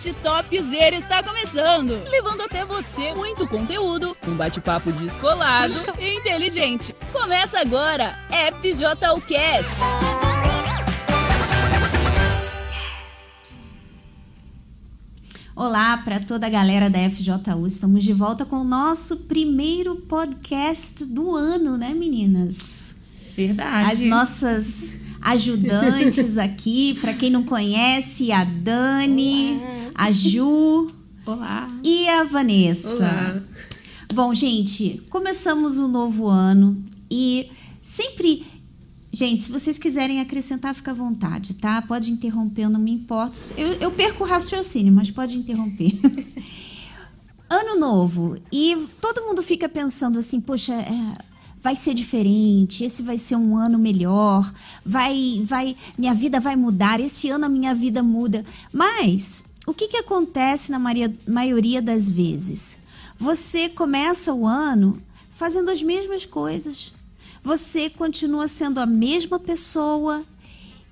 podcast 0.00 0.12
Topzera 0.14 0.96
está 0.96 1.22
começando, 1.22 2.02
levando 2.08 2.40
até 2.42 2.64
você 2.64 3.12
muito 3.14 3.46
conteúdo, 3.46 4.16
um 4.26 4.34
bate-papo 4.34 4.90
descolado 4.92 5.74
e 5.98 6.18
inteligente. 6.18 6.94
Começa 7.12 7.60
agora, 7.60 8.18
FJUcast. 8.62 9.68
Olá 15.54 15.98
para 15.98 16.20
toda 16.20 16.46
a 16.46 16.50
galera 16.50 16.88
da 16.88 16.98
FJU. 17.10 17.66
Estamos 17.66 18.02
de 18.02 18.14
volta 18.14 18.46
com 18.46 18.56
o 18.56 18.64
nosso 18.64 19.24
primeiro 19.24 19.96
podcast 19.96 21.04
do 21.04 21.36
ano, 21.36 21.76
né, 21.76 21.92
meninas? 21.92 22.96
Verdade. 23.36 23.92
As 23.92 24.00
nossas 24.00 24.98
ajudantes 25.20 26.36
aqui, 26.38 26.94
para 27.00 27.12
quem 27.12 27.30
não 27.30 27.42
conhece, 27.42 28.32
a 28.32 28.44
Dani, 28.44 29.60
Olá. 29.60 29.79
A 30.00 30.10
Ju 30.10 30.90
Olá. 31.26 31.68
e 31.84 32.08
a 32.08 32.24
Vanessa. 32.24 33.04
Olá. 33.04 33.42
Bom, 34.14 34.32
gente, 34.32 35.02
começamos 35.10 35.78
o 35.78 35.84
um 35.84 35.88
novo 35.88 36.26
ano 36.26 36.82
e 37.10 37.50
sempre 37.82 38.46
Gente, 39.12 39.42
se 39.42 39.50
vocês 39.50 39.76
quiserem 39.76 40.20
acrescentar, 40.20 40.72
fica 40.72 40.92
à 40.92 40.94
vontade, 40.94 41.56
tá? 41.56 41.82
Pode 41.82 42.12
interromper, 42.12 42.62
eu 42.62 42.70
não 42.70 42.78
me 42.78 42.92
importo. 42.92 43.36
Eu, 43.56 43.72
eu 43.72 43.90
perco 43.90 44.22
o 44.22 44.26
raciocínio, 44.26 44.92
mas 44.92 45.10
pode 45.10 45.36
interromper. 45.36 45.90
ano 47.50 47.76
novo. 47.76 48.38
E 48.52 48.76
todo 49.00 49.24
mundo 49.24 49.42
fica 49.42 49.68
pensando 49.68 50.16
assim, 50.16 50.40
poxa, 50.40 50.74
é, 50.74 51.18
vai 51.60 51.74
ser 51.74 51.92
diferente, 51.92 52.84
esse 52.84 53.02
vai 53.02 53.18
ser 53.18 53.34
um 53.34 53.56
ano 53.56 53.80
melhor, 53.80 54.48
vai, 54.84 55.42
vai, 55.44 55.76
minha 55.98 56.14
vida 56.14 56.38
vai 56.38 56.54
mudar, 56.54 57.00
esse 57.00 57.28
ano 57.30 57.46
a 57.46 57.48
minha 57.48 57.74
vida 57.74 58.04
muda. 58.04 58.44
Mas 58.72 59.49
o 59.70 59.74
que, 59.74 59.88
que 59.88 59.96
acontece 59.96 60.70
na 60.70 60.78
maioria, 60.78 61.12
maioria 61.26 61.82
das 61.82 62.10
vezes? 62.10 62.80
Você 63.16 63.68
começa 63.68 64.32
o 64.32 64.46
ano 64.46 65.02
fazendo 65.30 65.70
as 65.70 65.82
mesmas 65.82 66.26
coisas 66.26 66.92
você 67.42 67.88
continua 67.88 68.46
sendo 68.46 68.80
a 68.80 68.86
mesma 68.86 69.38
pessoa 69.38 70.22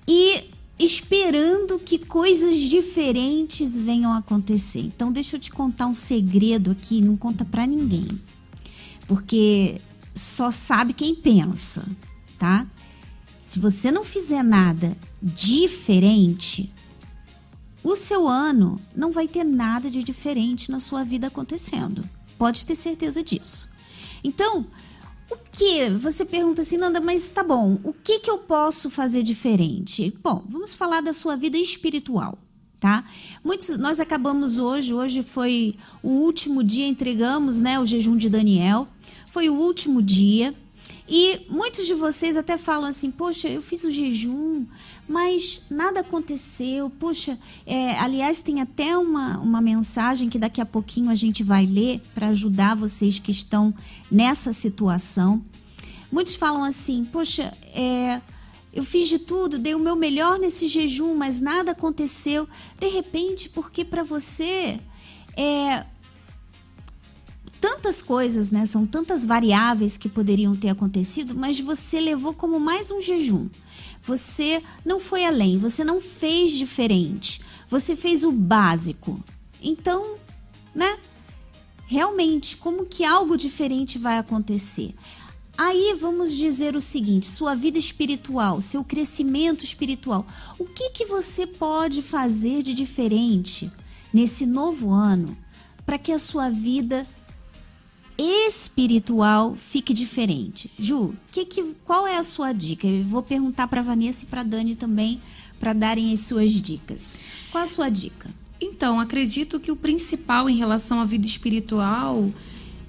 e 0.07 0.45
esperando 0.79 1.79
que 1.79 1.99
coisas 1.99 2.57
diferentes 2.57 3.81
venham 3.81 4.13
a 4.13 4.19
acontecer. 4.19 4.81
Então, 4.81 5.13
deixa 5.13 5.37
eu 5.37 5.41
te 5.41 5.51
contar 5.51 5.87
um 5.87 5.95
segredo 5.95 6.71
aqui, 6.71 7.01
não 7.01 7.17
conta 7.17 7.45
para 7.45 7.67
ninguém. 7.67 8.09
Porque 9.07 9.81
só 10.15 10.51
sabe 10.51 10.93
quem 10.93 11.15
pensa, 11.15 11.85
tá? 12.39 12.67
Se 13.41 13.59
você 13.59 13.91
não 13.91 14.05
fizer 14.05 14.43
nada 14.43 14.97
diferente, 15.21 16.73
o 17.83 17.95
seu 17.95 18.27
ano 18.27 18.81
não 18.95 19.13
vai 19.13 19.29
ter 19.29 19.45
nada 19.45 19.91
de 19.91 20.03
diferente 20.03 20.71
na 20.71 20.81
sua 20.81 21.05
vida 21.05 21.29
acontecendo. 21.29 22.09
Pode 22.37 22.67
ter 22.67 22.75
certeza 22.75 23.23
disso. 23.23 23.69
Então, 24.23 24.67
o 25.31 25.37
que? 25.53 25.91
Você 25.91 26.25
pergunta 26.25 26.63
assim, 26.63 26.77
Nanda, 26.77 27.01
mas 27.01 27.29
tá 27.29 27.43
bom, 27.43 27.79
o 27.85 27.93
que, 27.93 28.21
que 28.21 28.31
eu 28.31 28.39
posso 28.39 28.89
fazer 28.89 29.23
diferente? 29.23 30.13
Bom, 30.23 30.43
vamos 30.49 30.75
falar 30.75 31.01
da 31.01 31.13
sua 31.13 31.37
vida 31.37 31.59
espiritual, 31.59 32.39
tá? 32.81 33.05
Muitos, 33.45 33.79
nós 33.79 34.01
acabamos 34.01 34.59
hoje, 34.59 34.95
hoje 34.95 35.23
foi 35.23 35.75
o 36.03 36.09
último 36.09 36.65
dia, 36.65 36.87
entregamos 36.87 37.61
né, 37.61 37.79
o 37.79 37.85
jejum 37.85 38.17
de 38.17 38.31
Daniel, 38.31 38.87
foi 39.31 39.49
o 39.49 39.55
último 39.55 40.03
dia. 40.03 40.53
E 41.09 41.41
muitos 41.49 41.87
de 41.87 41.95
vocês 41.95 42.37
até 42.37 42.59
falam 42.59 42.89
assim: 42.89 43.11
Poxa, 43.11 43.49
eu 43.49 43.63
fiz 43.63 43.83
o 43.85 43.91
jejum, 43.91 44.67
mas 45.09 45.63
nada 45.71 46.01
aconteceu. 46.01 46.91
Poxa, 46.91 47.39
é, 47.67 47.99
aliás, 47.99 48.41
tem 48.41 48.61
até 48.61 48.97
uma, 48.97 49.39
uma 49.39 49.63
mensagem 49.63 50.29
que 50.29 50.39
daqui 50.39 50.61
a 50.61 50.67
pouquinho 50.67 51.11
a 51.11 51.15
gente 51.15 51.43
vai 51.43 51.65
ler 51.65 52.01
para 52.15 52.29
ajudar 52.29 52.77
vocês 52.77 53.19
que 53.19 53.31
estão 53.31 53.75
nessa 54.11 54.53
situação. 54.53 55.43
Muitos 56.13 56.35
falam 56.35 56.63
assim: 56.63 57.07
Poxa, 57.07 57.57
é, 57.73 58.21
eu 58.71 58.83
fiz 58.83 59.09
de 59.09 59.19
tudo, 59.19 59.59
dei 59.59 59.75
o 59.75 59.81
meu 59.81 59.97
melhor 59.97 60.39
nesse 60.39 60.67
jejum, 60.67 61.15
mas 61.15 61.41
nada 61.41 61.73
aconteceu. 61.73 62.47
De 62.79 62.89
repente, 62.89 63.49
porque 63.49 63.83
para 63.83 64.03
você 64.03 64.79
é, 65.39 65.87
tantas 67.61 68.03
coisas, 68.03 68.51
né? 68.51 68.65
São 68.67 68.87
tantas 68.87 69.25
variáveis 69.25 69.97
que 69.97 70.09
poderiam 70.09 70.57
ter 70.57 70.69
acontecido, 70.69 71.35
mas 71.35 71.61
você 71.61 72.01
levou 72.01 72.33
como 72.33 72.59
mais 72.59 72.91
um 72.91 73.01
jejum. 73.01 73.49
Você 74.03 74.63
não 74.85 74.99
foi 74.99 75.25
além, 75.25 75.59
você 75.59 75.85
não 75.85 76.01
fez 76.01 76.53
diferente. 76.53 77.41
Você 77.69 77.95
fez 77.95 78.25
o 78.25 78.33
básico. 78.33 79.23
Então, 79.61 80.17
né? 80.75 80.99
Realmente, 81.87 82.57
como 82.57 82.87
que 82.87 83.05
algo 83.05 83.37
diferente 83.37 83.99
vai 83.99 84.19
acontecer? 84.19 84.95
Aí 85.57 85.97
vamos 86.01 86.37
dizer 86.37 86.77
o 86.77 86.81
seguinte: 86.81 87.27
sua 87.27 87.55
vida 87.55 87.79
espiritual, 87.79 88.61
seu 88.61 88.85
crescimento 88.85 89.65
espiritual. 89.65 90.25
O 90.59 90.65
que, 90.65 90.91
que 90.91 91.07
você 91.07 91.47
pode 91.47 92.01
fazer 92.03 92.63
de 92.63 92.73
diferente 92.75 93.71
nesse 94.13 94.47
novo 94.47 94.91
ano 94.93 95.37
para 95.85 95.99
que 95.99 96.13
a 96.13 96.19
sua 96.19 96.49
vida 96.51 97.07
espiritual 98.19 99.55
fique 99.57 99.95
diferente. 99.95 100.71
Ju, 100.79 101.15
que, 101.31 101.45
que, 101.45 101.75
qual 101.85 102.07
é 102.07 102.17
a 102.17 102.23
sua 102.23 102.53
dica? 102.53 102.87
Eu 102.87 103.05
vou 103.05 103.23
perguntar 103.23 103.69
para 103.69 103.81
Vanessa 103.81 104.25
e 104.25 104.29
para 104.29 104.43
Dani 104.43 104.75
também 104.75 105.21
para 105.61 105.73
darem 105.73 106.13
as 106.13 106.21
suas 106.21 106.53
dicas. 106.53 107.17
Qual 107.51 107.63
a 107.63 107.67
sua 107.67 107.89
dica? 107.89 108.29
Então, 108.61 108.99
acredito 108.99 109.61
que 109.61 109.71
o 109.71 109.77
principal 109.77 110.51
em 110.51 110.57
relação 110.57 111.01
à 111.01 111.05
vida 111.05 111.27
espiritual 111.27 112.29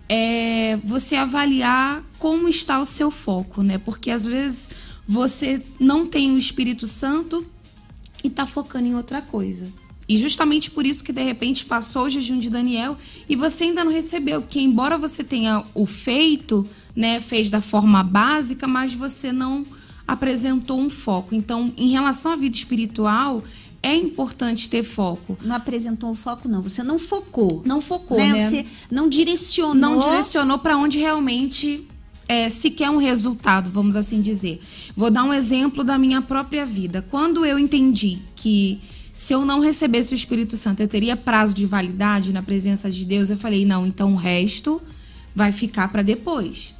é 0.07 0.77
você 0.83 1.15
avaliar 1.15 2.03
como 2.17 2.49
está 2.49 2.79
o 2.79 2.85
seu 2.85 3.11
foco, 3.11 3.61
né? 3.61 3.77
Porque 3.77 4.09
às 4.09 4.25
vezes 4.25 4.71
você 5.07 5.63
não 5.79 6.07
tem 6.07 6.33
o 6.33 6.37
Espírito 6.37 6.87
Santo 6.87 7.45
e 8.23 8.27
está 8.27 8.45
focando 8.45 8.87
em 8.87 8.95
outra 8.95 9.21
coisa. 9.21 9.71
E 10.09 10.17
justamente 10.17 10.71
por 10.71 10.87
isso 10.87 11.03
que 11.03 11.13
de 11.13 11.21
repente 11.21 11.65
passou 11.65 12.05
o 12.05 12.09
jejum 12.09 12.39
de 12.39 12.49
Daniel 12.49 12.97
e 13.29 13.35
você 13.35 13.65
ainda 13.65 13.85
não 13.85 13.91
recebeu, 13.91 14.41
que 14.41 14.59
embora 14.59 14.97
você 14.97 15.23
tenha 15.23 15.63
o 15.75 15.85
feito, 15.85 16.67
né, 16.95 17.19
fez 17.19 17.51
da 17.51 17.61
forma 17.61 18.03
básica, 18.03 18.67
mas 18.67 18.95
você 18.95 19.31
não 19.31 19.63
apresentou 20.07 20.79
um 20.79 20.89
foco. 20.89 21.35
Então, 21.35 21.71
em 21.77 21.91
relação 21.91 22.31
à 22.31 22.35
vida 22.35 22.55
espiritual, 22.55 23.43
é 23.83 23.95
importante 23.95 24.67
ter 24.67 24.81
foco. 24.81 25.37
Não 25.43 25.55
apresentou 25.55 26.09
um 26.09 26.15
foco, 26.15 26.49
não. 26.49 26.63
Você 26.63 26.81
não 26.81 26.97
focou. 26.97 27.61
Não 27.63 27.79
focou, 27.79 28.17
né? 28.17 28.33
né? 28.33 28.39
Você 28.39 28.65
não 28.89 29.07
direcionou. 29.07 29.75
Não 29.75 29.99
direcionou 29.99 30.57
para 30.57 30.75
onde 30.75 30.97
realmente 30.97 31.87
é, 32.27 32.49
se 32.49 32.71
quer 32.71 32.89
um 32.89 32.97
resultado, 32.97 33.69
vamos 33.69 33.95
assim 33.95 34.19
dizer. 34.19 34.59
Vou 34.97 35.11
dar 35.11 35.23
um 35.23 35.31
exemplo 35.31 35.83
da 35.83 35.99
minha 35.99 36.19
própria 36.19 36.65
vida. 36.65 37.05
Quando 37.11 37.45
eu 37.45 37.59
entendi 37.59 38.17
que 38.35 38.81
se 39.19 39.33
eu 39.33 39.43
não 39.43 39.59
recebesse 39.59 40.13
o 40.13 40.15
Espírito 40.15 40.55
Santo, 40.55 40.79
eu 40.79 40.87
teria 40.87 41.13
prazo 41.13 41.53
de 41.53 41.65
validade 41.65 42.31
na 42.31 42.41
presença 42.41 42.89
de 42.89 43.03
Deus. 43.05 43.29
Eu 43.29 43.37
falei, 43.37 43.65
não, 43.65 43.85
então 43.85 44.13
o 44.13 44.15
resto 44.15 44.81
vai 45.35 45.51
ficar 45.51 45.89
para 45.89 46.01
depois. 46.01 46.73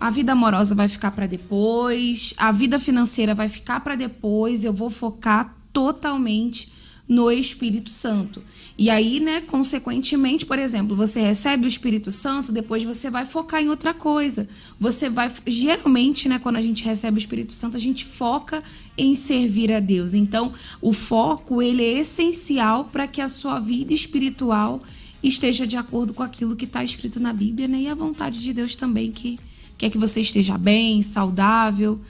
A 0.00 0.08
vida 0.08 0.32
amorosa 0.32 0.74
vai 0.74 0.88
ficar 0.88 1.10
para 1.10 1.26
depois, 1.26 2.32
a 2.38 2.50
vida 2.50 2.78
financeira 2.78 3.34
vai 3.34 3.46
ficar 3.46 3.80
para 3.80 3.94
depois. 3.94 4.64
Eu 4.64 4.72
vou 4.72 4.88
focar 4.88 5.54
totalmente 5.70 6.72
no 7.06 7.30
Espírito 7.30 7.90
Santo. 7.90 8.42
E 8.82 8.90
aí, 8.90 9.20
né, 9.20 9.40
consequentemente, 9.42 10.44
por 10.44 10.58
exemplo, 10.58 10.96
você 10.96 11.20
recebe 11.20 11.66
o 11.66 11.68
Espírito 11.68 12.10
Santo, 12.10 12.50
depois 12.50 12.82
você 12.82 13.08
vai 13.10 13.24
focar 13.24 13.62
em 13.62 13.68
outra 13.68 13.94
coisa. 13.94 14.48
Você 14.76 15.08
vai 15.08 15.32
geralmente, 15.46 16.28
né, 16.28 16.40
quando 16.40 16.56
a 16.56 16.60
gente 16.60 16.82
recebe 16.82 17.16
o 17.16 17.20
Espírito 17.20 17.52
Santo, 17.52 17.76
a 17.76 17.80
gente 17.80 18.04
foca 18.04 18.60
em 18.98 19.14
servir 19.14 19.72
a 19.72 19.78
Deus. 19.78 20.14
Então, 20.14 20.52
o 20.80 20.92
foco, 20.92 21.62
ele 21.62 21.80
é 21.80 22.00
essencial 22.00 22.86
para 22.86 23.06
que 23.06 23.20
a 23.20 23.28
sua 23.28 23.60
vida 23.60 23.94
espiritual 23.94 24.82
esteja 25.22 25.64
de 25.64 25.76
acordo 25.76 26.12
com 26.12 26.24
aquilo 26.24 26.56
que 26.56 26.64
está 26.64 26.82
escrito 26.82 27.20
na 27.20 27.32
Bíblia, 27.32 27.68
né? 27.68 27.82
E 27.82 27.88
a 27.88 27.94
vontade 27.94 28.42
de 28.42 28.52
Deus 28.52 28.74
também 28.74 29.12
que 29.12 29.38
quer 29.78 29.90
que 29.90 29.98
você 29.98 30.22
esteja 30.22 30.58
bem, 30.58 31.02
saudável, 31.02 32.00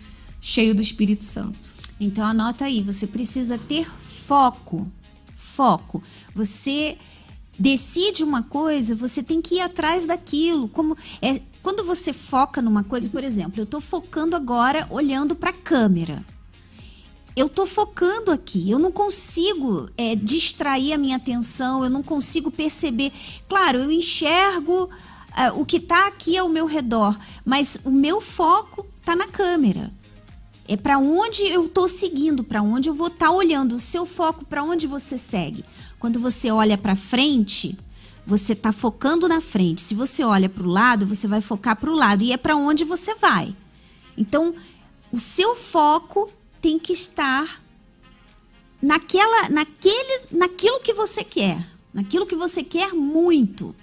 cheio 0.40 0.74
do 0.74 0.80
Espírito 0.80 1.22
Santo. 1.24 1.68
Então 2.00 2.24
anota 2.24 2.64
aí, 2.64 2.82
você 2.82 3.06
precisa 3.06 3.58
ter 3.58 3.84
foco 3.84 4.90
foco. 5.42 6.02
Você 6.34 6.96
decide 7.58 8.24
uma 8.24 8.42
coisa, 8.42 8.94
você 8.94 9.22
tem 9.22 9.40
que 9.40 9.56
ir 9.56 9.60
atrás 9.60 10.04
daquilo. 10.04 10.68
Como 10.68 10.96
é 11.20 11.40
quando 11.62 11.84
você 11.84 12.12
foca 12.12 12.60
numa 12.60 12.82
coisa, 12.82 13.08
por 13.08 13.22
exemplo, 13.22 13.60
eu 13.60 13.64
estou 13.64 13.80
focando 13.80 14.34
agora 14.34 14.86
olhando 14.90 15.36
para 15.36 15.50
a 15.50 15.54
câmera. 15.54 16.24
Eu 17.34 17.46
estou 17.46 17.66
focando 17.66 18.30
aqui, 18.30 18.70
eu 18.70 18.78
não 18.78 18.92
consigo 18.92 19.88
é, 19.96 20.14
distrair 20.16 20.92
a 20.92 20.98
minha 20.98 21.16
atenção, 21.16 21.82
eu 21.82 21.88
não 21.88 22.02
consigo 22.02 22.50
perceber. 22.50 23.10
Claro, 23.48 23.78
eu 23.78 23.90
enxergo 23.90 24.90
é, 25.36 25.50
o 25.52 25.64
que 25.64 25.78
está 25.78 26.08
aqui 26.08 26.36
ao 26.36 26.48
meu 26.48 26.66
redor, 26.66 27.16
mas 27.44 27.78
o 27.84 27.90
meu 27.90 28.20
foco 28.20 28.84
está 28.98 29.16
na 29.16 29.28
câmera. 29.28 29.90
É 30.72 30.76
para 30.78 30.96
onde 30.96 31.44
eu 31.48 31.66
estou 31.66 31.86
seguindo, 31.86 32.42
para 32.42 32.62
onde 32.62 32.88
eu 32.88 32.94
vou 32.94 33.08
estar 33.08 33.26
tá 33.26 33.30
olhando. 33.30 33.76
O 33.76 33.78
seu 33.78 34.06
foco, 34.06 34.46
para 34.46 34.64
onde 34.64 34.86
você 34.86 35.18
segue. 35.18 35.62
Quando 35.98 36.18
você 36.18 36.50
olha 36.50 36.78
para 36.78 36.96
frente, 36.96 37.78
você 38.24 38.54
está 38.54 38.72
focando 38.72 39.28
na 39.28 39.38
frente. 39.38 39.82
Se 39.82 39.94
você 39.94 40.24
olha 40.24 40.48
para 40.48 40.62
o 40.62 40.70
lado, 40.70 41.06
você 41.06 41.28
vai 41.28 41.42
focar 41.42 41.76
para 41.76 41.90
o 41.90 41.94
lado 41.94 42.24
e 42.24 42.32
é 42.32 42.38
para 42.38 42.56
onde 42.56 42.86
você 42.86 43.14
vai. 43.16 43.54
Então, 44.16 44.54
o 45.12 45.20
seu 45.20 45.54
foco 45.54 46.26
tem 46.58 46.78
que 46.78 46.94
estar 46.94 47.62
naquela, 48.80 49.50
naquele, 49.50 50.26
naquilo 50.30 50.80
que 50.80 50.94
você 50.94 51.22
quer, 51.22 51.62
naquilo 51.92 52.24
que 52.24 52.34
você 52.34 52.64
quer 52.64 52.94
muito. 52.94 53.76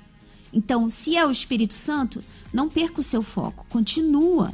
Então, 0.52 0.90
se 0.90 1.16
é 1.16 1.24
o 1.24 1.30
Espírito 1.30 1.76
Santo, 1.76 2.24
não 2.52 2.68
perca 2.68 3.00
o 3.00 3.04
seu 3.04 3.22
foco, 3.22 3.68
continua. 3.70 4.52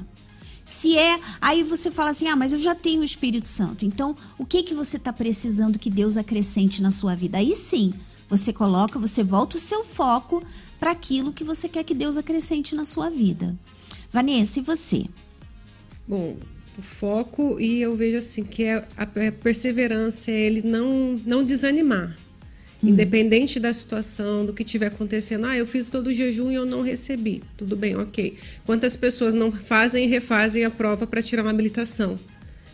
Se 0.66 0.98
é, 0.98 1.20
aí 1.40 1.62
você 1.62 1.92
fala 1.92 2.10
assim: 2.10 2.28
"Ah, 2.28 2.36
mas 2.36 2.52
eu 2.52 2.60
já 2.60 2.74
tenho 2.74 3.02
o 3.02 3.06
Espírito 3.06 3.46
Santo". 3.46 3.86
Então, 3.86 4.16
o 4.38 4.46
que 4.46 4.64
que 4.64 4.74
você 4.74 4.98
está 4.98 5.14
precisando 5.14 5.78
que 5.78 5.90
Deus 5.90 6.18
acrescente 6.18 6.82
na 6.82 6.90
sua 6.90 7.16
vida? 7.16 7.38
Aí 7.38 7.56
sim, 7.56 7.94
você 8.28 8.52
coloca, 8.52 8.98
você 8.98 9.24
volta 9.24 9.58
o 9.58 9.60
seu 9.60 9.84
foco 9.84 10.44
para 10.80 10.92
aquilo 10.92 11.32
que 11.32 11.44
você 11.44 11.70
quer 11.70 11.84
que 11.84 11.94
Deus 11.94 12.18
acrescente 12.18 12.74
na 12.74 12.84
sua 12.84 13.10
vida. 13.10 13.56
Vanessa, 14.12 14.60
e 14.60 14.64
você? 14.64 15.06
Bom, 16.08 16.38
o 16.78 16.82
foco 16.82 17.60
e 17.60 17.82
eu 17.82 17.96
vejo 17.96 18.18
assim 18.18 18.44
que 18.44 18.64
é 18.64 18.78
a, 18.98 19.04
a 19.04 19.32
perseverança, 19.32 20.32
é 20.32 20.42
ele 20.42 20.62
não 20.64 21.20
não 21.26 21.44
desanimar. 21.44 22.18
Hum. 22.86 22.90
Independente 22.90 23.60
da 23.60 23.74
situação, 23.74 24.46
do 24.46 24.54
que 24.54 24.64
estiver 24.64 24.88
acontecendo, 24.88 25.46
ah, 25.46 25.58
eu 25.58 25.66
fiz 25.66 25.90
todo 25.90 26.08
o 26.08 26.14
jejum 26.14 26.52
e 26.52 26.56
eu 26.56 26.66
não 26.66 26.82
recebi. 26.82 27.42
Tudo 27.58 27.76
bem, 27.76 27.96
ok. 27.96 28.36
Quantas 28.66 28.96
pessoas 28.96 29.34
não 29.34 29.52
fazem 29.52 30.06
e 30.06 30.08
refazem 30.08 30.64
a 30.64 30.70
prova 30.70 31.08
para 31.08 31.22
tirar 31.22 31.42
uma 31.42 31.52
habilitação? 31.52 32.20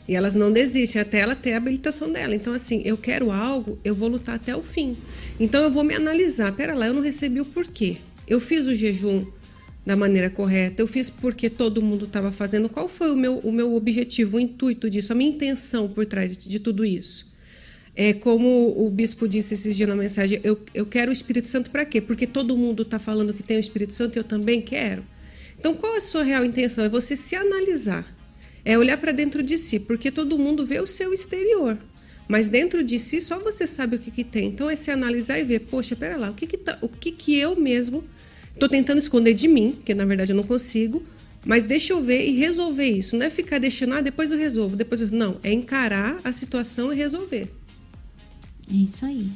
E 0.08 0.16
elas 0.16 0.36
não 0.36 0.52
desistem 0.52 1.02
até 1.02 1.20
ela 1.20 1.36
ter 1.36 1.54
a 1.54 1.58
habilitação 1.58 2.12
dela. 2.12 2.36
Então, 2.36 2.54
assim, 2.54 2.82
eu 2.84 2.98
quero 2.98 3.32
algo, 3.32 3.80
eu 3.84 3.96
vou 3.96 4.10
lutar 4.10 4.36
até 4.36 4.54
o 4.56 4.62
fim. 4.62 4.98
Então, 5.40 5.64
eu 5.64 5.72
vou 5.72 5.84
me 5.84 5.96
analisar. 5.96 6.52
Pera 6.52 6.74
lá, 6.74 6.88
eu 6.88 6.94
não 6.94 7.02
recebi 7.02 7.40
o 7.40 7.46
porquê. 7.46 7.98
Eu 8.28 8.40
fiz 8.40 8.66
o 8.66 8.76
jejum 8.76 9.26
da 9.86 9.96
maneira 9.96 10.30
correta, 10.30 10.82
eu 10.82 10.88
fiz 10.88 11.10
porque 11.10 11.50
todo 11.50 11.82
mundo 11.82 12.06
estava 12.06 12.32
fazendo. 12.32 12.68
Qual 12.68 12.88
foi 12.88 13.12
o 13.12 13.16
meu, 13.16 13.38
o 13.38 13.52
meu 13.52 13.74
objetivo, 13.74 14.38
o 14.38 14.40
intuito 14.40 14.90
disso, 14.90 15.14
a 15.14 15.16
minha 15.16 15.32
intenção 15.32 15.88
por 15.88 16.06
trás 16.06 16.38
de 16.38 16.60
tudo 16.60 16.84
isso? 16.84 17.31
É, 17.96 18.14
como 18.14 18.74
o 18.78 18.90
bispo 18.90 19.28
disse 19.28 19.54
esses 19.54 19.76
dias 19.76 19.90
na 19.90 19.96
mensagem, 19.96 20.40
eu, 20.44 20.60
eu 20.74 20.86
quero 20.86 21.10
o 21.10 21.14
Espírito 21.14 21.48
Santo 21.48 21.70
para 21.70 21.84
quê? 21.84 22.00
Porque 22.00 22.26
todo 22.26 22.56
mundo 22.56 22.84
está 22.84 22.98
falando 22.98 23.34
que 23.34 23.44
tem 23.44 23.58
o 23.58 23.60
Espírito 23.60 23.94
Santo 23.94 24.16
e 24.16 24.20
eu 24.20 24.24
também 24.24 24.62
quero. 24.62 25.04
Então, 25.60 25.76
qual 25.76 25.94
é 25.94 25.98
a 25.98 26.02
sua 26.02 26.24
real 26.24 26.44
intenção? 26.46 26.84
É 26.84 26.90
você 26.90 27.16
se 27.16 27.36
analisar, 27.36 28.06
é 28.64 28.78
olhar 28.78 28.98
para 28.98 29.12
dentro 29.12 29.44
de 29.44 29.58
si, 29.58 29.80
porque 29.80 30.10
todo 30.10 30.40
mundo 30.40 30.66
vê 30.66 30.80
o 30.80 30.88
seu 30.88 31.14
exterior, 31.14 31.78
mas 32.28 32.48
dentro 32.48 32.82
de 32.84 32.98
si 32.98 33.20
só 33.20 33.38
você 33.40 33.68
sabe 33.68 33.98
o 33.98 34.00
que, 34.00 34.10
que 34.10 34.24
tem. 34.24 34.48
Então, 34.48 34.70
é 34.70 34.76
se 34.76 34.90
analisar 34.90 35.38
e 35.38 35.44
ver, 35.44 35.60
poxa, 35.60 35.96
pera 35.96 36.16
lá, 36.16 36.30
o 36.30 36.34
que, 36.34 36.48
que, 36.48 36.58
tá, 36.58 36.78
o 36.82 36.88
que, 36.88 37.12
que 37.12 37.38
eu 37.38 37.56
mesmo 37.60 38.04
estou 38.54 38.70
tentando 38.70 39.00
esconder 39.00 39.34
de 39.34 39.48
mim, 39.48 39.78
que 39.86 39.94
na 39.94 40.06
verdade 40.06 40.32
eu 40.32 40.36
não 40.36 40.44
consigo, 40.44 41.04
mas 41.46 41.64
deixa 41.64 41.94
eu 41.94 42.02
ver 42.02 42.26
e 42.26 42.32
resolver 42.38 42.88
isso. 42.88 43.18
Não 43.18 43.26
é 43.26 43.30
ficar 43.30 43.60
deixando, 43.60 43.96
ah, 43.96 44.02
depois 44.02 44.32
eu 44.32 44.38
resolvo, 44.38 44.76
depois 44.76 45.02
eu... 45.02 45.10
Não, 45.12 45.40
é 45.44 45.52
encarar 45.52 46.20
a 46.24 46.32
situação 46.32 46.94
e 46.94 46.96
resolver. 46.96 47.50
É 48.72 48.76
isso 48.76 49.06
aí. 49.06 49.30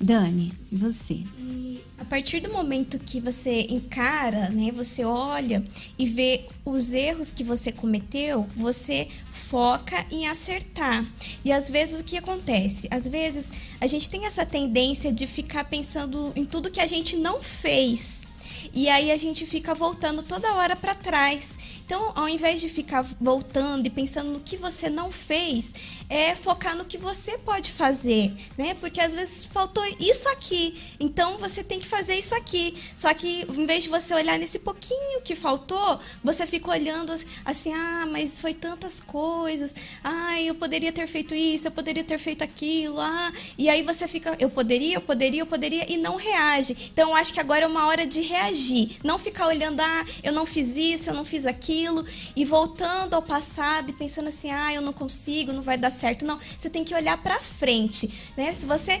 Dani, 0.00 0.52
você? 0.70 1.24
E 1.36 1.80
a 1.98 2.04
partir 2.04 2.38
do 2.38 2.52
momento 2.52 3.00
que 3.00 3.20
você 3.20 3.66
encara, 3.68 4.48
né, 4.50 4.70
você 4.70 5.04
olha 5.04 5.64
e 5.98 6.06
vê 6.06 6.46
os 6.64 6.94
erros 6.94 7.32
que 7.32 7.42
você 7.42 7.72
cometeu, 7.72 8.46
você 8.54 9.08
foca 9.32 10.06
em 10.12 10.28
acertar. 10.28 11.04
E 11.44 11.50
às 11.50 11.68
vezes 11.68 12.00
o 12.00 12.04
que 12.04 12.16
acontece? 12.16 12.86
Às 12.92 13.08
vezes 13.08 13.50
a 13.80 13.88
gente 13.88 14.08
tem 14.08 14.24
essa 14.24 14.46
tendência 14.46 15.12
de 15.12 15.26
ficar 15.26 15.64
pensando 15.64 16.32
em 16.36 16.44
tudo 16.44 16.70
que 16.70 16.80
a 16.80 16.86
gente 16.86 17.16
não 17.16 17.42
fez. 17.42 18.28
E 18.72 18.88
aí 18.88 19.10
a 19.10 19.16
gente 19.16 19.44
fica 19.46 19.74
voltando 19.74 20.22
toda 20.22 20.54
hora 20.54 20.76
para 20.76 20.94
trás. 20.94 21.58
Então, 21.84 22.12
ao 22.14 22.28
invés 22.28 22.60
de 22.60 22.68
ficar 22.68 23.02
voltando 23.18 23.86
e 23.86 23.90
pensando 23.90 24.30
no 24.30 24.40
que 24.40 24.56
você 24.56 24.90
não 24.90 25.10
fez, 25.10 25.72
é 26.08 26.34
focar 26.34 26.74
no 26.74 26.84
que 26.84 26.96
você 26.96 27.36
pode 27.38 27.70
fazer, 27.70 28.32
né? 28.56 28.74
Porque 28.74 29.00
às 29.00 29.14
vezes 29.14 29.44
faltou 29.44 29.84
isso 30.00 30.28
aqui, 30.30 30.80
então 30.98 31.36
você 31.36 31.62
tem 31.62 31.78
que 31.78 31.86
fazer 31.86 32.14
isso 32.14 32.34
aqui. 32.34 32.76
Só 32.96 33.12
que 33.12 33.46
em 33.48 33.66
vez 33.66 33.84
de 33.84 33.90
você 33.90 34.14
olhar 34.14 34.38
nesse 34.38 34.58
pouquinho 34.60 35.20
que 35.22 35.34
faltou, 35.34 36.00
você 36.24 36.46
fica 36.46 36.70
olhando 36.70 37.14
assim: 37.44 37.74
ah, 37.74 38.06
mas 38.10 38.40
foi 38.40 38.54
tantas 38.54 39.00
coisas, 39.00 39.74
ah, 40.02 40.40
eu 40.40 40.54
poderia 40.54 40.92
ter 40.92 41.06
feito 41.06 41.34
isso, 41.34 41.68
eu 41.68 41.72
poderia 41.72 42.04
ter 42.04 42.18
feito 42.18 42.42
aquilo, 42.42 42.98
ah, 42.98 43.32
e 43.58 43.68
aí 43.68 43.82
você 43.82 44.08
fica: 44.08 44.34
eu 44.38 44.48
poderia, 44.48 44.96
eu 44.96 45.02
poderia, 45.02 45.42
eu 45.42 45.46
poderia, 45.46 45.92
e 45.92 45.98
não 45.98 46.16
reage. 46.16 46.90
Então 46.92 47.10
eu 47.10 47.16
acho 47.16 47.34
que 47.34 47.40
agora 47.40 47.64
é 47.64 47.68
uma 47.68 47.86
hora 47.86 48.06
de 48.06 48.22
reagir, 48.22 48.96
não 49.04 49.18
ficar 49.18 49.46
olhando: 49.46 49.80
ah, 49.80 50.06
eu 50.22 50.32
não 50.32 50.46
fiz 50.46 50.74
isso, 50.74 51.10
eu 51.10 51.14
não 51.14 51.24
fiz 51.24 51.44
aquilo, 51.44 52.04
e 52.34 52.46
voltando 52.46 53.12
ao 53.12 53.22
passado 53.22 53.90
e 53.90 53.92
pensando 53.92 54.28
assim: 54.28 54.50
ah, 54.50 54.72
eu 54.72 54.80
não 54.80 54.94
consigo, 54.94 55.52
não 55.52 55.62
vai 55.62 55.76
dar 55.76 55.97
certo. 55.98 56.24
Não, 56.24 56.38
você 56.56 56.70
tem 56.70 56.84
que 56.84 56.94
olhar 56.94 57.16
para 57.18 57.38
frente, 57.40 58.32
né? 58.36 58.52
Se 58.52 58.66
você 58.66 59.00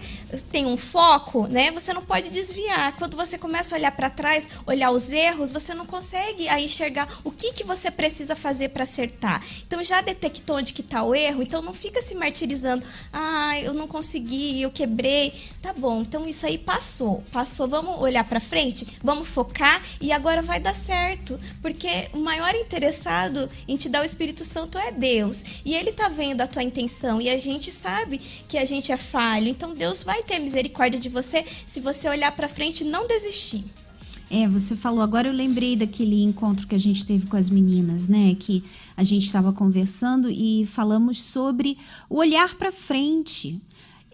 tem 0.50 0.66
um 0.66 0.76
foco, 0.76 1.46
né, 1.46 1.70
você 1.70 1.92
não 1.92 2.02
pode 2.02 2.30
desviar. 2.30 2.96
Quando 2.96 3.16
você 3.16 3.38
começa 3.38 3.74
a 3.74 3.78
olhar 3.78 3.92
para 3.92 4.10
trás, 4.10 4.48
olhar 4.66 4.90
os 4.90 5.10
erros, 5.10 5.50
você 5.50 5.74
não 5.74 5.86
consegue 5.86 6.48
aí 6.48 6.64
enxergar 6.64 7.08
o 7.24 7.30
que 7.30 7.52
que 7.52 7.64
você 7.64 7.90
precisa 7.90 8.34
fazer 8.34 8.70
para 8.70 8.82
acertar. 8.82 9.44
Então 9.66 9.82
já 9.82 10.00
detectou 10.00 10.56
onde 10.56 10.72
que 10.72 10.82
tá 10.82 11.02
o 11.02 11.14
erro, 11.14 11.42
então 11.42 11.62
não 11.62 11.72
fica 11.72 12.02
se 12.02 12.14
martirizando. 12.14 12.84
Ah, 13.12 13.58
eu 13.60 13.72
não 13.72 13.86
consegui, 13.86 14.60
eu 14.60 14.70
quebrei. 14.70 15.32
Tá 15.62 15.72
bom, 15.72 16.02
então 16.02 16.26
isso 16.26 16.46
aí 16.46 16.58
passou. 16.58 17.22
Passou, 17.32 17.68
vamos 17.68 18.00
olhar 18.00 18.24
para 18.24 18.40
frente, 18.40 18.98
vamos 19.02 19.28
focar 19.28 19.80
e 20.00 20.10
agora 20.12 20.42
vai 20.42 20.58
dar 20.58 20.74
certo, 20.74 21.38
porque 21.62 22.08
o 22.12 22.18
maior 22.18 22.54
interessado 22.54 23.48
em 23.66 23.76
te 23.76 23.88
dar 23.88 24.02
o 24.02 24.04
Espírito 24.04 24.44
Santo 24.44 24.78
é 24.78 24.90
Deus. 24.90 25.42
E 25.64 25.74
ele 25.74 25.92
tá 25.92 26.08
vendo 26.08 26.40
a 26.40 26.46
tua 26.46 26.62
intenção 26.62 26.87
intenção 26.88 27.20
e 27.20 27.28
a 27.28 27.38
gente 27.38 27.70
sabe 27.70 28.18
que 28.48 28.56
a 28.56 28.64
gente 28.64 28.90
é 28.90 28.96
falho. 28.96 29.48
Então 29.48 29.74
Deus 29.74 30.02
vai 30.02 30.22
ter 30.22 30.38
misericórdia 30.38 30.98
de 30.98 31.08
você 31.08 31.44
se 31.66 31.80
você 31.80 32.08
olhar 32.08 32.32
para 32.32 32.48
frente 32.48 32.80
e 32.80 32.86
não 32.86 33.06
desistir. 33.06 33.64
É, 34.30 34.46
você 34.46 34.76
falou, 34.76 35.00
agora 35.00 35.28
eu 35.28 35.32
lembrei 35.32 35.74
daquele 35.74 36.22
encontro 36.22 36.66
que 36.66 36.74
a 36.74 36.78
gente 36.78 37.06
teve 37.06 37.26
com 37.26 37.36
as 37.36 37.48
meninas, 37.48 38.08
né? 38.08 38.36
Que 38.38 38.62
a 38.94 39.02
gente 39.02 39.24
estava 39.24 39.54
conversando 39.54 40.30
e 40.30 40.66
falamos 40.66 41.22
sobre 41.22 41.78
o 42.10 42.18
olhar 42.18 42.54
para 42.56 42.70
frente. 42.70 43.58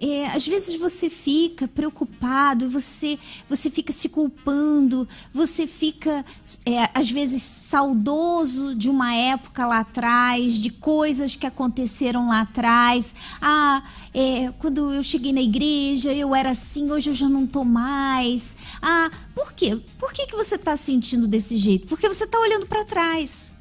É, 0.00 0.26
às 0.26 0.46
vezes 0.46 0.76
você 0.76 1.08
fica 1.08 1.68
preocupado, 1.68 2.68
você, 2.68 3.16
você 3.48 3.70
fica 3.70 3.92
se 3.92 4.08
culpando, 4.08 5.06
você 5.32 5.68
fica, 5.68 6.24
é, 6.66 6.90
às 6.92 7.10
vezes, 7.10 7.40
saudoso 7.42 8.74
de 8.74 8.90
uma 8.90 9.14
época 9.14 9.64
lá 9.66 9.80
atrás, 9.80 10.58
de 10.58 10.70
coisas 10.70 11.36
que 11.36 11.46
aconteceram 11.46 12.28
lá 12.28 12.40
atrás. 12.40 13.14
Ah, 13.40 13.82
é, 14.12 14.52
quando 14.58 14.92
eu 14.92 15.02
cheguei 15.02 15.32
na 15.32 15.40
igreja, 15.40 16.12
eu 16.12 16.34
era 16.34 16.50
assim, 16.50 16.90
hoje 16.90 17.10
eu 17.10 17.14
já 17.14 17.28
não 17.28 17.46
tô 17.46 17.64
mais. 17.64 18.56
Ah, 18.82 19.10
por 19.34 19.52
quê? 19.52 19.80
Por 19.96 20.12
que, 20.12 20.26
que 20.26 20.36
você 20.36 20.56
está 20.56 20.74
sentindo 20.76 21.28
desse 21.28 21.56
jeito? 21.56 21.86
Porque 21.86 22.08
você 22.08 22.24
está 22.24 22.38
olhando 22.40 22.66
para 22.66 22.84
trás. 22.84 23.52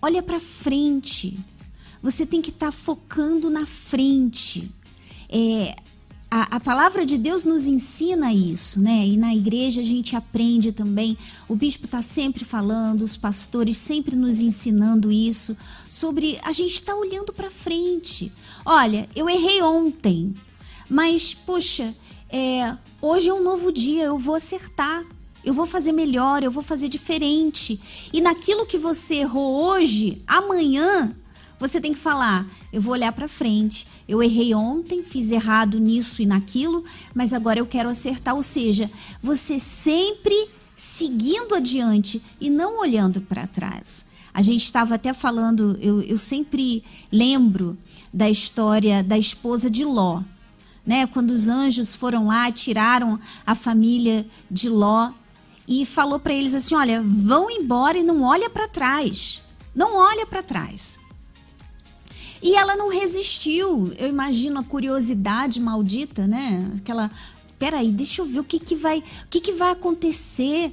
Olha 0.00 0.22
para 0.22 0.40
frente. 0.40 1.38
Você 2.02 2.26
tem 2.26 2.40
que 2.40 2.50
estar 2.50 2.66
tá 2.66 2.72
focando 2.72 3.50
na 3.50 3.66
frente. 3.66 4.68
É, 5.32 5.74
a, 6.30 6.56
a, 6.56 6.60
palavra 6.60 7.06
de 7.06 7.18
Deus 7.18 7.44
nos 7.44 7.66
ensina 7.66 8.32
isso, 8.32 8.80
né? 8.80 9.06
E 9.06 9.16
na 9.16 9.34
igreja 9.34 9.80
a 9.80 9.84
gente 9.84 10.14
aprende 10.14 10.72
também. 10.72 11.16
O 11.48 11.56
bispo 11.56 11.86
está 11.86 12.02
sempre 12.02 12.44
falando, 12.44 13.02
os 13.02 13.16
pastores 13.16 13.76
sempre 13.76 14.14
nos 14.14 14.40
ensinando 14.40 15.10
isso, 15.10 15.56
sobre 15.88 16.38
a 16.42 16.52
gente 16.52 16.74
estar 16.74 16.92
tá 16.92 16.98
olhando 16.98 17.32
para 17.32 17.50
frente. 17.50 18.32
Olha, 18.64 19.08
eu 19.16 19.28
errei 19.28 19.62
ontem, 19.62 20.34
mas, 20.88 21.34
poxa, 21.34 21.94
é, 22.30 22.76
hoje 23.00 23.28
é 23.28 23.34
um 23.34 23.42
novo 23.42 23.72
dia, 23.72 24.04
eu 24.04 24.18
vou 24.18 24.34
acertar. 24.34 25.04
Eu 25.44 25.52
vou 25.52 25.66
fazer 25.66 25.92
melhor, 25.92 26.44
eu 26.44 26.50
vou 26.50 26.62
fazer 26.62 26.88
diferente. 26.88 28.08
E 28.12 28.20
naquilo 28.20 28.64
que 28.64 28.78
você 28.78 29.16
errou 29.16 29.64
hoje, 29.64 30.22
amanhã 30.26 31.16
você 31.62 31.80
tem 31.80 31.92
que 31.92 31.98
falar: 31.98 32.44
eu 32.72 32.82
vou 32.82 32.92
olhar 32.92 33.12
para 33.12 33.28
frente. 33.28 33.86
Eu 34.08 34.20
errei 34.20 34.52
ontem, 34.52 35.04
fiz 35.04 35.30
errado 35.30 35.78
nisso 35.78 36.20
e 36.20 36.26
naquilo, 36.26 36.82
mas 37.14 37.32
agora 37.32 37.60
eu 37.60 37.66
quero 37.66 37.88
acertar. 37.88 38.34
Ou 38.34 38.42
seja, 38.42 38.90
você 39.20 39.60
sempre 39.60 40.34
seguindo 40.74 41.54
adiante 41.54 42.20
e 42.40 42.50
não 42.50 42.80
olhando 42.80 43.20
para 43.22 43.46
trás. 43.46 44.06
A 44.34 44.42
gente 44.42 44.64
estava 44.64 44.96
até 44.96 45.12
falando, 45.12 45.78
eu, 45.80 46.02
eu 46.02 46.18
sempre 46.18 46.82
lembro 47.12 47.78
da 48.12 48.28
história 48.28 49.02
da 49.02 49.16
esposa 49.16 49.70
de 49.70 49.84
Ló. 49.84 50.20
Né, 50.84 51.06
quando 51.06 51.30
os 51.30 51.46
anjos 51.46 51.94
foram 51.94 52.26
lá, 52.26 52.50
tiraram 52.50 53.16
a 53.46 53.54
família 53.54 54.26
de 54.50 54.68
Ló 54.68 55.12
e 55.68 55.86
falou 55.86 56.18
para 56.18 56.32
eles 56.32 56.56
assim: 56.56 56.74
olha, 56.74 57.00
vão 57.00 57.48
embora 57.48 57.96
e 57.96 58.02
não 58.02 58.22
olha 58.22 58.50
para 58.50 58.66
trás. 58.66 59.44
Não 59.72 59.96
olha 59.96 60.26
para 60.26 60.42
trás. 60.42 60.98
E 62.42 62.56
ela 62.56 62.76
não 62.76 62.88
resistiu. 62.88 63.92
Eu 63.96 64.08
imagino 64.08 64.58
a 64.58 64.64
curiosidade 64.64 65.60
maldita, 65.60 66.26
né? 66.26 66.68
Aquela, 66.76 67.10
peraí, 67.58 67.92
deixa 67.92 68.20
eu 68.20 68.26
ver 68.26 68.40
o 68.40 68.44
que, 68.44 68.58
que 68.58 68.74
vai, 68.74 68.98
o 68.98 69.28
que, 69.28 69.40
que 69.40 69.52
vai 69.52 69.70
acontecer. 69.70 70.72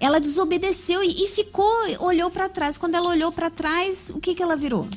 Ela 0.00 0.18
desobedeceu 0.18 1.02
e, 1.02 1.08
e 1.08 1.28
ficou, 1.28 1.70
olhou 2.00 2.30
para 2.30 2.48
trás. 2.48 2.78
Quando 2.78 2.94
ela 2.94 3.08
olhou 3.08 3.30
para 3.30 3.50
trás, 3.50 4.10
o 4.14 4.20
que, 4.20 4.34
que 4.34 4.42
ela 4.42 4.56
virou? 4.56 4.88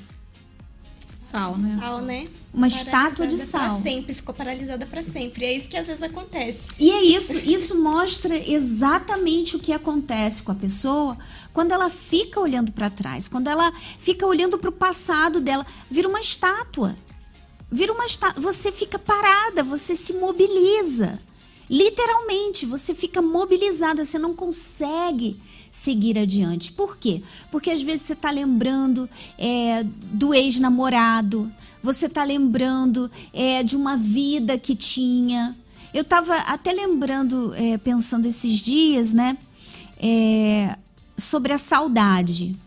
Sal, 1.21 1.57
né? 1.57 1.77
Sal, 1.81 2.01
né? 2.01 2.27
Uma 2.53 2.67
estátua 2.67 3.25
de 3.25 3.37
sal. 3.37 3.61
Pra 3.61 3.81
sempre, 3.81 4.13
ficou 4.13 4.35
paralisada 4.35 4.85
pra 4.85 5.01
sempre. 5.01 5.45
E 5.45 5.47
é 5.47 5.53
isso 5.53 5.69
que 5.69 5.77
às 5.77 5.87
vezes 5.87 6.03
acontece. 6.03 6.67
E 6.77 6.91
é 6.91 7.03
isso, 7.03 7.37
isso 7.37 7.81
mostra 7.81 8.35
exatamente 8.35 9.55
o 9.55 9.59
que 9.59 9.71
acontece 9.71 10.43
com 10.43 10.51
a 10.51 10.55
pessoa 10.55 11.15
quando 11.53 11.71
ela 11.71 11.89
fica 11.89 12.39
olhando 12.39 12.73
para 12.73 12.89
trás, 12.89 13.29
quando 13.29 13.47
ela 13.47 13.71
fica 13.77 14.25
olhando 14.27 14.57
para 14.57 14.69
o 14.69 14.73
passado 14.73 15.39
dela, 15.39 15.65
vira 15.89 16.09
uma 16.09 16.19
estátua. 16.19 16.97
Vira 17.71 17.93
uma 17.93 18.05
estátua, 18.05 18.41
você 18.41 18.69
fica 18.69 18.99
parada, 18.99 19.63
você 19.63 19.95
se 19.95 20.13
mobiliza. 20.13 21.17
Literalmente, 21.69 22.65
você 22.65 22.93
fica 22.93 23.21
mobilizada, 23.21 24.03
você 24.03 24.19
não 24.19 24.35
consegue 24.35 25.39
seguir 25.71 26.19
adiante. 26.19 26.73
Por 26.73 26.97
quê? 26.97 27.23
Porque 27.49 27.71
às 27.71 27.81
vezes 27.81 28.01
você 28.01 28.13
está 28.13 28.29
lembrando 28.29 29.09
é, 29.37 29.81
do 29.83 30.33
ex-namorado, 30.33 31.49
você 31.81 32.05
está 32.05 32.23
lembrando 32.23 33.09
é, 33.33 33.63
de 33.63 33.75
uma 33.75 33.97
vida 33.97 34.57
que 34.57 34.75
tinha. 34.75 35.55
Eu 35.93 36.01
estava 36.01 36.35
até 36.35 36.71
lembrando, 36.71 37.53
é, 37.55 37.77
pensando 37.77 38.25
esses 38.25 38.59
dias, 38.59 39.13
né, 39.13 39.37
é, 39.97 40.77
sobre 41.17 41.53
a 41.53 41.57
saudade. 41.57 42.57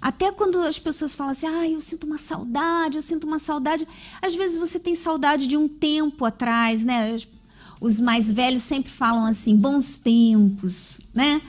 Até 0.00 0.30
quando 0.32 0.60
as 0.60 0.78
pessoas 0.78 1.14
falam 1.14 1.32
assim, 1.32 1.46
ah, 1.46 1.66
eu 1.66 1.80
sinto 1.80 2.04
uma 2.04 2.18
saudade, 2.18 2.98
eu 2.98 3.02
sinto 3.02 3.26
uma 3.26 3.38
saudade. 3.38 3.86
Às 4.20 4.34
vezes 4.34 4.58
você 4.58 4.78
tem 4.78 4.94
saudade 4.94 5.46
de 5.46 5.56
um 5.56 5.66
tempo 5.66 6.26
atrás, 6.26 6.84
né? 6.84 7.16
Os 7.80 8.00
mais 8.00 8.30
velhos 8.30 8.62
sempre 8.62 8.90
falam 8.90 9.24
assim, 9.24 9.56
bons 9.56 9.96
tempos, 9.96 11.00
né? 11.14 11.40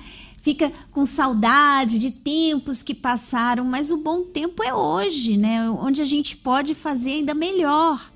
Fica 0.45 0.71
com 0.91 1.03
saudade 1.07 1.97
de 1.97 2.11
tempos 2.11 2.83
que 2.83 2.93
passaram, 2.93 3.65
mas 3.65 3.91
o 3.91 3.97
bom 3.97 4.21
tempo 4.21 4.61
é 4.61 4.71
hoje, 4.71 5.37
né? 5.37 5.67
Onde 5.71 6.03
a 6.03 6.05
gente 6.05 6.37
pode 6.37 6.75
fazer 6.75 7.13
ainda 7.13 7.33
melhor. 7.33 8.11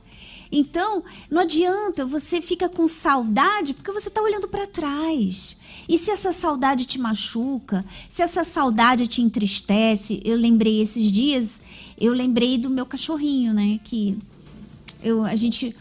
Então, 0.51 1.03
não 1.27 1.41
adianta, 1.41 2.05
você 2.05 2.39
fica 2.39 2.69
com 2.69 2.87
saudade 2.87 3.73
porque 3.73 3.91
você 3.91 4.09
está 4.09 4.21
olhando 4.21 4.47
para 4.47 4.67
trás. 4.67 5.57
E 5.89 5.97
se 5.97 6.11
essa 6.11 6.31
saudade 6.31 6.85
te 6.85 6.99
machuca, 6.99 7.83
se 8.07 8.21
essa 8.21 8.43
saudade 8.43 9.07
te 9.07 9.23
entristece, 9.23 10.21
eu 10.23 10.37
lembrei 10.37 10.83
esses 10.83 11.11
dias, 11.11 11.63
eu 11.99 12.13
lembrei 12.13 12.59
do 12.59 12.69
meu 12.69 12.85
cachorrinho, 12.85 13.55
né? 13.55 13.79
Que 13.83 14.15
eu, 15.01 15.23
a 15.23 15.35
gente 15.35 15.75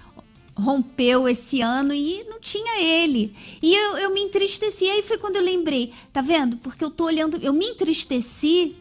rompeu 0.59 1.29
esse 1.29 1.61
ano 1.61 1.95
e 1.95 2.25
não 2.25 2.41
tinha 2.41 2.81
ele. 2.81 3.33
E 3.63 3.75
eu, 3.75 3.97
eu 3.99 4.15
me 4.15 4.21
entristeci. 4.23 4.91
Aí 4.91 5.03
foi 5.03 5.19
quando 5.19 5.37
eu 5.37 5.43
lembrei, 5.43 5.93
tá 6.13 6.21
vendo? 6.21 6.57
Porque 6.59 6.83
eu 6.83 6.91
tô 6.91 7.05
olhando, 7.05 7.39
eu 7.41 7.53
me 7.53 7.67
entristeci 7.67 8.77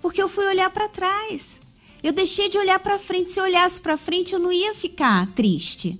porque 0.00 0.22
eu 0.22 0.28
fui 0.28 0.46
olhar 0.46 0.70
para 0.70 0.88
trás. 0.88 1.62
Eu 2.02 2.12
deixei 2.12 2.48
de 2.48 2.56
olhar 2.56 2.78
para 2.78 2.98
frente. 2.98 3.30
Se 3.30 3.40
eu 3.40 3.44
olhasse 3.44 3.80
para 3.80 3.96
frente, 3.96 4.32
eu 4.32 4.38
não 4.38 4.52
ia 4.52 4.72
ficar 4.72 5.26
triste. 5.34 5.98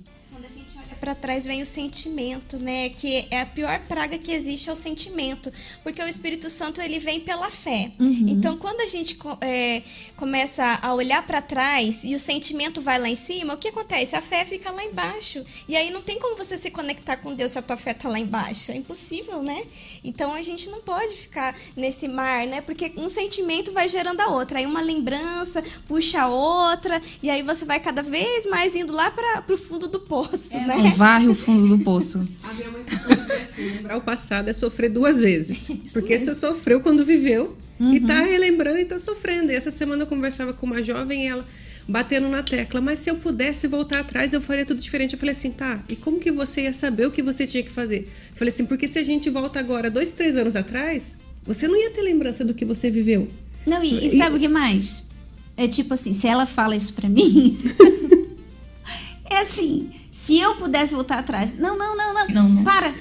Quando 1.09 1.15
a 1.15 1.15
gente 1.15 1.15
olha 1.15 1.15
pra 1.15 1.15
trás, 1.15 1.45
vem 1.45 1.61
o 1.61 1.65
sentimento, 1.65 2.63
né? 2.63 2.89
Que 2.89 3.27
é 3.31 3.41
a 3.41 3.45
pior 3.45 3.79
praga 3.87 4.17
que 4.17 4.31
existe 4.31 4.69
é 4.69 4.73
o 4.73 4.75
sentimento. 4.75 5.51
Porque 5.83 6.01
o 6.01 6.07
Espírito 6.07 6.49
Santo, 6.49 6.81
ele 6.81 6.99
vem 6.99 7.19
pela 7.19 7.49
fé. 7.49 7.91
Então, 8.29 8.57
quando 8.57 8.81
a 8.81 8.87
gente 8.87 9.17
é, 9.41 9.81
começa 10.15 10.79
a 10.81 10.93
olhar 10.93 11.25
pra 11.25 11.41
trás 11.41 12.03
e 12.03 12.13
o 12.13 12.19
sentimento 12.19 12.81
vai 12.81 12.99
lá 12.99 13.09
em 13.09 13.15
cima, 13.15 13.53
o 13.53 13.57
que 13.57 13.69
acontece? 13.69 14.15
A 14.15 14.21
fé 14.21 14.45
fica 14.45 14.71
lá 14.71 14.83
embaixo. 14.83 15.43
E 15.67 15.75
aí 15.75 15.89
não 15.89 16.01
tem 16.01 16.19
como 16.19 16.35
você 16.35 16.57
se 16.57 16.69
conectar 16.71 17.17
com 17.17 17.33
Deus 17.33 17.51
se 17.51 17.59
a 17.59 17.61
tua 17.61 17.77
fé 17.77 17.93
tá 17.93 18.09
lá 18.09 18.19
embaixo. 18.19 18.71
É 18.71 18.75
impossível, 18.75 19.41
né? 19.41 19.63
Então, 20.03 20.33
a 20.33 20.41
gente 20.41 20.69
não 20.69 20.81
pode 20.81 21.15
ficar 21.15 21.55
nesse 21.75 22.07
mar, 22.07 22.45
né? 22.47 22.61
Porque 22.61 22.91
um 22.97 23.09
sentimento 23.09 23.71
vai 23.71 23.89
gerando 23.89 24.21
a 24.21 24.27
outra. 24.29 24.59
Aí 24.59 24.65
uma 24.65 24.81
lembrança 24.81 25.63
puxa 25.87 26.21
a 26.21 26.27
outra. 26.27 27.01
E 27.21 27.29
aí 27.29 27.43
você 27.43 27.65
vai 27.65 27.79
cada 27.79 28.01
vez 28.01 28.45
mais 28.45 28.75
indo 28.75 28.93
lá 28.93 29.09
para 29.11 29.41
pro 29.43 29.57
fundo 29.57 29.87
do 29.87 29.99
poço, 29.99 30.53
né? 30.53 30.75
Não 30.77 30.91
varre 30.93 31.27
o 31.27 31.35
fundo 31.35 31.77
do 31.77 31.83
poço. 31.83 32.19
A 32.43 32.53
minha 32.53 32.71
mãe 32.71 32.83
assim, 33.41 33.75
lembrar 33.75 33.97
o 33.97 34.01
passado 34.01 34.49
é 34.49 34.53
sofrer 34.53 34.89
duas 34.89 35.21
vezes. 35.21 35.69
Porque 35.93 36.17
você 36.17 36.33
sofreu 36.33 36.81
quando 36.81 37.05
viveu 37.05 37.57
e 37.79 37.99
tá 37.99 38.21
relembrando 38.21 38.79
e 38.79 38.85
tá 38.85 38.99
sofrendo. 38.99 39.51
E 39.51 39.55
essa 39.55 39.71
semana 39.71 40.03
eu 40.03 40.07
conversava 40.07 40.53
com 40.53 40.65
uma 40.65 40.83
jovem 40.83 41.25
e 41.25 41.27
ela 41.27 41.45
batendo 41.89 42.29
na 42.29 42.43
tecla, 42.43 42.79
mas 42.79 42.99
se 42.99 43.09
eu 43.09 43.15
pudesse 43.15 43.65
voltar 43.67 44.01
atrás, 44.01 44.31
eu 44.31 44.39
faria 44.39 44.63
tudo 44.63 44.79
diferente. 44.79 45.13
Eu 45.13 45.19
falei 45.19 45.31
assim, 45.31 45.49
tá, 45.49 45.83
e 45.89 45.95
como 45.95 46.19
que 46.19 46.31
você 46.31 46.61
ia 46.61 46.73
saber 46.73 47.07
o 47.07 47.11
que 47.11 47.23
você 47.23 47.47
tinha 47.47 47.63
que 47.63 47.71
fazer? 47.71 48.07
Falei 48.39 48.53
assim, 48.53 48.65
porque 48.65 48.87
se 48.87 48.97
a 48.97 49.03
gente 49.03 49.29
volta 49.29 49.59
agora, 49.59 49.91
dois, 49.91 50.11
três 50.11 50.37
anos 50.37 50.55
atrás, 50.55 51.17
você 51.45 51.67
não 51.67 51.75
ia 51.75 51.91
ter 51.91 52.01
lembrança 52.01 52.45
do 52.45 52.53
que 52.53 52.63
você 52.63 52.89
viveu. 52.89 53.29
Não, 53.67 53.83
e, 53.83 54.05
e 54.05 54.09
sabe 54.09 54.37
o 54.37 54.39
que 54.39 54.47
mais? 54.47 55.03
É 55.57 55.67
tipo 55.67 55.93
assim, 55.93 56.13
se 56.13 56.25
ela 56.25 56.45
fala 56.45 56.73
isso 56.73 56.93
pra 56.93 57.09
mim, 57.09 57.59
é 59.29 59.39
assim, 59.39 59.89
se 60.09 60.39
eu 60.39 60.55
pudesse 60.55 60.95
voltar 60.95 61.19
atrás. 61.19 61.53
Não, 61.53 61.77
não, 61.77 61.97
não, 61.97 62.13
não. 62.13 62.27
Não, 62.29 62.49
não. 62.49 62.63
Para. 62.63 62.95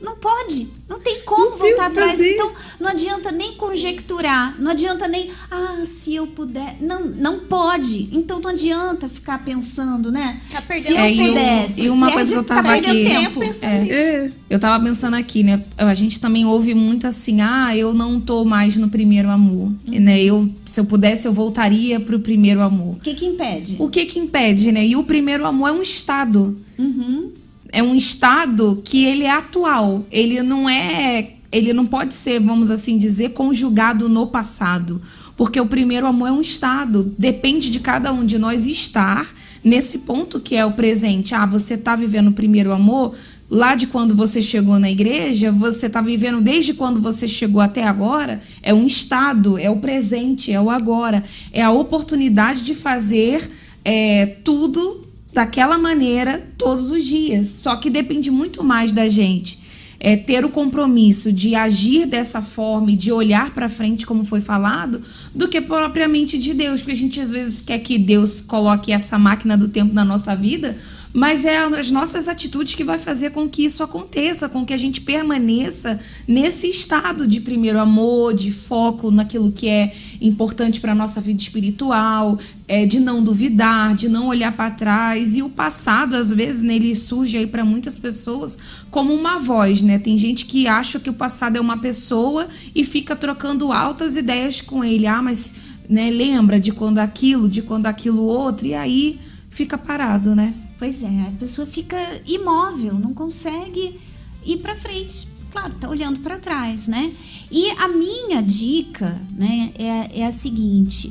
Não 0.00 0.16
pode. 0.16 0.66
Não 0.88 1.00
tem 1.00 1.20
como 1.24 1.50
Não 1.50 1.56
voltar 1.56 1.86
atrás. 1.86 2.20
Então, 2.20 2.52
não 2.78 2.88
adianta 2.88 3.32
nem 3.32 3.54
conjecturar. 3.54 4.54
Não 4.60 4.70
adianta 4.70 5.08
nem, 5.08 5.30
ah, 5.50 5.82
se 5.84 6.14
eu 6.14 6.26
puder. 6.26 6.76
Não, 6.80 7.06
não 7.06 7.38
pode. 7.40 8.08
Então, 8.12 8.38
não 8.40 8.50
adianta 8.50 9.08
ficar 9.08 9.42
pensando, 9.44 10.12
né? 10.12 10.40
Tá 10.50 10.60
perdendo 10.60 10.86
se 10.86 10.92
eu 10.92 10.98
É, 10.98 11.10
e 11.12 11.26
pudesse. 11.28 11.80
e 11.82 11.88
uma 11.90 12.06
Perde- 12.06 12.14
coisa 12.16 12.32
que 12.34 12.38
eu 12.38 12.44
tá 12.44 12.54
tava 12.56 12.68
perdendo 12.68 13.06
aqui- 13.08 13.18
tempo. 13.40 13.42
É. 13.62 13.88
É. 13.88 14.32
Eu 14.50 14.58
tava 14.58 14.84
pensando 14.84 15.14
aqui, 15.14 15.42
né? 15.42 15.64
A 15.78 15.94
gente 15.94 16.20
também 16.20 16.44
ouve 16.44 16.74
muito 16.74 17.06
assim, 17.06 17.40
ah, 17.40 17.74
eu 17.76 17.94
não 17.94 18.20
tô 18.20 18.44
mais 18.44 18.76
no 18.76 18.88
primeiro 18.90 19.30
amor. 19.30 19.72
Né? 19.88 20.22
Eu, 20.22 20.48
se 20.66 20.78
eu 20.80 20.84
pudesse, 20.84 21.26
eu 21.26 21.32
voltaria 21.32 21.98
pro 21.98 22.18
primeiro 22.20 22.60
amor. 22.60 22.96
O 22.96 23.00
que 23.00 23.14
que 23.14 23.24
impede? 23.24 23.76
O 23.78 23.88
que 23.88 24.04
que 24.04 24.18
impede, 24.18 24.70
né? 24.70 24.86
E 24.86 24.96
o 24.96 25.04
primeiro 25.04 25.46
amor 25.46 25.68
é 25.68 25.72
um 25.72 25.82
estado. 25.82 26.56
Uhum. 26.78 27.32
É 27.74 27.82
um 27.82 27.96
estado 27.96 28.80
que 28.84 29.04
ele 29.04 29.24
é 29.24 29.30
atual. 29.30 30.06
Ele 30.08 30.40
não 30.44 30.70
é. 30.70 31.30
Ele 31.50 31.72
não 31.72 31.86
pode 31.86 32.14
ser, 32.14 32.40
vamos 32.40 32.70
assim 32.70 32.96
dizer, 32.96 33.30
conjugado 33.30 34.08
no 34.08 34.28
passado. 34.28 35.02
Porque 35.36 35.60
o 35.60 35.66
primeiro 35.66 36.06
amor 36.06 36.28
é 36.28 36.32
um 36.32 36.40
estado. 36.40 37.12
Depende 37.18 37.70
de 37.70 37.80
cada 37.80 38.12
um 38.12 38.24
de 38.24 38.38
nós 38.38 38.64
estar 38.64 39.26
nesse 39.62 40.00
ponto 40.00 40.38
que 40.38 40.54
é 40.54 40.64
o 40.64 40.72
presente. 40.72 41.34
Ah, 41.34 41.46
você 41.46 41.76
tá 41.76 41.96
vivendo 41.96 42.28
o 42.28 42.32
primeiro 42.32 42.72
amor 42.72 43.12
lá 43.50 43.74
de 43.74 43.88
quando 43.88 44.14
você 44.14 44.40
chegou 44.40 44.78
na 44.78 44.90
igreja, 44.90 45.50
você 45.50 45.88
tá 45.88 46.00
vivendo 46.00 46.40
desde 46.40 46.74
quando 46.74 47.00
você 47.00 47.26
chegou 47.26 47.60
até 47.60 47.82
agora. 47.82 48.40
É 48.62 48.72
um 48.72 48.86
estado, 48.86 49.58
é 49.58 49.68
o 49.68 49.80
presente, 49.80 50.52
é 50.52 50.60
o 50.60 50.70
agora. 50.70 51.24
É 51.52 51.62
a 51.62 51.72
oportunidade 51.72 52.62
de 52.62 52.74
fazer 52.74 53.50
é, 53.84 54.26
tudo 54.44 55.03
daquela 55.34 55.76
maneira 55.76 56.42
todos 56.56 56.90
os 56.90 57.04
dias. 57.04 57.48
Só 57.48 57.76
que 57.76 57.90
depende 57.90 58.30
muito 58.30 58.62
mais 58.62 58.92
da 58.92 59.08
gente. 59.08 59.58
É, 59.98 60.16
ter 60.16 60.44
o 60.44 60.50
compromisso 60.50 61.32
de 61.32 61.54
agir 61.54 62.06
dessa 62.06 62.42
forma 62.42 62.92
e 62.92 62.96
de 62.96 63.10
olhar 63.10 63.54
para 63.54 63.70
frente, 63.70 64.04
como 64.04 64.22
foi 64.22 64.40
falado, 64.40 65.00
do 65.34 65.48
que 65.48 65.60
propriamente 65.62 66.38
de 66.38 66.52
Deus. 66.52 66.80
Porque 66.80 66.92
a 66.92 66.96
gente 66.96 67.20
às 67.20 67.30
vezes 67.30 67.60
quer 67.62 67.78
que 67.78 67.98
Deus 67.98 68.40
coloque 68.40 68.92
essa 68.92 69.18
máquina 69.18 69.56
do 69.56 69.68
tempo 69.68 69.94
na 69.94 70.04
nossa 70.04 70.36
vida, 70.36 70.76
mas 71.14 71.44
é 71.44 71.58
as 71.58 71.92
nossas 71.92 72.26
atitudes 72.26 72.74
que 72.74 72.82
vai 72.82 72.98
fazer 72.98 73.30
com 73.30 73.48
que 73.48 73.64
isso 73.64 73.84
aconteça, 73.84 74.48
com 74.48 74.66
que 74.66 74.74
a 74.74 74.76
gente 74.76 75.00
permaneça 75.00 76.00
nesse 76.26 76.68
estado 76.68 77.24
de 77.24 77.40
primeiro 77.40 77.78
amor, 77.78 78.34
de 78.34 78.50
foco 78.50 79.12
naquilo 79.12 79.52
que 79.52 79.68
é 79.68 79.94
importante 80.20 80.80
para 80.80 80.92
nossa 80.92 81.20
vida 81.20 81.40
espiritual, 81.40 82.36
é, 82.66 82.84
de 82.84 82.98
não 82.98 83.22
duvidar, 83.22 83.94
de 83.94 84.08
não 84.08 84.26
olhar 84.26 84.56
para 84.56 84.72
trás. 84.72 85.36
E 85.36 85.42
o 85.42 85.48
passado, 85.48 86.16
às 86.16 86.32
vezes, 86.32 86.62
né, 86.62 86.74
ele 86.74 86.92
surge 86.96 87.38
aí 87.38 87.46
para 87.46 87.64
muitas 87.64 87.96
pessoas 87.96 88.58
como 88.90 89.14
uma 89.14 89.38
voz, 89.38 89.82
né? 89.82 90.00
Tem 90.00 90.18
gente 90.18 90.46
que 90.46 90.66
acha 90.66 90.98
que 90.98 91.08
o 91.08 91.14
passado 91.14 91.56
é 91.56 91.60
uma 91.60 91.78
pessoa 91.78 92.48
e 92.74 92.82
fica 92.84 93.14
trocando 93.14 93.72
altas 93.72 94.16
ideias 94.16 94.60
com 94.60 94.82
ele. 94.82 95.06
Ah, 95.06 95.22
mas 95.22 95.54
né, 95.88 96.10
lembra 96.10 96.58
de 96.58 96.72
quando 96.72 96.98
aquilo, 96.98 97.48
de 97.48 97.62
quando 97.62 97.86
aquilo 97.86 98.24
outro, 98.24 98.66
e 98.66 98.74
aí 98.74 99.20
fica 99.48 99.78
parado, 99.78 100.34
né? 100.34 100.52
Pois 100.84 101.02
é, 101.02 101.22
a 101.22 101.32
pessoa 101.38 101.66
fica 101.66 101.96
imóvel, 102.26 102.92
não 102.98 103.14
consegue 103.14 103.98
ir 104.44 104.58
para 104.58 104.76
frente. 104.76 105.28
Claro, 105.50 105.74
tá 105.76 105.88
olhando 105.88 106.20
para 106.20 106.38
trás, 106.38 106.88
né? 106.88 107.10
E 107.50 107.70
a 107.70 107.88
minha 107.88 108.42
dica, 108.42 109.18
né, 109.30 109.72
é, 109.78 110.20
é 110.20 110.26
a 110.26 110.30
seguinte: 110.30 111.10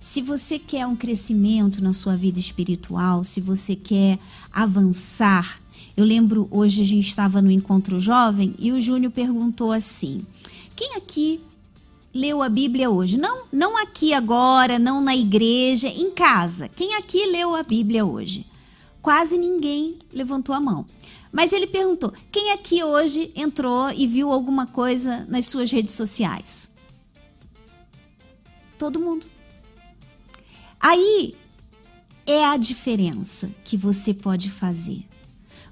se 0.00 0.20
você 0.22 0.58
quer 0.58 0.88
um 0.88 0.96
crescimento 0.96 1.80
na 1.84 1.92
sua 1.92 2.16
vida 2.16 2.40
espiritual, 2.40 3.22
se 3.22 3.40
você 3.40 3.76
quer 3.76 4.18
avançar, 4.52 5.62
eu 5.96 6.04
lembro 6.04 6.48
hoje 6.50 6.82
a 6.82 6.84
gente 6.84 7.06
estava 7.06 7.40
no 7.40 7.52
encontro 7.52 8.00
jovem 8.00 8.56
e 8.58 8.72
o 8.72 8.80
Júnior 8.80 9.12
perguntou 9.12 9.70
assim: 9.70 10.26
quem 10.74 10.96
aqui 10.96 11.38
leu 12.12 12.42
a 12.42 12.48
Bíblia 12.48 12.90
hoje? 12.90 13.18
Não, 13.18 13.44
não 13.52 13.80
aqui 13.80 14.12
agora, 14.12 14.80
não 14.80 15.00
na 15.00 15.14
igreja, 15.14 15.86
em 15.86 16.10
casa. 16.10 16.68
Quem 16.68 16.96
aqui 16.96 17.24
leu 17.26 17.54
a 17.54 17.62
Bíblia 17.62 18.04
hoje? 18.04 18.46
Quase 19.02 19.36
ninguém 19.36 19.98
levantou 20.12 20.54
a 20.54 20.60
mão. 20.60 20.86
Mas 21.32 21.52
ele 21.52 21.66
perguntou: 21.66 22.12
quem 22.30 22.52
aqui 22.52 22.84
hoje 22.84 23.32
entrou 23.34 23.90
e 23.90 24.06
viu 24.06 24.30
alguma 24.30 24.66
coisa 24.66 25.26
nas 25.28 25.46
suas 25.46 25.70
redes 25.72 25.94
sociais? 25.94 26.70
Todo 28.78 29.00
mundo. 29.00 29.26
Aí 30.78 31.34
é 32.26 32.44
a 32.44 32.56
diferença 32.56 33.50
que 33.64 33.76
você 33.76 34.14
pode 34.14 34.50
fazer. 34.50 35.04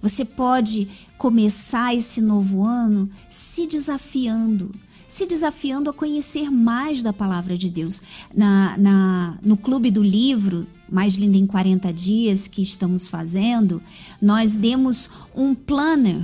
Você 0.00 0.24
pode 0.24 0.88
começar 1.18 1.94
esse 1.94 2.22
novo 2.22 2.64
ano 2.64 3.10
se 3.28 3.66
desafiando, 3.66 4.74
se 5.06 5.26
desafiando 5.26 5.90
a 5.90 5.92
conhecer 5.92 6.50
mais 6.50 7.02
da 7.02 7.12
palavra 7.12 7.56
de 7.56 7.68
Deus. 7.68 8.00
Na, 8.34 8.78
na, 8.78 9.38
no 9.42 9.56
Clube 9.56 9.90
do 9.90 10.02
Livro, 10.02 10.66
Mais 10.90 11.14
Linda 11.14 11.36
em 11.36 11.46
40 11.46 11.92
Dias, 11.92 12.48
que 12.48 12.60
estamos 12.60 13.08
fazendo, 13.08 13.82
nós 14.20 14.54
demos 14.54 15.08
um 15.34 15.54
planner 15.54 16.20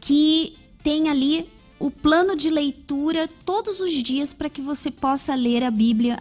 que 0.00 0.56
tem 0.82 1.08
ali 1.08 1.46
o 1.78 1.90
plano 1.90 2.36
de 2.36 2.48
leitura 2.48 3.28
todos 3.44 3.80
os 3.80 3.92
dias 4.02 4.32
para 4.32 4.48
que 4.48 4.62
você 4.62 4.90
possa 4.90 5.34
ler 5.34 5.62
a 5.62 5.70
Bíblia 5.70 6.18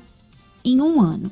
em 0.66 0.82
um 0.82 1.00
ano. 1.00 1.32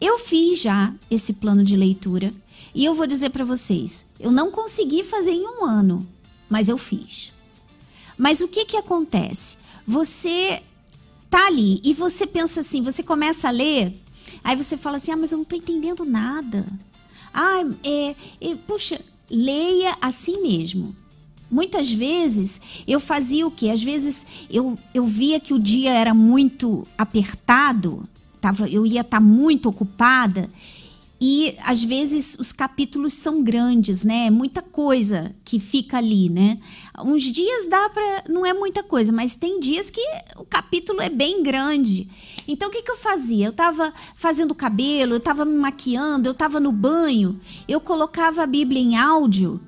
Eu 0.00 0.18
fiz 0.18 0.60
já 0.60 0.94
esse 1.10 1.34
plano 1.34 1.62
de 1.62 1.76
leitura 1.76 2.32
e 2.74 2.84
eu 2.84 2.94
vou 2.94 3.06
dizer 3.06 3.30
para 3.30 3.44
vocês, 3.44 4.06
eu 4.18 4.30
não 4.30 4.50
consegui 4.50 5.02
fazer 5.02 5.32
em 5.32 5.44
um 5.46 5.64
ano, 5.64 6.08
mas 6.48 6.68
eu 6.68 6.78
fiz. 6.78 7.32
Mas 8.16 8.40
o 8.40 8.48
que 8.48 8.64
que 8.64 8.76
acontece? 8.76 9.58
Você 9.86 10.62
tá 11.28 11.46
ali 11.46 11.80
e 11.84 11.94
você 11.94 12.26
pensa 12.26 12.60
assim, 12.60 12.82
você 12.82 13.02
começa 13.02 13.48
a 13.48 13.52
ler, 13.52 13.94
aí 14.42 14.56
você 14.56 14.76
fala 14.76 14.96
assim, 14.96 15.12
ah, 15.12 15.16
mas 15.16 15.32
eu 15.32 15.38
não 15.38 15.44
tô 15.44 15.56
entendendo 15.56 16.04
nada. 16.04 16.66
Ah, 17.32 17.62
é, 17.84 18.16
é 18.40 18.56
puxa, 18.66 19.00
leia 19.30 19.96
assim 20.00 20.42
mesmo. 20.42 20.94
Muitas 21.50 21.92
vezes 21.92 22.84
eu 22.86 23.00
fazia 23.00 23.46
o 23.46 23.50
quê? 23.50 23.70
Às 23.70 23.82
vezes 23.82 24.46
eu, 24.50 24.78
eu 24.94 25.04
via 25.04 25.40
que 25.40 25.52
o 25.52 25.58
dia 25.58 25.92
era 25.92 26.14
muito 26.14 26.86
apertado, 26.96 28.08
tava, 28.40 28.68
eu 28.68 28.86
ia 28.86 29.00
estar 29.00 29.18
tá 29.18 29.20
muito 29.20 29.68
ocupada 29.68 30.48
e 31.20 31.54
às 31.64 31.84
vezes 31.84 32.34
os 32.40 32.50
capítulos 32.50 33.12
são 33.12 33.42
grandes, 33.42 34.04
né? 34.04 34.28
É 34.28 34.30
muita 34.30 34.62
coisa 34.62 35.34
que 35.44 35.58
fica 35.58 35.98
ali, 35.98 36.30
né? 36.30 36.58
Uns 37.04 37.30
dias 37.30 37.68
dá 37.68 37.90
para, 37.90 38.24
não 38.28 38.46
é 38.46 38.54
muita 38.54 38.82
coisa, 38.82 39.12
mas 39.12 39.34
tem 39.34 39.60
dias 39.60 39.90
que 39.90 40.00
o 40.38 40.46
capítulo 40.46 40.98
é 41.02 41.10
bem 41.10 41.42
grande. 41.42 42.08
Então 42.50 42.68
o 42.68 42.72
que, 42.72 42.82
que 42.82 42.90
eu 42.90 42.96
fazia? 42.96 43.46
Eu 43.46 43.52
estava 43.52 43.92
fazendo 44.14 44.54
cabelo, 44.56 45.12
eu 45.12 45.18
estava 45.18 45.44
me 45.44 45.54
maquiando, 45.54 46.28
eu 46.28 46.32
estava 46.32 46.58
no 46.58 46.72
banho, 46.72 47.38
eu 47.68 47.80
colocava 47.80 48.42
a 48.42 48.46
Bíblia 48.46 48.80
em 48.80 48.96
áudio 48.96 49.60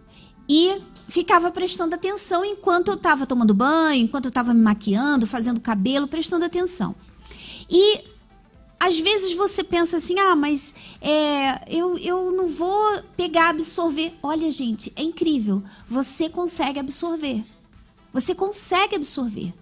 e 0.48 0.80
ficava 1.08 1.52
prestando 1.52 1.94
atenção 1.94 2.44
enquanto 2.44 2.88
eu 2.88 2.94
estava 2.94 3.24
tomando 3.24 3.54
banho, 3.54 4.02
enquanto 4.02 4.24
eu 4.24 4.30
estava 4.30 4.52
me 4.52 4.60
maquiando, 4.60 5.28
fazendo 5.28 5.60
cabelo, 5.60 6.08
prestando 6.08 6.44
atenção. 6.44 6.92
E 7.70 8.00
às 8.80 8.98
vezes 8.98 9.36
você 9.36 9.62
pensa 9.62 9.98
assim, 9.98 10.18
ah, 10.18 10.34
mas 10.34 10.74
é, 11.00 11.62
eu, 11.68 11.96
eu 11.98 12.32
não 12.32 12.48
vou 12.48 13.00
pegar, 13.16 13.50
absorver. 13.50 14.12
Olha, 14.20 14.50
gente, 14.50 14.92
é 14.96 15.02
incrível. 15.04 15.62
Você 15.86 16.28
consegue 16.28 16.80
absorver. 16.80 17.44
Você 18.12 18.34
consegue 18.34 18.96
absorver. 18.96 19.54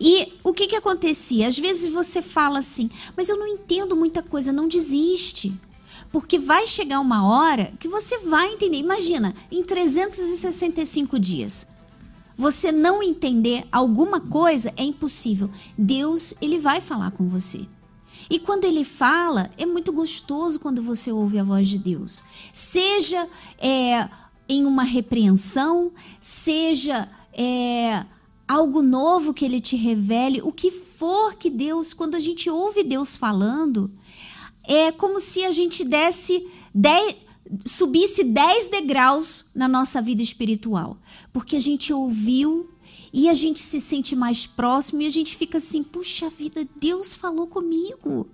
E 0.00 0.32
o 0.42 0.52
que, 0.52 0.66
que 0.66 0.76
acontecia? 0.76 1.48
Às 1.48 1.58
vezes 1.58 1.92
você 1.92 2.20
fala 2.20 2.58
assim, 2.58 2.90
mas 3.16 3.28
eu 3.28 3.38
não 3.38 3.46
entendo 3.46 3.96
muita 3.96 4.22
coisa, 4.22 4.52
não 4.52 4.68
desiste. 4.68 5.52
Porque 6.10 6.38
vai 6.38 6.66
chegar 6.66 7.00
uma 7.00 7.26
hora 7.26 7.72
que 7.78 7.88
você 7.88 8.18
vai 8.18 8.52
entender. 8.52 8.78
Imagina, 8.78 9.34
em 9.50 9.62
365 9.62 11.18
dias, 11.18 11.68
você 12.36 12.70
não 12.72 13.02
entender 13.02 13.66
alguma 13.70 14.20
coisa 14.20 14.72
é 14.76 14.84
impossível. 14.84 15.50
Deus, 15.76 16.34
ele 16.40 16.58
vai 16.58 16.80
falar 16.80 17.10
com 17.10 17.28
você. 17.28 17.66
E 18.30 18.38
quando 18.38 18.64
ele 18.64 18.84
fala, 18.84 19.50
é 19.56 19.64
muito 19.64 19.92
gostoso 19.92 20.60
quando 20.60 20.82
você 20.82 21.10
ouve 21.10 21.38
a 21.38 21.44
voz 21.44 21.66
de 21.66 21.78
Deus. 21.78 22.22
Seja 22.52 23.26
é, 23.58 24.08
em 24.48 24.64
uma 24.66 24.82
repreensão, 24.82 25.90
seja 26.20 27.08
é, 27.32 28.04
algo 28.48 28.82
novo 28.82 29.34
que 29.34 29.44
ele 29.44 29.60
te 29.60 29.76
revele, 29.76 30.40
o 30.40 30.50
que 30.50 30.70
for 30.70 31.34
que 31.34 31.50
Deus, 31.50 31.92
quando 31.92 32.14
a 32.14 32.20
gente 32.20 32.48
ouve 32.48 32.82
Deus 32.82 33.14
falando, 33.14 33.90
é 34.64 34.90
como 34.90 35.20
se 35.20 35.44
a 35.44 35.50
gente 35.50 35.84
desse 35.84 36.48
dez, 36.74 37.16
subisse 37.66 38.24
10 38.24 38.68
degraus 38.68 39.46
na 39.54 39.68
nossa 39.68 40.00
vida 40.00 40.22
espiritual, 40.22 40.96
porque 41.32 41.56
a 41.56 41.60
gente 41.60 41.92
ouviu 41.92 42.66
e 43.12 43.28
a 43.28 43.34
gente 43.34 43.58
se 43.58 43.80
sente 43.80 44.14
mais 44.14 44.46
próximo 44.46 45.02
e 45.02 45.06
a 45.06 45.10
gente 45.10 45.36
fica 45.36 45.58
assim, 45.58 45.82
puxa 45.82 46.28
vida, 46.28 46.66
Deus 46.78 47.14
falou 47.14 47.46
comigo. 47.46 48.26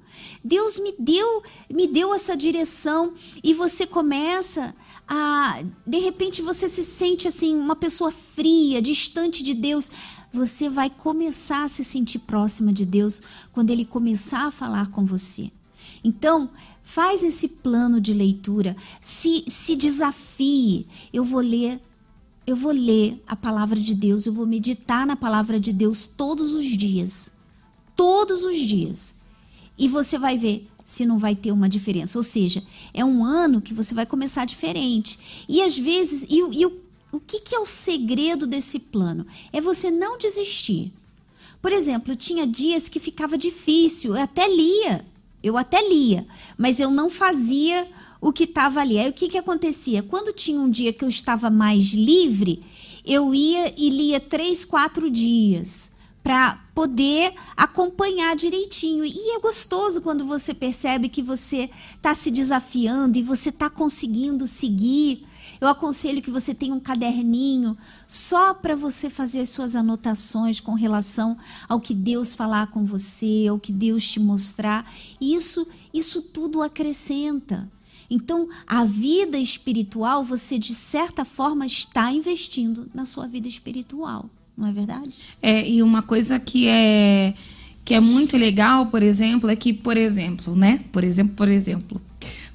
Deus 0.42 0.78
me 0.78 0.94
deu, 0.98 1.42
me 1.70 1.86
deu 1.86 2.12
essa 2.12 2.36
direção 2.36 3.12
e 3.42 3.54
você 3.54 3.86
começa 3.86 4.74
a, 5.08 5.62
de 5.86 5.98
repente 5.98 6.42
você 6.42 6.68
se 6.68 6.82
sente 6.82 7.28
assim, 7.28 7.54
uma 7.56 7.76
pessoa 7.76 8.10
fria, 8.10 8.80
distante 8.80 9.42
de 9.42 9.54
Deus. 9.54 9.90
Você 10.32 10.68
vai 10.68 10.90
começar 10.90 11.64
a 11.64 11.68
se 11.68 11.84
sentir 11.84 12.20
próxima 12.20 12.72
de 12.72 12.84
Deus 12.84 13.22
quando 13.52 13.70
ele 13.70 13.84
começar 13.84 14.46
a 14.46 14.50
falar 14.50 14.88
com 14.88 15.04
você. 15.04 15.50
Então, 16.02 16.50
faz 16.82 17.22
esse 17.22 17.48
plano 17.48 18.00
de 18.00 18.12
leitura, 18.12 18.76
se, 19.00 19.44
se 19.46 19.76
desafie. 19.76 20.86
Eu 21.12 21.24
vou 21.24 21.40
ler 21.40 21.80
eu 22.46 22.54
vou 22.54 22.72
ler 22.72 23.22
a 23.26 23.34
palavra 23.34 23.80
de 23.80 23.94
Deus, 23.94 24.26
eu 24.26 24.32
vou 24.32 24.46
meditar 24.46 25.06
na 25.06 25.16
palavra 25.16 25.58
de 25.58 25.72
Deus 25.72 26.06
todos 26.06 26.52
os 26.52 26.66
dias. 26.76 27.32
Todos 27.96 28.44
os 28.44 28.58
dias. 28.58 29.14
E 29.78 29.88
você 29.88 30.18
vai 30.18 30.36
ver 30.36 30.68
se 30.84 31.06
não 31.06 31.18
vai 31.18 31.34
ter 31.34 31.50
uma 31.50 31.68
diferença. 31.68 32.18
Ou 32.18 32.22
seja, 32.22 32.62
é 32.92 33.04
um 33.04 33.24
ano 33.24 33.62
que 33.62 33.72
você 33.72 33.94
vai 33.94 34.04
começar 34.04 34.44
diferente. 34.44 35.44
E 35.48 35.62
às 35.62 35.78
vezes, 35.78 36.26
e, 36.28 36.36
e 36.36 36.66
o, 36.66 36.80
o 37.12 37.20
que, 37.20 37.40
que 37.40 37.54
é 37.54 37.58
o 37.58 37.66
segredo 37.66 38.46
desse 38.46 38.78
plano? 38.78 39.26
É 39.52 39.60
você 39.60 39.90
não 39.90 40.18
desistir. 40.18 40.92
Por 41.62 41.72
exemplo, 41.72 42.14
tinha 42.14 42.46
dias 42.46 42.88
que 42.88 43.00
ficava 43.00 43.38
difícil, 43.38 44.14
eu 44.14 44.22
até 44.22 44.46
lia, 44.46 45.04
eu 45.42 45.56
até 45.56 45.80
lia, 45.88 46.26
mas 46.58 46.78
eu 46.78 46.90
não 46.90 47.08
fazia 47.08 47.88
o 48.20 48.32
que 48.32 48.44
estava 48.44 48.80
ali. 48.80 48.98
Aí 48.98 49.08
o 49.08 49.12
que, 49.14 49.28
que 49.28 49.38
acontecia? 49.38 50.02
Quando 50.02 50.34
tinha 50.34 50.60
um 50.60 50.70
dia 50.70 50.92
que 50.92 51.04
eu 51.04 51.08
estava 51.08 51.48
mais 51.48 51.94
livre, 51.94 52.62
eu 53.06 53.34
ia 53.34 53.74
e 53.78 53.88
lia 53.88 54.20
três, 54.20 54.64
quatro 54.64 55.10
dias 55.10 55.92
para 56.24 56.58
poder 56.74 57.34
acompanhar 57.54 58.34
direitinho. 58.34 59.04
E 59.04 59.36
é 59.36 59.38
gostoso 59.38 60.00
quando 60.00 60.24
você 60.24 60.54
percebe 60.54 61.10
que 61.10 61.22
você 61.22 61.70
está 61.94 62.14
se 62.14 62.30
desafiando 62.30 63.18
e 63.18 63.22
você 63.22 63.50
está 63.50 63.68
conseguindo 63.68 64.46
seguir. 64.46 65.26
Eu 65.60 65.68
aconselho 65.68 66.22
que 66.22 66.30
você 66.30 66.54
tenha 66.54 66.74
um 66.74 66.80
caderninho 66.80 67.76
só 68.08 68.54
para 68.54 68.74
você 68.74 69.10
fazer 69.10 69.40
as 69.40 69.50
suas 69.50 69.76
anotações 69.76 70.60
com 70.60 70.72
relação 70.72 71.36
ao 71.68 71.78
que 71.78 71.94
Deus 71.94 72.34
falar 72.34 72.68
com 72.68 72.84
você, 72.84 73.46
ao 73.48 73.58
que 73.58 73.70
Deus 73.70 74.10
te 74.10 74.18
mostrar. 74.18 74.90
Isso, 75.20 75.66
isso 75.92 76.22
tudo 76.22 76.62
acrescenta. 76.62 77.70
Então, 78.10 78.48
a 78.66 78.84
vida 78.84 79.38
espiritual, 79.38 80.24
você 80.24 80.58
de 80.58 80.74
certa 80.74 81.24
forma 81.24 81.66
está 81.66 82.10
investindo 82.10 82.88
na 82.94 83.04
sua 83.04 83.26
vida 83.26 83.48
espiritual, 83.48 84.28
não 84.56 84.68
é 84.68 84.72
verdade? 84.72 85.10
É, 85.42 85.68
e 85.68 85.82
uma 85.82 86.02
coisa 86.02 86.38
que 86.38 86.66
é 86.68 87.34
que 87.84 87.92
é 87.92 88.00
muito 88.00 88.38
legal, 88.38 88.86
por 88.86 89.02
exemplo, 89.02 89.50
é 89.50 89.54
que, 89.54 89.70
por 89.70 89.96
exemplo, 89.96 90.56
né? 90.56 90.80
Por 90.90 91.04
exemplo, 91.04 91.34
por 91.34 91.48
exemplo, 91.48 92.00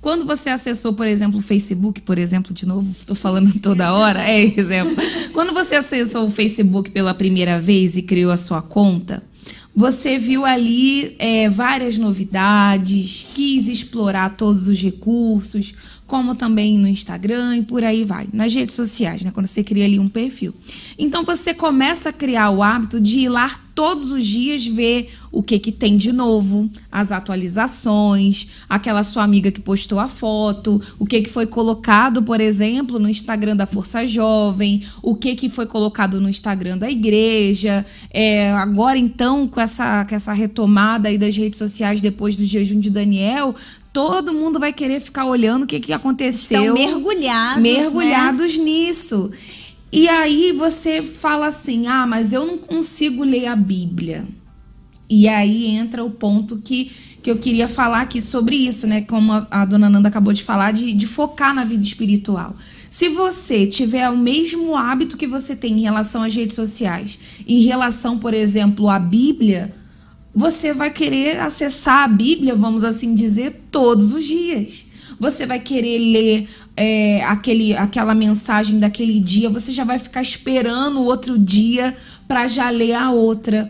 quando 0.02 0.26
você 0.26 0.50
acessou, 0.50 0.94
por 0.94 1.06
exemplo, 1.06 1.40
o 1.40 1.42
Facebook, 1.42 2.02
por 2.02 2.18
exemplo, 2.18 2.54
de 2.54 2.66
novo, 2.66 2.90
estou 2.90 3.16
falando 3.16 3.54
toda 3.62 3.94
hora, 3.94 4.24
é 4.24 4.42
exemplo. 4.42 4.96
Quando 5.34 5.54
você 5.54 5.76
acessou 5.76 6.26
o 6.26 6.32
Facebook 6.32 6.90
pela 6.92 7.14
primeira 7.14 7.60
vez 7.60 7.98
e 7.98 8.02
criou 8.02 8.32
a 8.32 8.38
sua 8.38 8.62
conta, 8.62 9.22
você 9.76 10.18
viu 10.18 10.46
ali 10.46 11.16
é, 11.20 11.50
várias 11.50 11.98
novidades, 11.98 13.28
quis 13.36 13.68
explorar 13.68 14.36
todos 14.36 14.68
os 14.68 14.82
recursos, 14.82 15.74
como 16.10 16.34
também 16.34 16.80
no 16.80 16.88
Instagram 16.88 17.58
e 17.58 17.64
por 17.64 17.84
aí 17.84 18.04
vai, 18.04 18.28
nas 18.34 18.54
redes 18.54 18.74
sociais, 18.74 19.22
né? 19.22 19.30
Quando 19.32 19.46
você 19.46 19.64
cria 19.64 19.86
ali 19.86 20.00
um 20.00 20.08
perfil. 20.08 20.54
Então 20.98 21.24
você 21.24 21.54
começa 21.54 22.10
a 22.10 22.14
criar 22.14 22.50
o 22.50 22.64
hábito 22.64 23.00
de 23.00 23.20
ir 23.20 23.30
lá 23.30 23.50
todos 23.76 24.12
os 24.12 24.26
dias 24.26 24.66
ver 24.66 25.08
o 25.32 25.42
que 25.42 25.58
que 25.58 25.72
tem 25.72 25.96
de 25.96 26.12
novo, 26.12 26.70
as 26.92 27.14
atualizações, 27.14 28.64
aquela 28.68 29.04
sua 29.04 29.24
amiga 29.24 29.52
que 29.52 29.62
postou 29.62 30.00
a 30.00 30.10
foto, 30.10 30.82
o 31.00 31.06
que 31.06 31.22
que 31.22 31.30
foi 31.30 31.46
colocado, 31.46 32.22
por 32.24 32.42
exemplo, 32.42 33.00
no 33.00 33.08
Instagram 33.08 33.56
da 33.56 33.66
Força 33.66 34.06
Jovem, 34.06 34.84
o 35.02 35.16
que 35.16 35.34
que 35.36 35.48
foi 35.48 35.66
colocado 35.66 36.20
no 36.20 36.28
Instagram 36.28 36.78
da 36.78 36.92
igreja. 36.92 37.86
É, 38.12 38.52
agora 38.52 38.98
então 38.98 39.48
com 39.48 39.62
essa 39.62 40.04
com 40.04 40.16
essa 40.16 40.34
retomada 40.34 41.08
aí 41.08 41.18
das 41.18 41.38
redes 41.38 41.58
sociais 41.58 42.02
depois 42.02 42.36
do 42.36 42.46
jejum 42.46 42.80
de 42.80 42.90
Daniel, 42.90 43.56
todo 43.92 44.34
mundo 44.34 44.60
vai 44.60 44.74
querer 44.74 45.00
ficar 45.00 45.26
olhando 45.26 45.64
o 45.64 45.68
que 45.68 45.80
que 45.80 45.94
aconteceu. 45.94 46.76
Estão 46.76 46.94
mergulhados, 46.94 47.62
mergulhados 47.62 48.58
né? 48.58 48.64
nisso. 48.64 49.32
E 49.92 50.08
aí 50.08 50.54
você 50.54 51.02
fala 51.02 51.48
assim: 51.48 51.88
ah, 51.88 52.06
mas 52.06 52.34
eu 52.34 52.46
não 52.46 52.58
consigo 52.58 53.24
ler 53.24 53.48
a 53.48 53.56
Bíblia. 53.56 54.28
E 55.10 55.28
aí 55.28 55.66
entra 55.66 56.04
o 56.04 56.12
ponto 56.12 56.58
que, 56.58 56.92
que 57.24 57.32
eu 57.32 57.38
queria 57.40 57.68
falar 57.68 58.02
aqui 58.02 58.22
sobre 58.22 58.56
isso, 58.56 58.86
né? 58.86 59.02
Como 59.02 59.34
a, 59.34 59.48
a 59.50 59.66
dona 59.66 59.90
Nanda 59.90 60.08
acabou 60.08 60.32
de 60.32 60.44
falar, 60.44 60.72
de, 60.72 60.94
de 60.94 61.08
focar 61.08 61.56
na 61.56 61.66
vida 61.66 61.84
espiritual. 61.84 62.56
Se 62.92 63.10
você 63.10 63.66
tiver 63.66 64.08
o 64.10 64.18
mesmo 64.18 64.78
hábito 64.78 65.18
que 65.18 65.26
você 65.26 65.56
tem 65.56 65.80
em 65.80 65.82
relação 65.82 66.22
às 66.22 66.36
redes 66.36 66.56
sociais, 66.56 67.18
em 67.48 67.64
relação, 67.64 68.20
por 68.20 68.36
exemplo, 68.36 68.88
à 68.88 69.00
Bíblia, 69.00 69.74
você 70.34 70.74
vai 70.74 70.92
querer 70.92 71.40
acessar 71.40 72.04
a 72.04 72.08
Bíblia, 72.08 72.56
vamos 72.56 72.84
assim 72.84 73.14
dizer, 73.16 73.68
todos 73.72 74.14
os 74.14 74.24
dias. 74.24 74.86
Você 75.20 75.46
vai 75.46 75.60
querer 75.60 75.98
ler 75.98 76.48
é, 76.78 77.22
aquele, 77.26 77.76
aquela 77.76 78.16
mensagem 78.16 78.80
daquele 78.80 79.20
dia, 79.20 79.50
você 79.50 79.72
já 79.72 79.84
vai 79.84 80.00
ficar 80.00 80.22
esperando 80.22 81.00
o 81.00 81.06
outro 81.06 81.38
dia 81.38 81.94
para 82.28 82.48
já 82.48 82.70
ler 82.70 82.94
a 82.94 83.12
outra. 83.12 83.70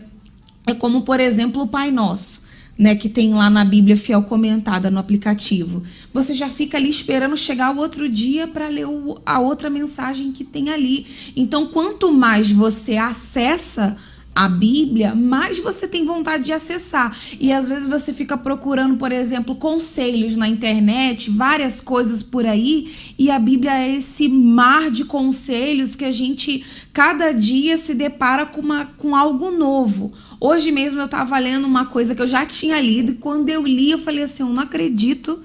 É 0.66 0.74
como, 0.74 1.02
por 1.02 1.18
exemplo, 1.18 1.62
o 1.62 1.66
Pai 1.66 1.90
Nosso. 1.90 2.48
Né, 2.78 2.94
que 2.94 3.10
tem 3.10 3.34
lá 3.34 3.50
na 3.50 3.62
Bíblia 3.62 3.94
fiel 3.94 4.22
comentada 4.22 4.90
no 4.90 4.98
aplicativo. 4.98 5.82
Você 6.14 6.32
já 6.32 6.48
fica 6.48 6.78
ali 6.78 6.88
esperando 6.88 7.36
chegar 7.36 7.76
o 7.76 7.78
outro 7.78 8.08
dia 8.08 8.48
para 8.48 8.68
ler 8.68 8.86
o, 8.86 9.20
a 9.26 9.38
outra 9.38 9.68
mensagem 9.68 10.32
que 10.32 10.44
tem 10.44 10.70
ali. 10.70 11.06
Então, 11.36 11.66
quanto 11.66 12.10
mais 12.10 12.50
você 12.50 12.96
acessa 12.96 13.98
a 14.34 14.48
Bíblia, 14.48 15.14
mais 15.14 15.58
você 15.58 15.88
tem 15.88 16.06
vontade 16.06 16.44
de 16.44 16.52
acessar. 16.52 17.16
E 17.38 17.52
às 17.52 17.68
vezes 17.68 17.88
você 17.88 18.12
fica 18.12 18.36
procurando, 18.36 18.96
por 18.96 19.12
exemplo, 19.12 19.56
conselhos 19.56 20.36
na 20.36 20.48
internet, 20.48 21.30
várias 21.30 21.80
coisas 21.80 22.22
por 22.22 22.46
aí, 22.46 22.90
e 23.18 23.30
a 23.30 23.38
Bíblia 23.38 23.72
é 23.72 23.96
esse 23.96 24.28
mar 24.28 24.90
de 24.90 25.04
conselhos 25.04 25.94
que 25.94 26.04
a 26.04 26.12
gente 26.12 26.64
cada 26.92 27.32
dia 27.32 27.76
se 27.76 27.94
depara 27.94 28.46
com, 28.46 28.60
uma, 28.60 28.86
com 28.86 29.16
algo 29.16 29.50
novo. 29.50 30.12
Hoje 30.40 30.70
mesmo 30.70 31.00
eu 31.00 31.06
estava 31.06 31.38
lendo 31.38 31.66
uma 31.66 31.86
coisa 31.86 32.14
que 32.14 32.22
eu 32.22 32.26
já 32.26 32.46
tinha 32.46 32.80
lido, 32.80 33.12
e 33.12 33.16
quando 33.16 33.50
eu 33.50 33.66
li, 33.66 33.90
eu 33.90 33.98
falei 33.98 34.24
assim: 34.24 34.42
eu 34.42 34.48
não 34.48 34.62
acredito 34.62 35.40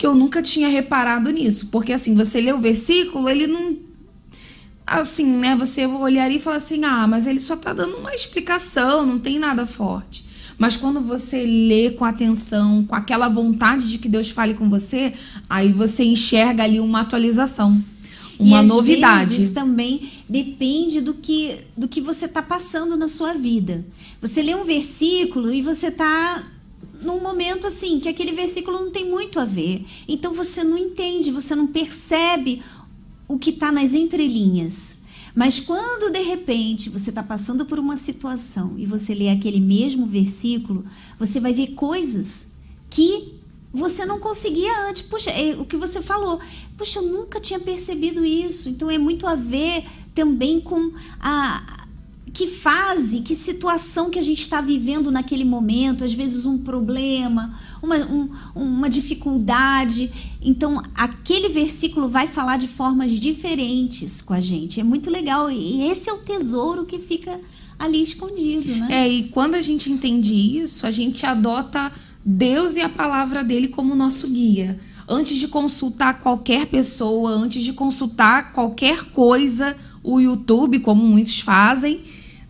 que 0.00 0.06
eu 0.06 0.14
nunca 0.14 0.40
tinha 0.40 0.68
reparado 0.68 1.30
nisso. 1.30 1.68
Porque 1.70 1.92
assim, 1.92 2.14
você 2.14 2.40
lê 2.40 2.52
o 2.52 2.58
versículo, 2.58 3.28
ele 3.28 3.46
não 3.46 3.76
assim, 4.90 5.36
né, 5.36 5.56
você 5.56 5.86
olharia 5.86 6.36
e 6.36 6.40
falar 6.40 6.56
assim: 6.56 6.84
"Ah, 6.84 7.06
mas 7.06 7.26
ele 7.26 7.40
só 7.40 7.56
tá 7.56 7.72
dando 7.72 7.96
uma 7.98 8.14
explicação, 8.14 9.06
não 9.06 9.18
tem 9.18 9.38
nada 9.38 9.64
forte". 9.64 10.24
Mas 10.58 10.76
quando 10.76 11.00
você 11.00 11.46
lê 11.46 11.90
com 11.92 12.04
atenção, 12.04 12.84
com 12.84 12.94
aquela 12.94 13.28
vontade 13.28 13.88
de 13.88 13.96
que 13.96 14.08
Deus 14.08 14.28
fale 14.28 14.52
com 14.52 14.68
você, 14.68 15.10
aí 15.48 15.72
você 15.72 16.04
enxerga 16.04 16.64
ali 16.64 16.78
uma 16.78 17.00
atualização, 17.00 17.82
uma 18.38 18.62
e 18.62 18.66
novidade. 18.66 19.36
Vezes 19.36 19.54
também 19.54 20.06
depende 20.28 21.00
do 21.00 21.14
que 21.14 21.56
do 21.74 21.88
que 21.88 22.00
você 22.02 22.26
está 22.26 22.42
passando 22.42 22.94
na 22.96 23.08
sua 23.08 23.32
vida. 23.32 23.86
Você 24.20 24.42
lê 24.42 24.54
um 24.54 24.64
versículo 24.64 25.50
e 25.50 25.62
você 25.62 25.86
está 25.86 26.42
num 27.00 27.22
momento 27.22 27.66
assim 27.66 27.98
que 27.98 28.08
aquele 28.08 28.32
versículo 28.32 28.80
não 28.80 28.90
tem 28.90 29.08
muito 29.08 29.40
a 29.40 29.44
ver. 29.44 29.82
Então 30.06 30.34
você 30.34 30.62
não 30.62 30.76
entende, 30.76 31.30
você 31.30 31.54
não 31.54 31.66
percebe 31.66 32.60
o 33.30 33.38
que 33.38 33.50
está 33.50 33.70
nas 33.70 33.94
entrelinhas. 33.94 34.98
Mas 35.36 35.60
quando 35.60 36.12
de 36.12 36.20
repente 36.20 36.90
você 36.90 37.10
está 37.10 37.22
passando 37.22 37.64
por 37.64 37.78
uma 37.78 37.96
situação 37.96 38.74
e 38.76 38.84
você 38.84 39.14
lê 39.14 39.28
aquele 39.28 39.60
mesmo 39.60 40.04
versículo, 40.04 40.82
você 41.16 41.38
vai 41.38 41.54
ver 41.54 41.68
coisas 41.68 42.54
que 42.90 43.40
você 43.72 44.04
não 44.04 44.18
conseguia 44.18 44.88
antes. 44.88 45.02
Puxa, 45.02 45.30
é 45.30 45.54
o 45.54 45.64
que 45.64 45.76
você 45.76 46.02
falou. 46.02 46.40
Puxa, 46.76 46.98
eu 46.98 47.06
nunca 47.06 47.38
tinha 47.38 47.60
percebido 47.60 48.24
isso. 48.24 48.68
Então 48.68 48.90
é 48.90 48.98
muito 48.98 49.24
a 49.28 49.36
ver 49.36 49.84
também 50.12 50.60
com 50.60 50.92
a 51.20 51.78
que 52.32 52.48
fase, 52.48 53.20
que 53.20 53.34
situação 53.34 54.10
que 54.10 54.18
a 54.18 54.22
gente 54.22 54.42
está 54.42 54.60
vivendo 54.60 55.10
naquele 55.10 55.44
momento, 55.44 56.04
às 56.04 56.14
vezes 56.14 56.46
um 56.46 56.58
problema, 56.58 57.56
uma, 57.82 57.96
um, 57.96 58.28
uma 58.54 58.90
dificuldade. 58.90 60.10
Então, 60.42 60.82
aquele 60.94 61.48
versículo 61.48 62.08
vai 62.08 62.26
falar 62.26 62.56
de 62.56 62.68
formas 62.68 63.12
diferentes 63.12 64.20
com 64.20 64.34
a 64.34 64.40
gente. 64.40 64.80
É 64.80 64.84
muito 64.84 65.10
legal. 65.10 65.50
E 65.50 65.82
esse 65.90 66.08
é 66.08 66.12
o 66.12 66.18
tesouro 66.18 66.84
que 66.84 66.98
fica 66.98 67.36
ali 67.78 68.02
escondido, 68.02 68.76
né? 68.76 68.88
É, 68.90 69.08
e 69.08 69.24
quando 69.28 69.54
a 69.54 69.60
gente 69.60 69.90
entende 69.90 70.34
isso, 70.34 70.86
a 70.86 70.90
gente 70.90 71.24
adota 71.24 71.90
Deus 72.24 72.76
e 72.76 72.80
a 72.80 72.88
palavra 72.88 73.42
dele 73.42 73.68
como 73.68 73.96
nosso 73.96 74.28
guia. 74.28 74.78
Antes 75.08 75.38
de 75.38 75.48
consultar 75.48 76.20
qualquer 76.20 76.66
pessoa, 76.66 77.30
antes 77.30 77.64
de 77.64 77.72
consultar 77.72 78.52
qualquer 78.52 79.04
coisa, 79.06 79.76
o 80.04 80.20
YouTube, 80.20 80.80
como 80.80 81.02
muitos 81.02 81.40
fazem, 81.40 82.00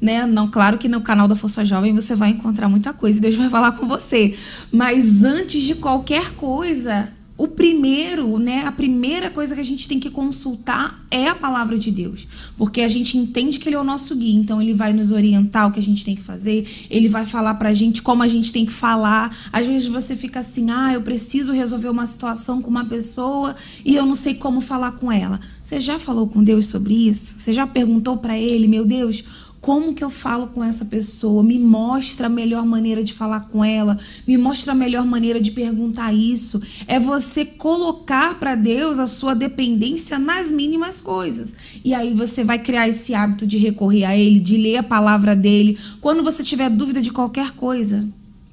né? 0.00 0.26
Não, 0.26 0.48
claro 0.48 0.78
que 0.78 0.88
no 0.88 1.00
canal 1.00 1.28
da 1.28 1.34
Força 1.34 1.64
Jovem 1.64 1.92
você 1.92 2.14
vai 2.14 2.30
encontrar 2.30 2.68
muita 2.68 2.92
coisa 2.92 3.18
e 3.18 3.20
Deus 3.20 3.34
vai 3.34 3.50
falar 3.50 3.72
com 3.72 3.86
você. 3.86 4.34
Mas 4.72 5.24
antes 5.24 5.62
de 5.62 5.74
qualquer 5.74 6.32
coisa, 6.32 7.12
o 7.40 7.48
primeiro, 7.48 8.38
né, 8.38 8.66
a 8.66 8.72
primeira 8.72 9.30
coisa 9.30 9.54
que 9.54 9.62
a 9.62 9.64
gente 9.64 9.88
tem 9.88 9.98
que 9.98 10.10
consultar 10.10 11.02
é 11.10 11.26
a 11.26 11.34
palavra 11.34 11.78
de 11.78 11.90
Deus, 11.90 12.52
porque 12.58 12.82
a 12.82 12.88
gente 12.88 13.16
entende 13.16 13.58
que 13.58 13.66
ele 13.66 13.76
é 13.76 13.80
o 13.80 13.84
nosso 13.84 14.14
guia, 14.14 14.38
então 14.38 14.60
ele 14.60 14.74
vai 14.74 14.92
nos 14.92 15.10
orientar 15.10 15.66
o 15.66 15.72
que 15.72 15.78
a 15.78 15.82
gente 15.82 16.04
tem 16.04 16.14
que 16.14 16.20
fazer, 16.20 16.68
ele 16.90 17.08
vai 17.08 17.24
falar 17.24 17.54
pra 17.54 17.72
gente 17.72 18.02
como 18.02 18.22
a 18.22 18.28
gente 18.28 18.52
tem 18.52 18.66
que 18.66 18.72
falar. 18.72 19.34
Às 19.50 19.66
vezes 19.66 19.88
você 19.88 20.14
fica 20.14 20.40
assim: 20.40 20.70
"Ah, 20.70 20.92
eu 20.92 21.00
preciso 21.00 21.50
resolver 21.50 21.88
uma 21.88 22.06
situação 22.06 22.60
com 22.60 22.68
uma 22.68 22.84
pessoa 22.84 23.56
e 23.86 23.96
eu 23.96 24.04
não 24.04 24.14
sei 24.14 24.34
como 24.34 24.60
falar 24.60 24.92
com 24.92 25.10
ela". 25.10 25.40
Você 25.62 25.80
já 25.80 25.98
falou 25.98 26.28
com 26.28 26.42
Deus 26.42 26.66
sobre 26.66 27.08
isso? 27.08 27.36
Você 27.38 27.54
já 27.54 27.66
perguntou 27.66 28.18
para 28.18 28.38
ele: 28.38 28.68
"Meu 28.68 28.84
Deus, 28.84 29.24
como 29.60 29.94
que 29.94 30.02
eu 30.02 30.08
falo 30.08 30.46
com 30.48 30.64
essa 30.64 30.86
pessoa? 30.86 31.42
Me 31.42 31.58
mostra 31.58 32.26
a 32.26 32.30
melhor 32.30 32.64
maneira 32.64 33.04
de 33.04 33.12
falar 33.12 33.40
com 33.40 33.62
ela, 33.62 33.98
me 34.26 34.38
mostra 34.38 34.72
a 34.72 34.74
melhor 34.74 35.04
maneira 35.04 35.38
de 35.38 35.50
perguntar 35.50 36.14
isso. 36.14 36.60
É 36.86 36.98
você 36.98 37.44
colocar 37.44 38.38
para 38.40 38.54
Deus 38.54 38.98
a 38.98 39.06
sua 39.06 39.34
dependência 39.34 40.18
nas 40.18 40.50
mínimas 40.50 41.00
coisas. 41.00 41.80
E 41.84 41.92
aí 41.92 42.14
você 42.14 42.42
vai 42.42 42.58
criar 42.58 42.88
esse 42.88 43.14
hábito 43.14 43.46
de 43.46 43.58
recorrer 43.58 44.04
a 44.04 44.16
Ele, 44.16 44.40
de 44.40 44.56
ler 44.56 44.78
a 44.78 44.82
palavra 44.82 45.36
dele. 45.36 45.78
Quando 46.00 46.22
você 46.22 46.42
tiver 46.42 46.70
dúvida 46.70 47.02
de 47.02 47.12
qualquer 47.12 47.52
coisa, 47.52 48.08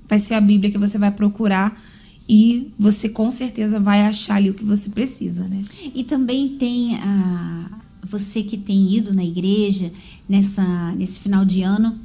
vai 0.09 0.19
ser 0.19 0.33
a 0.33 0.41
Bíblia 0.41 0.71
que 0.71 0.77
você 0.77 0.97
vai 0.97 1.11
procurar 1.11 1.79
e 2.27 2.73
você 2.77 3.07
com 3.07 3.31
certeza 3.31 3.79
vai 3.79 4.01
achar 4.01 4.35
ali 4.35 4.49
o 4.49 4.53
que 4.53 4.65
você 4.65 4.89
precisa, 4.89 5.47
né? 5.47 5.63
E 5.95 6.03
também 6.03 6.49
tem 6.49 6.95
a 6.95 7.69
você 8.03 8.41
que 8.43 8.57
tem 8.57 8.93
ido 8.93 9.13
na 9.13 9.23
igreja 9.23 9.91
nessa, 10.27 10.91
nesse 10.95 11.19
final 11.19 11.45
de 11.45 11.61
ano, 11.63 11.97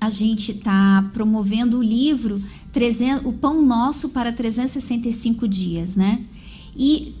a 0.00 0.10
gente 0.10 0.52
está 0.52 1.08
promovendo 1.12 1.78
o 1.78 1.82
livro 1.82 2.40
300, 2.72 3.26
O 3.26 3.32
Pão 3.32 3.62
Nosso 3.62 4.10
para 4.10 4.32
365 4.32 5.48
Dias, 5.48 5.96
né? 5.96 6.20
E 6.76 7.14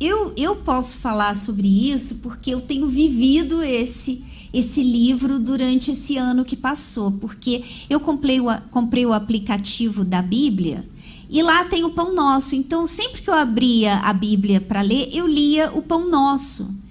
eu, 0.00 0.32
eu 0.36 0.56
posso 0.56 0.98
falar 0.98 1.34
sobre 1.36 1.68
isso 1.92 2.16
porque 2.16 2.50
eu 2.50 2.60
tenho 2.60 2.86
vivido 2.86 3.62
esse 3.62 4.24
esse 4.52 4.82
livro 4.82 5.38
durante 5.38 5.92
esse 5.92 6.18
ano 6.18 6.44
que 6.44 6.54
passou, 6.54 7.10
porque 7.12 7.64
eu 7.88 7.98
comprei 7.98 8.38
o, 8.38 8.44
comprei 8.70 9.06
o 9.06 9.14
aplicativo 9.14 10.04
da 10.04 10.20
Bíblia 10.20 10.86
e 11.30 11.42
lá 11.42 11.64
tem 11.64 11.84
o 11.84 11.90
Pão 11.90 12.14
Nosso. 12.14 12.54
Então, 12.54 12.86
sempre 12.86 13.22
que 13.22 13.30
eu 13.30 13.34
abria 13.34 13.96
a 14.00 14.12
Bíblia 14.12 14.60
para 14.60 14.82
ler, 14.82 15.08
eu 15.10 15.26
lia 15.26 15.72
o 15.72 15.80
Pão 15.80 16.10
Nosso. 16.10 16.81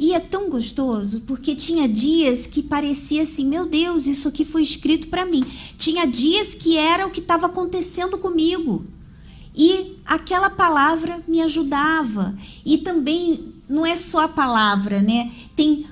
E 0.00 0.14
é 0.14 0.18
tão 0.18 0.48
gostoso, 0.48 1.20
porque 1.26 1.54
tinha 1.54 1.86
dias 1.86 2.46
que 2.46 2.62
parecia 2.62 3.20
assim, 3.20 3.44
meu 3.44 3.66
Deus, 3.66 4.06
isso 4.06 4.28
aqui 4.28 4.46
foi 4.46 4.62
escrito 4.62 5.08
para 5.08 5.26
mim. 5.26 5.44
Tinha 5.76 6.06
dias 6.06 6.54
que 6.54 6.78
era 6.78 7.06
o 7.06 7.10
que 7.10 7.20
estava 7.20 7.44
acontecendo 7.44 8.16
comigo. 8.16 8.82
E 9.54 9.98
aquela 10.06 10.48
palavra 10.48 11.22
me 11.28 11.42
ajudava. 11.42 12.34
E 12.64 12.78
também 12.78 13.52
não 13.68 13.84
é 13.84 13.94
só 13.94 14.24
a 14.24 14.28
palavra, 14.28 15.02
né? 15.02 15.30
Tem 15.54 15.86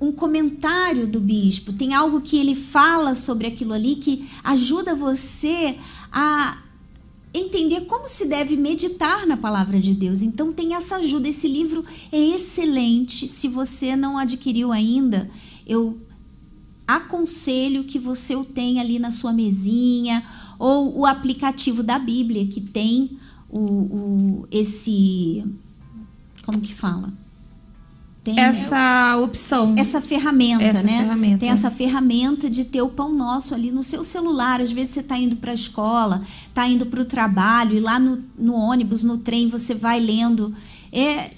um 0.00 0.10
comentário 0.10 1.06
do 1.06 1.20
bispo, 1.20 1.72
tem 1.72 1.94
algo 1.94 2.20
que 2.20 2.36
ele 2.36 2.54
fala 2.54 3.14
sobre 3.14 3.46
aquilo 3.46 3.72
ali 3.72 3.94
que 3.94 4.28
ajuda 4.42 4.92
você 4.92 5.78
a 6.10 6.58
entender 7.38 7.82
como 7.82 8.08
se 8.08 8.26
deve 8.26 8.56
meditar 8.56 9.26
na 9.26 9.36
palavra 9.36 9.80
de 9.80 9.94
Deus. 9.94 10.22
Então 10.22 10.52
tem 10.52 10.74
essa 10.74 10.96
ajuda. 10.96 11.28
Esse 11.28 11.48
livro 11.48 11.84
é 12.12 12.18
excelente. 12.18 13.28
Se 13.28 13.48
você 13.48 13.96
não 13.96 14.18
adquiriu 14.18 14.72
ainda, 14.72 15.28
eu 15.66 15.98
aconselho 16.86 17.84
que 17.84 17.98
você 17.98 18.36
o 18.36 18.44
tenha 18.44 18.80
ali 18.80 18.98
na 18.98 19.10
sua 19.10 19.32
mesinha 19.32 20.22
ou 20.58 21.00
o 21.00 21.06
aplicativo 21.06 21.82
da 21.82 21.98
Bíblia 21.98 22.46
que 22.46 22.60
tem 22.60 23.18
o, 23.48 23.60
o 23.60 24.48
esse 24.50 25.44
como 26.44 26.60
que 26.60 26.72
fala? 26.72 27.12
Tem 28.26 28.40
essa 28.40 29.16
opção. 29.22 29.76
Essa 29.78 30.00
ferramenta, 30.00 30.64
essa 30.64 30.84
né? 30.84 30.98
Ferramenta. 30.98 31.38
Tem 31.38 31.48
essa 31.48 31.70
ferramenta 31.70 32.50
de 32.50 32.64
ter 32.64 32.82
o 32.82 32.88
pão 32.88 33.12
nosso 33.12 33.54
ali 33.54 33.70
no 33.70 33.84
seu 33.84 34.02
celular. 34.02 34.60
Às 34.60 34.72
vezes 34.72 34.94
você 34.94 35.00
está 35.00 35.16
indo 35.16 35.36
para 35.36 35.52
a 35.52 35.54
escola, 35.54 36.20
está 36.24 36.66
indo 36.66 36.86
para 36.86 37.00
o 37.00 37.04
trabalho, 37.04 37.76
e 37.76 37.80
lá 37.80 38.00
no, 38.00 38.20
no 38.36 38.54
ônibus, 38.54 39.04
no 39.04 39.18
trem, 39.18 39.46
você 39.46 39.76
vai 39.76 40.00
lendo. 40.00 40.52
É, 40.90 41.30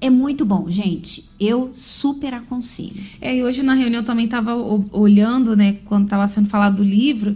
é 0.00 0.08
muito 0.08 0.44
bom, 0.44 0.70
gente. 0.70 1.24
Eu 1.40 1.70
super 1.72 2.34
aconselho. 2.34 2.94
É, 3.20 3.34
e 3.34 3.42
hoje 3.42 3.64
na 3.64 3.74
reunião 3.74 4.04
também 4.04 4.26
estava 4.26 4.54
olhando, 4.92 5.56
né, 5.56 5.78
quando 5.86 6.04
estava 6.04 6.28
sendo 6.28 6.48
falado 6.48 6.76
do 6.76 6.84
livro, 6.84 7.34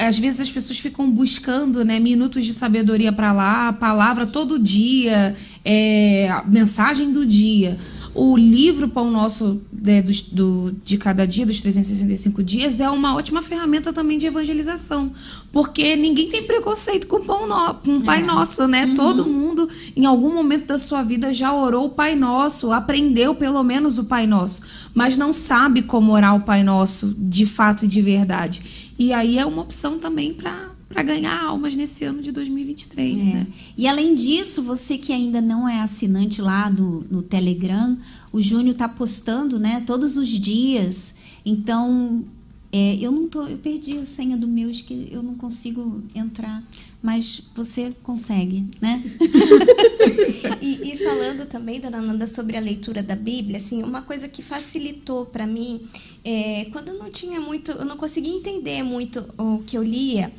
às 0.00 0.18
vezes 0.18 0.40
as 0.40 0.50
pessoas 0.50 0.78
ficam 0.78 1.10
buscando 1.10 1.84
né, 1.84 1.98
minutos 1.98 2.44
de 2.44 2.52
sabedoria 2.52 3.12
para 3.12 3.32
lá, 3.32 3.72
palavra 3.72 4.26
todo 4.26 4.58
dia, 4.58 5.34
é, 5.64 6.28
mensagem 6.46 7.12
do 7.12 7.24
dia. 7.24 7.78
O 8.12 8.36
livro 8.36 8.88
Pão 8.88 9.08
Nosso 9.08 9.60
né, 9.72 10.02
do, 10.02 10.10
do, 10.32 10.76
de 10.84 10.98
cada 10.98 11.24
dia, 11.24 11.46
dos 11.46 11.62
365 11.62 12.42
dias, 12.42 12.80
é 12.80 12.90
uma 12.90 13.14
ótima 13.14 13.40
ferramenta 13.40 13.92
também 13.92 14.18
de 14.18 14.26
evangelização. 14.26 15.12
Porque 15.52 15.94
ninguém 15.94 16.28
tem 16.28 16.42
preconceito 16.42 17.06
com, 17.06 17.24
pão 17.24 17.46
no, 17.46 17.74
com 17.74 17.96
o 17.98 18.02
Pai 18.02 18.20
é. 18.20 18.24
Nosso, 18.24 18.66
né? 18.66 18.84
Uhum. 18.84 18.94
Todo 18.94 19.26
mundo, 19.26 19.68
em 19.96 20.06
algum 20.06 20.34
momento 20.34 20.66
da 20.66 20.76
sua 20.76 21.02
vida, 21.02 21.32
já 21.32 21.54
orou 21.54 21.86
o 21.86 21.90
Pai 21.90 22.16
Nosso, 22.16 22.72
aprendeu 22.72 23.34
pelo 23.34 23.62
menos 23.62 23.98
o 23.98 24.04
Pai 24.04 24.26
Nosso, 24.26 24.62
mas 24.92 25.16
não 25.16 25.32
sabe 25.32 25.82
como 25.82 26.12
orar 26.12 26.34
o 26.34 26.40
Pai 26.40 26.64
Nosso 26.64 27.14
de 27.16 27.46
fato 27.46 27.84
e 27.84 27.88
de 27.88 28.02
verdade. 28.02 28.79
E 29.00 29.14
aí 29.14 29.38
é 29.38 29.46
uma 29.46 29.62
opção 29.62 29.98
também 29.98 30.34
para 30.34 30.68
para 30.90 31.04
ganhar 31.04 31.44
almas 31.44 31.76
nesse 31.76 32.04
ano 32.04 32.20
de 32.20 32.32
2023, 32.32 33.22
é. 33.22 33.26
né? 33.26 33.46
E 33.78 33.86
além 33.86 34.12
disso, 34.12 34.60
você 34.60 34.98
que 34.98 35.12
ainda 35.12 35.40
não 35.40 35.68
é 35.68 35.80
assinante 35.80 36.42
lá 36.42 36.68
no, 36.68 37.04
no 37.08 37.22
Telegram, 37.22 37.96
o 38.32 38.40
Júnior 38.40 38.72
está 38.72 38.88
postando, 38.88 39.56
né, 39.60 39.84
todos 39.86 40.16
os 40.16 40.28
dias. 40.28 41.14
Então, 41.46 42.24
é, 42.72 42.96
eu 43.00 43.10
não 43.10 43.28
tô, 43.28 43.44
eu 43.44 43.58
perdi 43.58 43.98
a 43.98 44.04
senha 44.04 44.36
do 44.36 44.48
meu, 44.48 44.70
que 44.70 45.08
eu 45.12 45.22
não 45.22 45.36
consigo 45.36 46.02
entrar, 46.14 46.62
mas 47.02 47.42
você 47.54 47.92
consegue, 48.02 48.66
né? 48.80 49.02
e, 50.60 50.92
e, 50.92 50.96
falando 50.98 51.46
também, 51.46 51.80
dona 51.80 52.00
Nanda, 52.00 52.26
sobre 52.26 52.56
a 52.56 52.60
leitura 52.60 53.02
da 53.02 53.16
Bíblia, 53.16 53.56
assim, 53.56 53.82
uma 53.82 54.02
coisa 54.02 54.28
que 54.28 54.42
facilitou 54.42 55.26
para 55.26 55.46
mim, 55.46 55.80
é, 56.24 56.66
quando 56.72 56.88
eu 56.88 56.98
não 56.98 57.10
tinha 57.10 57.40
muito, 57.40 57.72
eu 57.72 57.84
não 57.84 57.96
conseguia 57.96 58.34
entender 58.34 58.82
muito 58.82 59.24
o 59.38 59.62
que 59.66 59.76
eu 59.76 59.82
lia, 59.82 60.32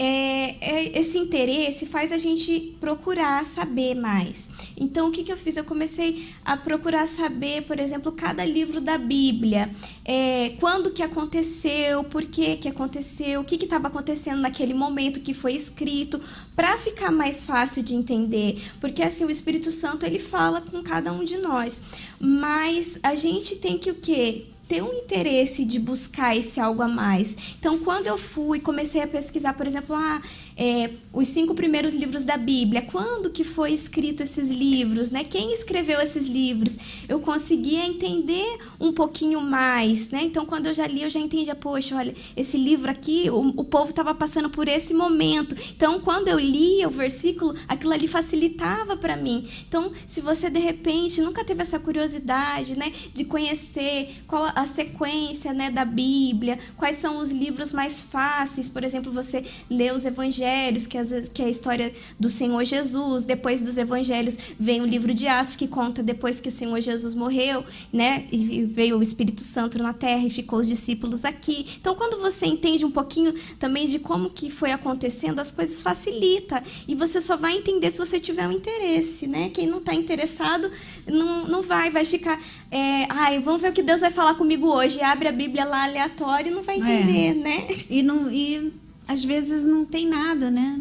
é, 0.00 0.54
é, 0.60 0.98
esse 1.00 1.18
interesse 1.18 1.84
faz 1.84 2.12
a 2.12 2.18
gente 2.18 2.76
procurar 2.80 3.44
saber 3.44 3.96
mais. 3.96 4.48
Então, 4.78 5.08
o 5.08 5.10
que, 5.10 5.24
que 5.24 5.32
eu 5.32 5.36
fiz? 5.36 5.56
Eu 5.56 5.64
comecei 5.64 6.28
a 6.44 6.56
procurar 6.56 7.04
saber, 7.08 7.62
por 7.62 7.80
exemplo, 7.80 8.12
cada 8.12 8.44
livro 8.44 8.80
da 8.80 8.96
Bíblia. 8.96 9.68
É, 10.04 10.52
quando 10.60 10.92
que 10.92 11.02
aconteceu, 11.02 12.04
por 12.04 12.24
que 12.24 12.56
que 12.58 12.68
aconteceu, 12.68 13.40
o 13.40 13.44
que 13.44 13.56
estava 13.56 13.88
acontecendo 13.88 14.40
naquele 14.40 14.72
momento 14.72 15.18
que 15.18 15.34
foi 15.34 15.54
escrito, 15.54 16.20
para 16.54 16.78
ficar 16.78 17.10
mais 17.10 17.44
fácil 17.44 17.82
de 17.82 17.96
entender. 17.96 18.62
Porque, 18.80 19.02
assim, 19.02 19.24
o 19.24 19.30
Espírito 19.30 19.72
Santo, 19.72 20.06
ele 20.06 20.20
fala 20.20 20.60
com 20.60 20.80
cada 20.80 21.12
um 21.12 21.24
de 21.24 21.38
nós. 21.38 21.80
Mas 22.20 23.00
a 23.02 23.16
gente 23.16 23.56
tem 23.56 23.76
que 23.76 23.90
o 23.90 23.96
quê? 23.96 24.46
Ter 24.68 24.82
um 24.82 24.92
interesse 24.92 25.64
de 25.64 25.78
buscar 25.78 26.36
esse 26.36 26.60
algo 26.60 26.82
a 26.82 26.88
mais. 26.88 27.36
Então, 27.58 27.78
quando 27.78 28.06
eu 28.06 28.18
fui, 28.18 28.60
comecei 28.60 29.02
a 29.02 29.06
pesquisar, 29.06 29.54
por 29.54 29.66
exemplo, 29.66 29.96
ah, 29.96 30.20
é, 30.56 30.90
os 31.18 31.26
cinco 31.26 31.52
primeiros 31.52 31.94
livros 31.94 32.22
da 32.22 32.36
Bíblia, 32.36 32.80
quando 32.82 33.28
que 33.28 33.42
foi 33.42 33.72
escrito 33.72 34.22
esses 34.22 34.50
livros, 34.50 35.10
né? 35.10 35.24
Quem 35.24 35.52
escreveu 35.52 36.00
esses 36.00 36.26
livros? 36.26 36.76
Eu 37.08 37.18
conseguia 37.18 37.84
entender 37.86 38.58
um 38.78 38.92
pouquinho 38.92 39.40
mais, 39.40 40.10
né? 40.10 40.22
Então, 40.22 40.46
quando 40.46 40.66
eu 40.66 40.74
já 40.74 40.86
li, 40.86 41.02
eu 41.02 41.10
já 41.10 41.18
entendia, 41.18 41.56
poxa, 41.56 41.96
olha, 41.96 42.14
esse 42.36 42.56
livro 42.56 42.88
aqui, 42.88 43.28
o, 43.30 43.48
o 43.60 43.64
povo 43.64 43.90
estava 43.90 44.14
passando 44.14 44.48
por 44.48 44.68
esse 44.68 44.94
momento. 44.94 45.56
Então, 45.76 45.98
quando 45.98 46.28
eu 46.28 46.38
lia 46.38 46.86
o 46.86 46.90
versículo, 46.90 47.52
aquilo 47.66 47.92
ali 47.92 48.06
facilitava 48.06 48.96
para 48.96 49.16
mim. 49.16 49.44
Então, 49.66 49.90
se 50.06 50.20
você 50.20 50.48
de 50.48 50.60
repente 50.60 51.20
nunca 51.20 51.44
teve 51.44 51.62
essa 51.62 51.80
curiosidade, 51.80 52.78
né, 52.78 52.92
de 53.12 53.24
conhecer 53.24 54.22
qual 54.28 54.52
a 54.54 54.66
sequência, 54.66 55.52
né, 55.52 55.68
da 55.68 55.84
Bíblia, 55.84 56.60
quais 56.76 56.98
são 56.98 57.18
os 57.18 57.32
livros 57.32 57.72
mais 57.72 58.02
fáceis, 58.02 58.68
por 58.68 58.84
exemplo, 58.84 59.10
você 59.10 59.44
lê 59.68 59.90
os 59.90 60.06
evangelhos 60.06 60.86
que, 60.86 60.96
às 60.96 61.07
que 61.32 61.42
é 61.42 61.46
a 61.46 61.50
história 61.50 61.92
do 62.18 62.28
Senhor 62.28 62.64
Jesus. 62.64 63.24
Depois 63.24 63.60
dos 63.60 63.76
evangelhos 63.76 64.36
vem 64.58 64.80
o 64.80 64.86
livro 64.86 65.12
de 65.14 65.26
Atos, 65.26 65.56
que 65.56 65.68
conta 65.68 66.02
depois 66.02 66.40
que 66.40 66.48
o 66.48 66.52
Senhor 66.52 66.80
Jesus 66.80 67.14
morreu, 67.14 67.64
né? 67.92 68.24
E 68.30 68.64
veio 68.64 68.98
o 68.98 69.02
Espírito 69.02 69.42
Santo 69.42 69.78
na 69.78 69.92
terra 69.92 70.24
e 70.24 70.30
ficou 70.30 70.58
os 70.58 70.68
discípulos 70.68 71.24
aqui. 71.24 71.66
Então, 71.80 71.94
quando 71.94 72.20
você 72.20 72.46
entende 72.46 72.84
um 72.84 72.90
pouquinho 72.90 73.32
também 73.58 73.86
de 73.88 73.98
como 73.98 74.30
que 74.30 74.50
foi 74.50 74.72
acontecendo, 74.72 75.38
as 75.40 75.50
coisas 75.50 75.82
facilita. 75.82 76.62
E 76.86 76.94
você 76.94 77.20
só 77.20 77.36
vai 77.36 77.56
entender 77.56 77.90
se 77.90 77.98
você 77.98 78.18
tiver 78.20 78.46
um 78.48 78.52
interesse, 78.52 79.26
né? 79.26 79.50
Quem 79.50 79.66
não 79.66 79.78
está 79.78 79.94
interessado 79.94 80.70
não, 81.06 81.46
não 81.46 81.62
vai, 81.62 81.90
vai 81.90 82.04
ficar. 82.04 82.40
É, 82.70 83.06
ai, 83.08 83.38
vamos 83.38 83.62
ver 83.62 83.70
o 83.70 83.72
que 83.72 83.82
Deus 83.82 84.00
vai 84.00 84.10
falar 84.10 84.34
comigo 84.34 84.68
hoje. 84.68 85.00
Abre 85.02 85.28
a 85.28 85.32
Bíblia 85.32 85.64
lá 85.64 85.84
aleatório 85.84 86.50
e 86.50 86.54
não 86.54 86.62
vai 86.62 86.76
é. 86.76 86.78
entender, 86.78 87.30
é. 87.30 87.34
né? 87.34 87.68
E 87.88 88.02
não. 88.02 88.30
E 88.30 88.72
às 89.08 89.24
vezes 89.24 89.64
não 89.64 89.86
tem 89.86 90.06
nada, 90.06 90.50
né? 90.50 90.78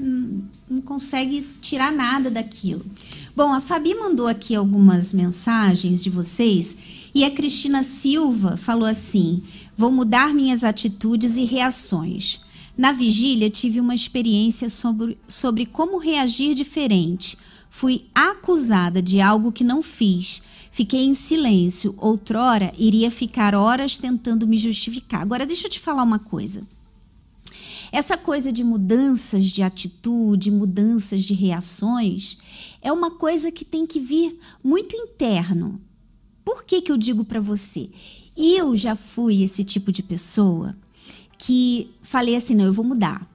Não 0.69 0.81
consegue 0.81 1.47
tirar 1.61 1.91
nada 1.93 2.29
daquilo. 2.29 2.85
Bom, 3.33 3.53
a 3.53 3.61
Fabi 3.61 3.95
mandou 3.95 4.27
aqui 4.27 4.53
algumas 4.53 5.13
mensagens 5.13 6.03
de 6.03 6.09
vocês 6.09 6.75
e 7.15 7.23
a 7.23 7.31
Cristina 7.31 7.81
Silva 7.81 8.57
falou 8.57 8.87
assim: 8.87 9.41
vou 9.75 9.91
mudar 9.91 10.33
minhas 10.33 10.65
atitudes 10.65 11.37
e 11.37 11.45
reações. 11.45 12.41
Na 12.77 12.91
vigília, 12.91 13.49
tive 13.49 13.79
uma 13.79 13.95
experiência 13.95 14.69
sobre, 14.69 15.17
sobre 15.27 15.65
como 15.65 15.97
reagir 15.97 16.53
diferente. 16.53 17.37
Fui 17.69 18.05
acusada 18.13 19.01
de 19.01 19.21
algo 19.21 19.51
que 19.51 19.63
não 19.63 19.81
fiz. 19.81 20.41
Fiquei 20.69 21.05
em 21.05 21.13
silêncio. 21.13 21.95
Outrora, 21.97 22.71
iria 22.77 23.09
ficar 23.09 23.55
horas 23.55 23.97
tentando 23.97 24.47
me 24.47 24.57
justificar. 24.57 25.21
Agora, 25.21 25.45
deixa 25.45 25.65
eu 25.65 25.71
te 25.71 25.79
falar 25.79 26.03
uma 26.03 26.19
coisa. 26.19 26.61
Essa 27.91 28.17
coisa 28.17 28.51
de 28.51 28.63
mudanças 28.63 29.45
de 29.45 29.63
atitude, 29.63 30.51
mudanças 30.51 31.23
de 31.23 31.33
reações, 31.33 32.37
é 32.81 32.91
uma 32.91 33.11
coisa 33.11 33.51
que 33.51 33.63
tem 33.65 33.85
que 33.85 33.99
vir 33.99 34.37
muito 34.63 34.95
interno. 34.95 35.81
Por 36.43 36.63
que, 36.63 36.81
que 36.81 36.91
eu 36.91 36.97
digo 36.97 37.25
para 37.25 37.39
você? 37.39 37.89
Eu 38.35 38.75
já 38.75 38.95
fui 38.95 39.41
esse 39.43 39.63
tipo 39.63 39.91
de 39.91 40.03
pessoa 40.03 40.75
que 41.37 41.89
falei 42.01 42.35
assim: 42.35 42.55
não, 42.55 42.65
eu 42.65 42.73
vou 42.73 42.85
mudar, 42.85 43.27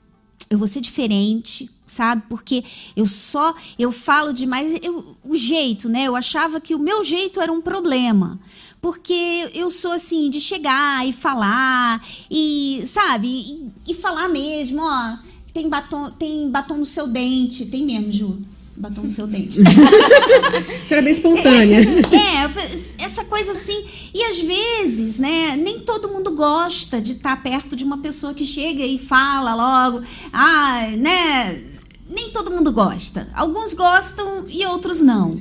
eu 0.49 0.59
vou 0.59 0.69
ser 0.69 0.81
diferente, 0.81 1.69
sabe? 1.87 2.23
Porque 2.29 2.65
eu 2.97 3.07
só 3.07 3.55
eu 3.79 3.91
falo 3.91 4.33
demais, 4.33 4.79
eu, 4.83 5.17
o 5.25 5.35
jeito, 5.35 5.89
né? 5.89 6.05
Eu 6.05 6.17
achava 6.17 6.61
que 6.61 6.75
o 6.75 6.79
meu 6.79 7.03
jeito 7.03 7.41
era 7.41 7.53
um 7.53 7.61
problema 7.61 8.39
porque 8.83 9.49
eu 9.55 9.71
sou 9.71 9.93
assim 9.93 10.29
de 10.29 10.41
chegar 10.41 11.09
e 11.09 11.13
falar 11.13 12.05
e 12.29 12.83
sabe 12.85 13.29
e, 13.29 13.93
e 13.93 13.95
falar 13.95 14.29
mesmo 14.29 14.83
ó 14.83 15.17
tem 15.53 15.69
batom 15.69 16.11
tem 16.11 16.51
batom 16.51 16.79
no 16.79 16.87
seu 16.87 17.07
dente. 17.07 17.67
Tem 17.67 17.85
mesmo 17.85 18.13
Ju 18.13 18.39
batom 18.75 19.03
no 19.03 19.13
seu 19.13 19.27
dente. 19.27 19.61
Você 20.83 20.95
era 20.95 21.03
bem 21.03 21.13
espontânea. 21.13 21.81
É 22.13 23.05
essa 23.05 23.25
coisa 23.25 23.53
assim 23.53 23.85
e 24.13 24.23
às 24.25 24.41
vezes 24.41 25.19
né 25.19 25.57
nem 25.57 25.81
todo 25.81 26.09
mundo 26.09 26.33
gosta 26.33 27.01
de 27.01 27.13
estar 27.13 27.41
perto 27.43 27.77
de 27.77 27.85
uma 27.85 27.99
pessoa 27.99 28.35
que 28.35 28.45
chega 28.45 28.85
e 28.85 28.99
fala 28.99 29.55
logo. 29.55 30.03
Ah 30.33 30.89
né 30.97 31.63
nem 32.09 32.31
todo 32.31 32.51
mundo 32.51 32.73
gosta. 32.73 33.29
Alguns 33.35 33.75
gostam 33.75 34.47
e 34.49 34.67
outros 34.67 35.01
não 35.01 35.41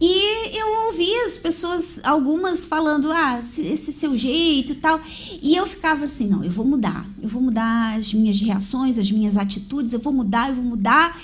e 0.00 0.58
eu 0.58 0.86
ouvi 0.86 1.14
as 1.26 1.36
pessoas, 1.36 2.00
algumas 2.04 2.64
falando, 2.64 3.12
ah, 3.12 3.38
esse 3.38 3.92
seu 3.92 4.16
jeito 4.16 4.72
e 4.72 4.76
tal. 4.76 4.98
E 5.42 5.54
eu 5.54 5.66
ficava 5.66 6.04
assim, 6.04 6.26
não, 6.26 6.42
eu 6.42 6.50
vou 6.50 6.64
mudar. 6.64 7.06
Eu 7.22 7.28
vou 7.28 7.42
mudar 7.42 7.98
as 7.98 8.14
minhas 8.14 8.40
reações, 8.40 8.98
as 8.98 9.10
minhas 9.10 9.36
atitudes, 9.36 9.92
eu 9.92 10.00
vou 10.00 10.12
mudar, 10.12 10.48
eu 10.48 10.54
vou 10.54 10.64
mudar. 10.64 11.20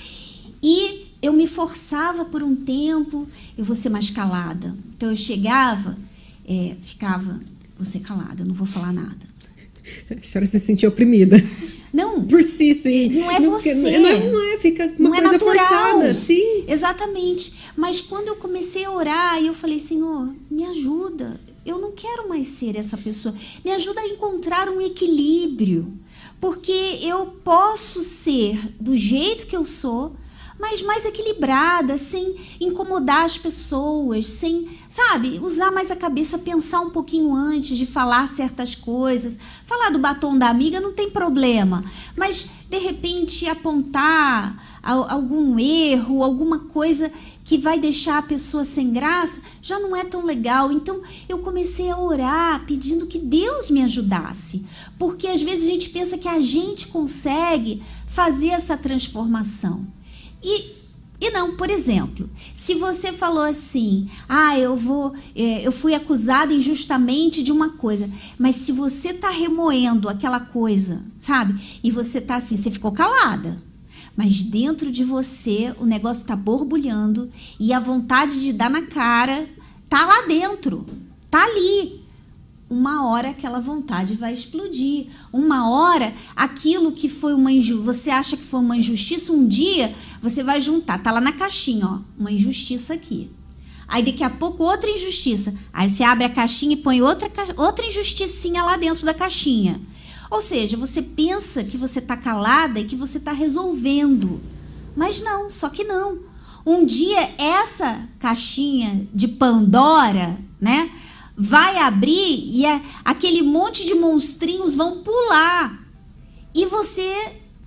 E 0.61 1.07
eu 1.23 1.33
me 1.33 1.47
forçava 1.47 2.25
por 2.25 2.43
um 2.43 2.55
tempo, 2.55 3.27
eu 3.57 3.65
vou 3.65 3.75
ser 3.75 3.89
mais 3.89 4.11
calada. 4.11 4.75
Então 4.95 5.09
eu 5.09 5.15
chegava, 5.15 5.95
é, 6.47 6.75
ficava, 6.79 7.39
vou 7.75 7.85
ser 7.85 8.01
calada, 8.01 8.43
eu 8.43 8.45
não 8.45 8.53
vou 8.53 8.67
falar 8.67 8.93
nada. 8.93 9.27
A 10.11 10.21
senhora 10.21 10.45
se 10.45 10.59
sentia 10.59 10.87
oprimida. 10.87 11.37
Não. 11.97 12.23
Por 12.27 12.43
si, 12.43 12.75
sim. 12.75 13.09
Não 13.09 13.31
é 13.31 13.39
você. 13.39 13.73
Não 13.73 14.07
é, 14.07 14.29
não 14.29 14.53
é 14.53 14.57
fica 14.59 14.85
uma 14.99 15.09
não 15.09 15.15
é 15.15 15.19
coisa 15.21 15.35
é 15.35 15.39
natural. 15.39 15.67
forçada, 15.67 16.13
sim. 16.13 16.63
Exatamente. 16.67 17.53
Mas 17.75 18.01
quando 18.01 18.27
eu 18.27 18.35
comecei 18.35 18.85
a 18.85 18.91
orar, 18.91 19.43
eu 19.43 19.51
falei, 19.51 19.79
Senhor, 19.79 20.31
me 20.49 20.63
ajuda. 20.65 21.39
Eu 21.65 21.79
não 21.79 21.91
quero 21.91 22.29
mais 22.29 22.45
ser 22.45 22.77
essa 22.77 22.95
pessoa. 22.97 23.33
Me 23.65 23.71
ajuda 23.71 23.99
a 23.99 24.07
encontrar 24.09 24.69
um 24.69 24.79
equilíbrio. 24.79 25.91
Porque 26.39 26.99
eu 27.01 27.25
posso 27.43 28.03
ser 28.03 28.55
do 28.79 28.95
jeito 28.95 29.47
que 29.47 29.55
eu 29.55 29.65
sou, 29.65 30.15
mas 30.59 30.81
mais 30.81 31.05
equilibrada, 31.05 31.97
sem 31.97 32.35
incomodar 32.59 33.23
as 33.23 33.37
pessoas, 33.37 34.25
sem, 34.27 34.67
sabe, 34.89 35.39
usar 35.41 35.71
mais 35.71 35.91
a 35.91 35.95
cabeça, 35.95 36.39
pensar 36.39 36.81
um 36.81 36.89
pouquinho 36.89 37.33
antes 37.33 37.77
de 37.77 37.85
falar 37.85 38.27
certas 38.27 38.73
coisas. 38.73 39.37
Falar 39.65 39.91
do 39.91 39.99
batom 39.99 40.37
da 40.37 40.49
amiga 40.49 40.81
não 40.81 40.93
tem 40.93 41.09
problema, 41.09 41.83
mas 42.15 42.47
de 42.69 42.77
repente 42.79 43.47
apontar 43.47 44.77
algum 44.81 45.59
erro, 45.59 46.23
alguma 46.23 46.59
coisa 46.59 47.11
que 47.43 47.57
vai 47.57 47.79
deixar 47.79 48.17
a 48.17 48.21
pessoa 48.21 48.63
sem 48.63 48.93
graça, 48.93 49.41
já 49.61 49.79
não 49.79 49.95
é 49.95 50.03
tão 50.03 50.25
legal. 50.25 50.71
Então 50.71 51.01
eu 51.27 51.39
comecei 51.39 51.89
a 51.89 51.99
orar 51.99 52.65
pedindo 52.65 53.05
que 53.07 53.19
Deus 53.19 53.69
me 53.69 53.81
ajudasse, 53.83 54.65
porque 54.97 55.27
às 55.27 55.41
vezes 55.41 55.67
a 55.67 55.71
gente 55.71 55.89
pensa 55.89 56.17
que 56.17 56.27
a 56.27 56.39
gente 56.39 56.87
consegue 56.87 57.81
fazer 58.05 58.49
essa 58.49 58.77
transformação. 58.77 59.96
E 60.43 60.77
e 61.19 61.31
não, 61.31 61.55
por 61.55 61.69
exemplo, 61.69 62.29
se 62.53 62.75
você 62.75 63.11
falou 63.11 63.43
assim, 63.43 64.07
ah, 64.29 64.57
eu 64.59 64.75
vou, 64.75 65.11
é, 65.35 65.65
eu 65.65 65.71
fui 65.71 65.95
acusada 65.95 66.53
injustamente 66.53 67.41
de 67.41 67.51
uma 67.51 67.69
coisa, 67.69 68.07
mas 68.37 68.55
se 68.55 68.71
você 68.71 69.13
tá 69.13 69.31
remoendo 69.31 70.07
aquela 70.07 70.39
coisa, 70.39 71.03
sabe? 71.19 71.59
E 71.83 71.89
você 71.89 72.21
tá 72.21 72.35
assim, 72.35 72.55
você 72.55 72.69
ficou 72.69 72.91
calada, 72.91 73.57
mas 74.15 74.43
dentro 74.43 74.91
de 74.91 75.03
você 75.03 75.73
o 75.79 75.85
negócio 75.85 76.27
tá 76.27 76.35
borbulhando 76.35 77.27
e 77.59 77.73
a 77.73 77.79
vontade 77.79 78.39
de 78.39 78.53
dar 78.53 78.69
na 78.69 78.83
cara 78.83 79.43
tá 79.89 80.05
lá 80.05 80.27
dentro, 80.27 80.85
tá 81.31 81.43
ali 81.43 81.96
uma 82.69 83.07
hora 83.07 83.29
aquela 83.29 83.59
vontade 83.59 84.15
vai 84.15 84.33
explodir. 84.33 85.07
Uma 85.31 85.69
hora 85.69 86.13
aquilo 86.35 86.91
que 86.91 87.07
foi 87.07 87.33
uma 87.33 87.51
injustiça, 87.51 87.85
você 87.85 88.09
acha 88.09 88.37
que 88.37 88.45
foi 88.45 88.59
uma 88.59 88.75
injustiça, 88.75 89.31
um 89.31 89.47
dia 89.47 89.93
você 90.21 90.43
vai 90.43 90.59
juntar, 90.59 91.01
tá 91.01 91.11
lá 91.11 91.21
na 91.21 91.31
caixinha, 91.31 91.85
ó, 91.85 91.99
uma 92.17 92.31
injustiça 92.31 92.93
aqui. 92.93 93.29
Aí 93.87 94.03
daqui 94.03 94.23
a 94.23 94.29
pouco 94.29 94.63
outra 94.63 94.89
injustiça. 94.89 95.53
Aí 95.71 95.89
você 95.89 96.03
abre 96.03 96.25
a 96.25 96.29
caixinha 96.29 96.73
e 96.73 96.77
põe 96.77 97.01
outra, 97.01 97.31
outra 97.55 97.85
injusticinha 97.85 98.61
lá 98.63 98.75
dentro 98.75 99.05
da 99.05 99.13
caixinha. 99.13 99.79
Ou 100.29 100.41
seja, 100.41 100.75
você 100.75 101.01
pensa 101.01 101.63
que 101.63 101.77
você 101.77 102.01
tá 102.01 102.17
calada 102.17 102.81
e 102.81 102.83
que 102.83 102.97
você 102.97 103.17
tá 103.17 103.31
resolvendo. 103.31 104.41
Mas 104.93 105.21
não, 105.21 105.49
só 105.49 105.69
que 105.69 105.85
não. 105.85 106.19
Um 106.65 106.85
dia 106.85 107.33
essa 107.37 108.03
caixinha 108.19 109.07
de 109.13 109.25
Pandora, 109.29 110.37
né? 110.59 110.91
Vai 111.37 111.77
abrir 111.77 112.49
e 112.51 112.65
é, 112.65 112.81
aquele 113.05 113.43
monte 113.43 113.85
de 113.85 113.93
monstrinhos 113.93 114.75
vão 114.75 115.03
pular. 115.03 115.87
E 116.55 116.65
você 116.65 117.07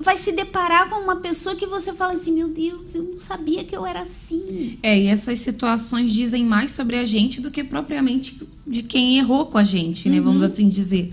vai 0.01 0.17
se 0.17 0.33
deparar 0.33 0.89
com 0.89 0.97
uma 0.97 1.17
pessoa 1.17 1.55
que 1.55 1.67
você 1.67 1.93
fala 1.93 2.15
assim: 2.15 2.33
meu 2.33 2.49
Deus, 2.49 2.97
eu 2.97 3.05
não 3.05 3.21
sabia 3.21 3.63
que 3.63 3.77
eu 3.77 3.87
era 3.87 4.01
assim. 4.01 4.79
É, 4.83 4.99
e 4.99 5.07
essas 5.07 5.39
situações 5.39 6.13
dizem 6.13 6.45
mais 6.45 6.73
sobre 6.73 6.97
a 6.97 7.05
gente 7.05 7.41
do 7.41 7.51
que 7.51 7.63
propriamente 7.63 8.41
de 8.67 8.83
quem 8.83 9.19
errou 9.19 9.47
com 9.47 9.59
a 9.59 9.65
gente, 9.65 10.09
né? 10.09 10.19
Uhum. 10.19 10.25
Vamos 10.25 10.43
assim 10.43 10.69
dizer. 10.69 11.13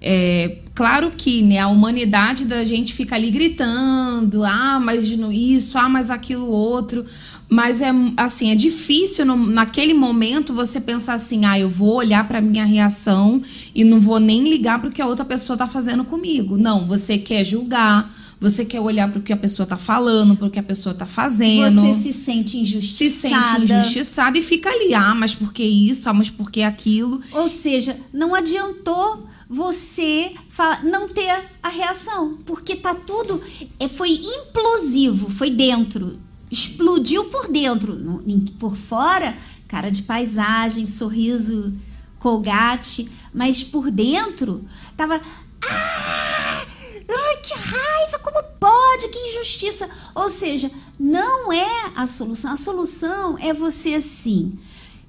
É, 0.00 0.58
claro 0.74 1.10
que 1.10 1.42
né, 1.42 1.58
a 1.58 1.66
humanidade 1.66 2.44
da 2.44 2.62
gente 2.62 2.92
fica 2.92 3.16
ali 3.16 3.32
gritando, 3.32 4.44
ah, 4.44 4.78
mas 4.78 5.06
isso, 5.06 5.76
ah, 5.76 5.88
mas 5.88 6.10
aquilo 6.10 6.46
outro. 6.46 7.04
Mas 7.50 7.80
é 7.80 7.90
assim, 8.16 8.50
é 8.50 8.54
difícil 8.54 9.24
no, 9.24 9.36
naquele 9.36 9.94
momento 9.94 10.52
você 10.52 10.80
pensar 10.80 11.14
assim, 11.14 11.46
ah, 11.46 11.58
eu 11.58 11.68
vou 11.68 11.94
olhar 11.94 12.28
para 12.28 12.42
minha 12.42 12.64
reação 12.64 13.40
e 13.74 13.84
não 13.84 14.00
vou 14.00 14.20
nem 14.20 14.46
ligar 14.46 14.78
para 14.78 14.90
o 14.90 14.92
que 14.92 15.00
a 15.00 15.06
outra 15.06 15.24
pessoa 15.24 15.56
tá 15.56 15.66
fazendo 15.66 16.04
comigo. 16.04 16.58
Não, 16.58 16.84
você 16.84 17.16
quer 17.16 17.42
julgar, 17.44 18.12
você 18.38 18.66
quer 18.66 18.80
olhar 18.80 19.10
para 19.10 19.18
o 19.18 19.22
que 19.22 19.32
a 19.32 19.36
pessoa 19.36 19.66
tá 19.66 19.78
falando, 19.78 20.36
para 20.36 20.46
o 20.46 20.50
que 20.50 20.58
a 20.58 20.62
pessoa 20.62 20.94
tá 20.94 21.06
fazendo. 21.06 21.80
Você 21.80 22.00
se 22.00 22.12
sente 22.12 22.58
injustiçada. 22.58 23.34
Se 23.34 23.56
sente 23.56 23.72
injustiçada 23.72 24.38
e 24.38 24.42
fica 24.42 24.68
ali, 24.68 24.92
ah, 24.92 25.14
mas 25.14 25.34
por 25.34 25.50
que 25.50 25.64
isso? 25.64 26.08
Ah, 26.10 26.12
mas 26.12 26.28
por 26.28 26.50
que 26.50 26.62
aquilo? 26.62 27.18
Ou 27.32 27.48
seja, 27.48 27.96
não 28.12 28.34
adiantou 28.34 29.26
você 29.48 30.30
fala, 30.50 30.82
não 30.82 31.08
ter 31.08 31.42
a 31.62 31.70
reação, 31.70 32.36
porque 32.44 32.76
tá 32.76 32.94
tudo 32.94 33.40
é, 33.80 33.88
foi 33.88 34.10
implosivo, 34.10 35.30
foi 35.30 35.48
dentro 35.48 36.18
explodiu 36.50 37.24
por 37.26 37.48
dentro, 37.48 38.22
por 38.58 38.76
fora, 38.76 39.36
cara 39.66 39.90
de 39.90 40.02
paisagem, 40.02 40.86
sorriso 40.86 41.72
colgate, 42.18 43.08
mas 43.32 43.62
por 43.62 43.90
dentro 43.90 44.64
tava 44.96 45.14
ah, 45.16 46.66
ai, 47.08 47.36
que 47.42 47.54
raiva, 47.54 48.18
como 48.22 48.42
pode, 48.58 49.08
que 49.08 49.18
injustiça. 49.18 49.88
Ou 50.14 50.28
seja, 50.28 50.70
não 50.98 51.52
é 51.52 51.92
a 51.96 52.06
solução. 52.06 52.52
A 52.52 52.56
solução 52.56 53.38
é 53.38 53.52
você 53.52 53.94
assim 53.94 54.58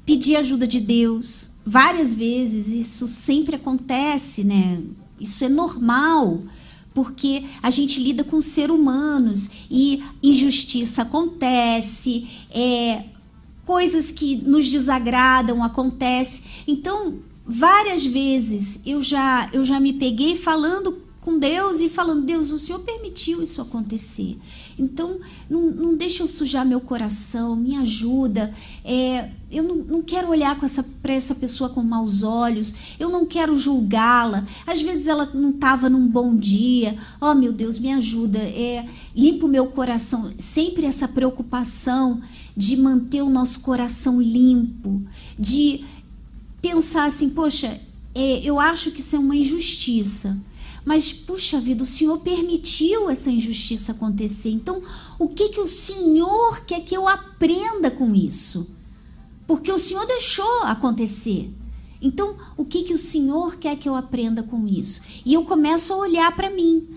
pedir 0.06 0.36
ajuda 0.38 0.68
de 0.68 0.80
Deus. 0.80 1.52
Várias 1.66 2.14
vezes 2.14 2.68
isso 2.68 3.08
sempre 3.08 3.56
acontece, 3.56 4.44
né? 4.44 4.82
Isso 5.20 5.44
é 5.44 5.50
normal 5.50 6.42
porque 7.00 7.46
a 7.64 7.70
gente 7.70 7.98
lida 7.98 8.26
com 8.26 8.42
ser 8.42 8.70
humanos 8.70 9.50
e 9.72 10.04
injustiça 10.22 11.04
acontece, 11.04 12.28
é, 12.52 13.06
coisas 13.64 14.12
que 14.12 14.36
nos 14.36 14.68
desagradam 14.68 15.64
acontecem. 15.64 16.44
Então, 16.68 17.20
várias 17.46 18.06
vezes 18.06 18.82
eu 18.86 19.02
já 19.02 19.50
eu 19.54 19.64
já 19.64 19.80
me 19.80 19.94
peguei 19.94 20.36
falando 20.36 20.92
com 21.22 21.38
Deus 21.38 21.80
e 21.80 21.88
falando, 21.88 22.26
Deus, 22.26 22.52
o 22.52 22.60
Senhor 22.60 22.80
permitiu 22.80 23.42
isso 23.42 23.62
acontecer. 23.62 24.38
Então, 24.78 25.20
não, 25.50 25.72
não 25.72 25.96
deixa 25.96 26.24
eu 26.24 26.28
sujar 26.28 26.66
meu 26.66 26.82
coração, 26.82 27.56
me 27.56 27.78
ajuda. 27.78 28.52
É, 28.84 29.30
eu 29.52 29.64
não, 29.64 29.76
não 29.78 30.02
quero 30.02 30.30
olhar 30.30 30.56
para 30.56 30.66
essa, 30.66 30.86
essa 31.06 31.36
pessoa 31.36 31.70
com 31.70 31.82
maus 31.82 32.22
olhos, 32.22 32.96
eu 33.00 33.10
não 33.10 33.26
quero 33.26 33.56
julgá-la. 33.56 34.46
Às 34.68 34.82
vezes 34.82 35.08
ela 35.08 35.26
não 35.34 35.50
estava 35.50 35.90
num 35.90 36.08
bom 36.08 36.36
dia. 36.36 36.96
Oh, 37.20 37.34
meu 37.34 37.52
Deus, 37.52 37.80
me 37.80 37.92
ajuda. 37.92 38.38
É, 38.38 38.86
limpa 39.16 39.48
o 39.48 39.50
meu 39.50 39.68
coração. 39.68 40.30
Sempre 40.38 40.86
essa 40.86 41.08
preocupação 41.08 42.22
de 42.56 42.78
manter 42.78 43.24
o 43.24 43.30
nosso 43.30 43.62
coração 43.62 44.22
limpo, 44.22 45.02
de 45.38 45.84
pensar 46.62 47.06
assim, 47.06 47.30
poxa, 47.30 47.68
é, 48.14 48.42
eu 48.44 48.60
acho 48.60 48.92
que 48.92 49.00
isso 49.00 49.16
é 49.16 49.20
uma 49.20 49.36
injustiça. 49.36 50.40
Mas, 50.86 51.12
puxa 51.12 51.60
vida, 51.60 51.84
o 51.84 51.88
Senhor 51.88 52.20
permitiu 52.20 53.10
essa 53.10 53.30
injustiça 53.30 53.92
acontecer. 53.94 54.50
Então, 54.50 54.82
o 55.18 55.28
que, 55.28 55.50
que 55.50 55.60
o 55.60 55.68
Senhor 55.68 56.66
quer 56.66 56.82
que 56.82 56.96
eu 56.96 57.08
aprenda 57.08 57.92
com 57.92 58.14
isso? 58.16 58.79
Porque 59.50 59.72
o 59.72 59.80
Senhor 59.80 60.06
deixou 60.06 60.62
acontecer. 60.66 61.52
Então, 62.00 62.36
o 62.56 62.64
que, 62.64 62.84
que 62.84 62.94
o 62.94 63.00
Senhor 63.00 63.56
quer 63.56 63.76
que 63.76 63.90
eu 63.90 63.96
aprenda 63.96 64.44
com 64.44 64.68
isso? 64.68 65.02
E 65.26 65.34
eu 65.34 65.44
começo 65.44 65.92
a 65.92 65.98
olhar 65.98 66.36
para 66.36 66.52
mim 66.52 66.88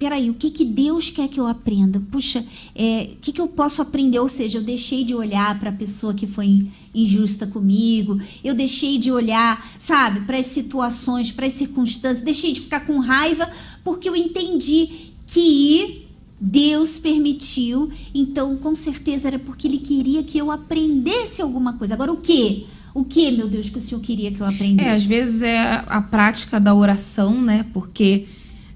peraí, 0.00 0.28
o 0.28 0.34
que, 0.34 0.50
que 0.50 0.64
Deus 0.64 1.10
quer 1.10 1.28
que 1.28 1.38
eu 1.38 1.46
aprenda? 1.46 2.02
Puxa, 2.10 2.44
é, 2.74 3.10
o 3.12 3.16
que, 3.20 3.30
que 3.30 3.40
eu 3.40 3.46
posso 3.46 3.80
aprender? 3.80 4.18
Ou 4.18 4.26
seja, 4.26 4.58
eu 4.58 4.62
deixei 4.64 5.04
de 5.04 5.14
olhar 5.14 5.56
para 5.60 5.70
a 5.70 5.72
pessoa 5.72 6.12
que 6.12 6.26
foi 6.26 6.66
injusta 6.92 7.46
comigo, 7.46 8.20
eu 8.42 8.52
deixei 8.52 8.98
de 8.98 9.12
olhar, 9.12 9.64
sabe, 9.78 10.22
para 10.22 10.38
as 10.38 10.46
situações, 10.46 11.30
para 11.30 11.46
as 11.46 11.52
circunstâncias, 11.52 12.24
deixei 12.24 12.50
de 12.50 12.62
ficar 12.62 12.80
com 12.80 12.98
raiva, 12.98 13.48
porque 13.84 14.08
eu 14.08 14.16
entendi 14.16 15.12
que 15.24 16.01
Deus 16.44 16.98
permitiu, 16.98 17.88
então 18.12 18.56
com 18.56 18.74
certeza 18.74 19.28
era 19.28 19.38
porque 19.38 19.68
Ele 19.68 19.78
queria 19.78 20.24
que 20.24 20.36
eu 20.36 20.50
aprendesse 20.50 21.40
alguma 21.40 21.74
coisa. 21.74 21.94
Agora, 21.94 22.12
o 22.12 22.16
que? 22.16 22.66
O 22.92 23.04
que, 23.04 23.30
meu 23.30 23.46
Deus, 23.46 23.70
que 23.70 23.78
o 23.78 23.80
Senhor 23.80 24.00
queria 24.00 24.32
que 24.32 24.40
eu 24.40 24.46
aprendesse? 24.46 24.88
É, 24.88 24.92
às 24.92 25.04
vezes 25.04 25.42
é 25.42 25.84
a 25.86 26.02
prática 26.02 26.58
da 26.58 26.74
oração, 26.74 27.40
né? 27.40 27.64
Porque 27.72 28.26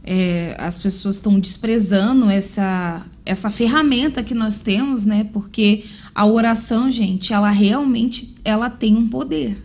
é, 0.05 0.57
as 0.61 0.79
pessoas 0.79 1.17
estão 1.17 1.41
desprezando 1.41 2.31
essa, 2.31 3.05
essa 3.25 3.51
ferramenta 3.51 4.23
que 4.23 4.33
nós 4.33 4.63
temos, 4.63 5.05
né? 5.05 5.29
Porque 5.33 5.83
a 6.15 6.25
oração, 6.25 6.89
gente, 6.89 7.33
ela 7.33 7.51
realmente 7.51 8.33
ela 8.45 8.71
tem 8.71 8.97
um 8.97 9.09
poder. 9.09 9.61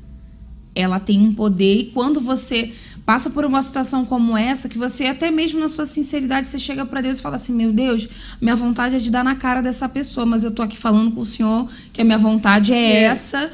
Ela 0.74 1.00
tem 1.00 1.22
um 1.22 1.36
poder 1.36 1.82
e 1.82 1.86
quando 1.94 2.20
você 2.20 2.74
passa 3.12 3.30
por 3.30 3.44
uma 3.44 3.62
situação 3.62 4.06
como 4.06 4.38
essa, 4.38 4.70
que 4.70 4.78
você 4.78 5.04
até 5.04 5.30
mesmo 5.30 5.60
na 5.60 5.68
sua 5.68 5.86
sinceridade 5.86 6.48
você 6.48 6.58
chega 6.58 6.86
para 6.86 7.02
Deus 7.02 7.20
e 7.20 7.22
fala 7.22 7.36
assim: 7.36 7.54
"Meu 7.54 7.74
Deus, 7.74 8.08
minha 8.40 8.56
vontade 8.56 8.96
é 8.96 9.00
de 9.00 9.12
dar 9.12 9.22
na 9.22 9.36
cara 9.36 9.62
dessa 9.62 9.90
pessoa, 9.90 10.26
mas 10.26 10.46
eu 10.46 10.52
tô 10.52 10.62
aqui 10.62 10.78
falando 10.78 11.12
com 11.12 11.20
o 11.20 11.26
Senhor 11.26 11.70
que 11.92 12.00
a 12.00 12.06
minha 12.06 12.18
vontade 12.18 12.72
é, 12.72 12.78
é. 12.78 13.04
essa, 13.04 13.50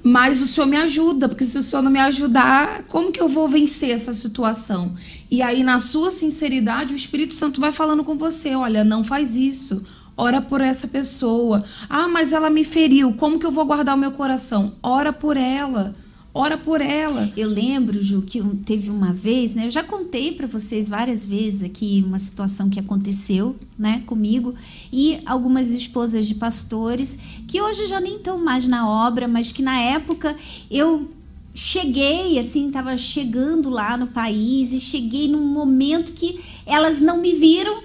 mas 0.00 0.40
o 0.40 0.46
Senhor 0.46 0.68
me 0.68 0.76
ajuda, 0.76 1.28
porque 1.28 1.44
se 1.44 1.58
o 1.58 1.62
Senhor 1.64 1.82
não 1.82 1.90
me 1.90 1.98
ajudar, 1.98 2.84
como 2.84 3.10
que 3.10 3.20
eu 3.20 3.26
vou 3.26 3.48
vencer 3.48 3.90
essa 3.90 4.14
situação?" 4.14 4.94
E 5.28 5.42
aí, 5.42 5.64
na 5.64 5.80
sua 5.80 6.12
sinceridade, 6.12 6.92
o 6.92 6.96
Espírito 6.96 7.34
Santo 7.34 7.60
vai 7.60 7.72
falando 7.72 8.04
com 8.04 8.16
você: 8.16 8.54
olha, 8.54 8.84
não 8.84 9.02
faz 9.02 9.34
isso. 9.34 9.84
Ora 10.16 10.40
por 10.40 10.60
essa 10.60 10.86
pessoa. 10.86 11.64
Ah, 11.88 12.06
mas 12.06 12.32
ela 12.32 12.48
me 12.48 12.62
feriu. 12.62 13.12
Como 13.14 13.40
que 13.40 13.46
eu 13.46 13.50
vou 13.50 13.64
guardar 13.64 13.96
o 13.96 13.98
meu 13.98 14.12
coração? 14.12 14.72
Ora 14.80 15.12
por 15.12 15.36
ela. 15.36 15.96
Ora 16.32 16.56
por 16.56 16.80
ela. 16.80 17.30
Eu 17.36 17.48
lembro, 17.48 18.02
Ju, 18.02 18.22
que 18.22 18.40
teve 18.64 18.90
uma 18.90 19.12
vez, 19.12 19.54
né? 19.54 19.66
Eu 19.66 19.70
já 19.70 19.82
contei 19.82 20.32
para 20.32 20.46
vocês 20.46 20.88
várias 20.88 21.26
vezes 21.26 21.62
aqui 21.62 22.02
uma 22.06 22.18
situação 22.18 22.70
que 22.70 22.78
aconteceu, 22.78 23.56
né, 23.78 24.02
comigo 24.06 24.54
e 24.92 25.18
algumas 25.26 25.74
esposas 25.74 26.26
de 26.26 26.34
pastores 26.34 27.18
que 27.46 27.60
hoje 27.60 27.86
já 27.88 28.00
nem 28.00 28.16
estão 28.16 28.42
mais 28.44 28.66
na 28.66 28.88
obra, 28.88 29.26
mas 29.26 29.52
que 29.52 29.62
na 29.62 29.78
época 29.78 30.36
eu 30.70 31.08
cheguei, 31.54 32.38
assim, 32.38 32.68
estava 32.68 32.96
chegando 32.96 33.68
lá 33.68 33.96
no 33.96 34.06
país 34.06 34.72
e 34.72 34.80
cheguei 34.80 35.28
num 35.28 35.46
momento 35.52 36.12
que 36.12 36.38
elas 36.64 37.00
não 37.00 37.20
me 37.20 37.34
viram 37.34 37.82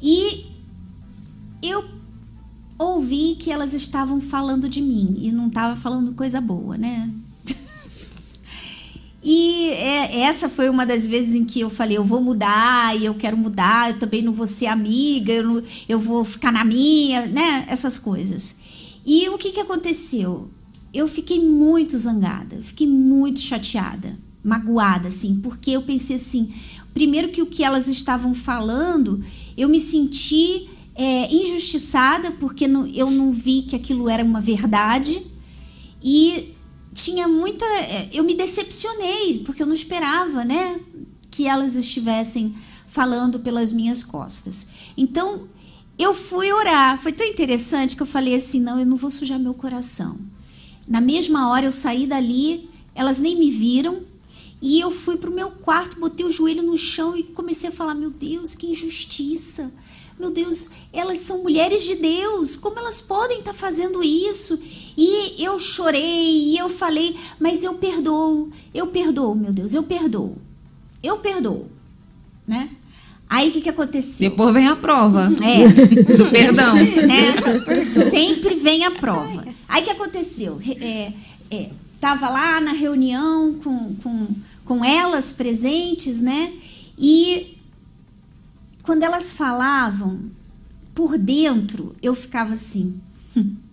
e 0.00 0.46
eu 1.62 1.84
ouvi 2.78 3.34
que 3.34 3.50
elas 3.50 3.74
estavam 3.74 4.20
falando 4.20 4.68
de 4.68 4.80
mim 4.80 5.16
e 5.18 5.32
não 5.32 5.48
estava 5.48 5.74
falando 5.74 6.14
coisa 6.14 6.40
boa, 6.40 6.76
né? 6.76 7.10
E 9.30 9.68
é, 9.72 10.20
essa 10.20 10.48
foi 10.48 10.70
uma 10.70 10.86
das 10.86 11.06
vezes 11.06 11.34
em 11.34 11.44
que 11.44 11.60
eu 11.60 11.68
falei: 11.68 11.98
eu 11.98 12.04
vou 12.04 12.18
mudar 12.18 12.98
e 12.98 13.04
eu 13.04 13.14
quero 13.14 13.36
mudar, 13.36 13.90
eu 13.90 13.98
também 13.98 14.22
não 14.22 14.32
vou 14.32 14.46
ser 14.46 14.68
amiga, 14.68 15.30
eu, 15.30 15.44
não, 15.44 15.62
eu 15.86 16.00
vou 16.00 16.24
ficar 16.24 16.50
na 16.50 16.64
minha, 16.64 17.26
né? 17.26 17.66
Essas 17.68 17.98
coisas. 17.98 18.56
E 19.04 19.28
o 19.28 19.36
que, 19.36 19.50
que 19.50 19.60
aconteceu? 19.60 20.48
Eu 20.94 21.06
fiquei 21.06 21.38
muito 21.38 21.98
zangada, 21.98 22.58
fiquei 22.62 22.86
muito 22.86 23.40
chateada, 23.40 24.18
magoada, 24.42 25.08
assim, 25.08 25.36
porque 25.42 25.72
eu 25.72 25.82
pensei 25.82 26.16
assim: 26.16 26.50
primeiro, 26.94 27.28
que 27.28 27.42
o 27.42 27.46
que 27.46 27.62
elas 27.62 27.86
estavam 27.86 28.32
falando, 28.32 29.22
eu 29.58 29.68
me 29.68 29.78
senti 29.78 30.70
é, 30.94 31.34
injustiçada, 31.34 32.30
porque 32.40 32.66
não, 32.66 32.86
eu 32.86 33.10
não 33.10 33.30
vi 33.30 33.60
que 33.60 33.76
aquilo 33.76 34.08
era 34.08 34.24
uma 34.24 34.40
verdade. 34.40 35.20
E 36.02 36.54
tinha 36.98 37.28
muita. 37.28 37.64
É, 37.64 38.10
eu 38.12 38.24
me 38.24 38.34
decepcionei, 38.34 39.42
porque 39.44 39.62
eu 39.62 39.66
não 39.66 39.74
esperava, 39.74 40.44
né? 40.44 40.80
Que 41.30 41.46
elas 41.46 41.76
estivessem 41.76 42.54
falando 42.86 43.38
pelas 43.40 43.72
minhas 43.72 44.02
costas. 44.02 44.92
Então, 44.96 45.48
eu 45.98 46.12
fui 46.12 46.50
orar. 46.52 47.00
Foi 47.00 47.12
tão 47.12 47.26
interessante 47.26 47.94
que 47.94 48.02
eu 48.02 48.06
falei 48.06 48.34
assim: 48.34 48.60
não, 48.60 48.78
eu 48.80 48.86
não 48.86 48.96
vou 48.96 49.10
sujar 49.10 49.38
meu 49.38 49.54
coração. 49.54 50.18
Na 50.86 51.00
mesma 51.00 51.50
hora 51.50 51.66
eu 51.66 51.72
saí 51.72 52.06
dali, 52.06 52.68
elas 52.94 53.20
nem 53.20 53.36
me 53.36 53.50
viram. 53.50 54.02
E 54.60 54.80
eu 54.80 54.90
fui 54.90 55.16
para 55.16 55.30
o 55.30 55.34
meu 55.34 55.52
quarto, 55.52 56.00
botei 56.00 56.26
o 56.26 56.32
joelho 56.32 56.64
no 56.64 56.76
chão 56.76 57.16
e 57.16 57.22
comecei 57.22 57.68
a 57.68 57.72
falar: 57.72 57.94
meu 57.94 58.10
Deus, 58.10 58.54
que 58.54 58.66
injustiça. 58.66 59.70
Meu 60.18 60.30
Deus, 60.30 60.70
elas 60.92 61.18
são 61.18 61.42
mulheres 61.42 61.84
de 61.84 61.94
Deus, 61.96 62.56
como 62.56 62.78
elas 62.78 63.00
podem 63.00 63.38
estar 63.38 63.52
tá 63.52 63.56
fazendo 63.56 64.02
isso? 64.02 64.58
E 64.96 65.42
eu 65.44 65.58
chorei, 65.60 66.50
e 66.50 66.58
eu 66.58 66.68
falei, 66.68 67.16
mas 67.38 67.62
eu 67.62 67.74
perdoo, 67.74 68.50
eu 68.74 68.88
perdoo, 68.88 69.36
meu 69.36 69.52
Deus, 69.52 69.74
eu 69.74 69.84
perdoo, 69.84 70.36
eu 71.02 71.18
perdoo, 71.18 71.66
né? 72.46 72.68
Aí 73.30 73.48
o 73.48 73.52
que, 73.52 73.60
que 73.60 73.68
aconteceu? 73.68 74.30
Depois 74.30 74.54
vem 74.54 74.66
a 74.66 74.74
prova. 74.74 75.30
É. 75.42 76.16
Do 76.16 76.26
perdão. 76.30 76.74
Né? 77.06 78.10
Sempre 78.10 78.54
vem 78.54 78.84
a 78.84 78.90
prova. 78.92 79.44
Aí 79.68 79.82
o 79.82 79.84
que 79.84 79.90
aconteceu? 79.90 80.58
É, 80.80 81.12
é, 81.50 81.68
tava 82.00 82.28
lá 82.28 82.60
na 82.60 82.72
reunião 82.72 83.54
com, 83.62 83.94
com, 83.96 84.26
com 84.64 84.84
elas 84.84 85.32
presentes, 85.32 86.20
né? 86.20 86.52
E 86.98 87.57
quando 88.88 89.02
elas 89.02 89.34
falavam, 89.34 90.18
por 90.94 91.18
dentro, 91.18 91.94
eu 92.02 92.14
ficava 92.14 92.54
assim. 92.54 92.98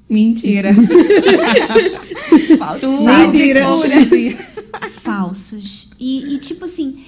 Mentira. 0.09 0.71
Falsas. 2.59 2.99
Mentira. 2.99 3.65
Falsas. 4.89 5.87
E, 5.97 6.35
e, 6.35 6.37
tipo 6.39 6.65
assim. 6.65 7.01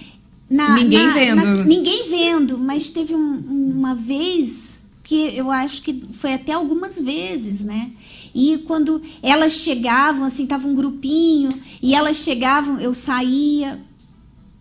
Na, 0.50 0.76
ninguém 0.76 1.06
na, 1.06 1.14
vendo. 1.14 1.36
Na, 1.36 1.64
ninguém 1.66 2.10
vendo, 2.10 2.58
mas 2.58 2.90
teve 2.90 3.14
um, 3.14 3.40
uma 3.76 3.94
vez 3.94 4.86
que 5.04 5.36
eu 5.36 5.52
acho 5.52 5.82
que 5.82 6.08
foi 6.14 6.34
até 6.34 6.54
algumas 6.54 7.02
vezes, 7.02 7.66
né? 7.66 7.92
E 8.34 8.60
quando 8.60 9.02
elas 9.22 9.52
chegavam, 9.52 10.24
assim, 10.24 10.48
tava 10.48 10.66
um 10.66 10.76
grupinho, 10.76 11.52
e 11.84 11.94
elas 11.94 12.16
chegavam, 12.16 12.80
eu 12.80 12.94
saía. 12.94 13.86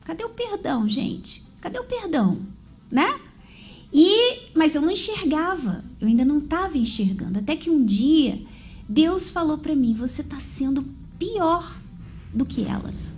Cadê 0.04 0.24
o 0.24 0.30
perdão, 0.30 0.88
gente? 0.88 1.44
Cadê 1.60 1.78
o 1.78 1.84
perdão? 1.84 2.38
Né? 2.90 3.06
E, 3.98 4.50
mas 4.54 4.74
eu 4.74 4.82
não 4.82 4.90
enxergava, 4.90 5.82
eu 5.98 6.06
ainda 6.06 6.22
não 6.22 6.36
estava 6.36 6.76
enxergando. 6.76 7.38
Até 7.38 7.56
que 7.56 7.70
um 7.70 7.82
dia 7.82 8.38
Deus 8.86 9.30
falou 9.30 9.56
para 9.56 9.74
mim: 9.74 9.94
você 9.94 10.20
está 10.20 10.38
sendo 10.38 10.84
pior 11.18 11.80
do 12.34 12.44
que 12.44 12.64
elas. 12.64 13.14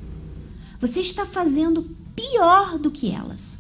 Você 0.80 1.00
está 1.00 1.26
fazendo 1.26 1.82
pior 2.14 2.78
do 2.78 2.92
que 2.92 3.10
elas. 3.10 3.58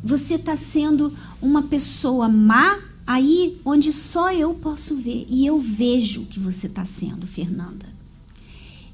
Você 0.00 0.36
está 0.36 0.54
sendo 0.54 1.12
uma 1.40 1.64
pessoa 1.64 2.28
má 2.28 2.80
aí 3.04 3.60
onde 3.64 3.92
só 3.92 4.32
eu 4.32 4.54
posso 4.54 4.94
ver. 4.96 5.26
E 5.28 5.44
eu 5.44 5.58
vejo 5.58 6.26
que 6.26 6.38
você 6.38 6.68
está 6.68 6.84
sendo, 6.84 7.26
Fernanda. 7.26 7.92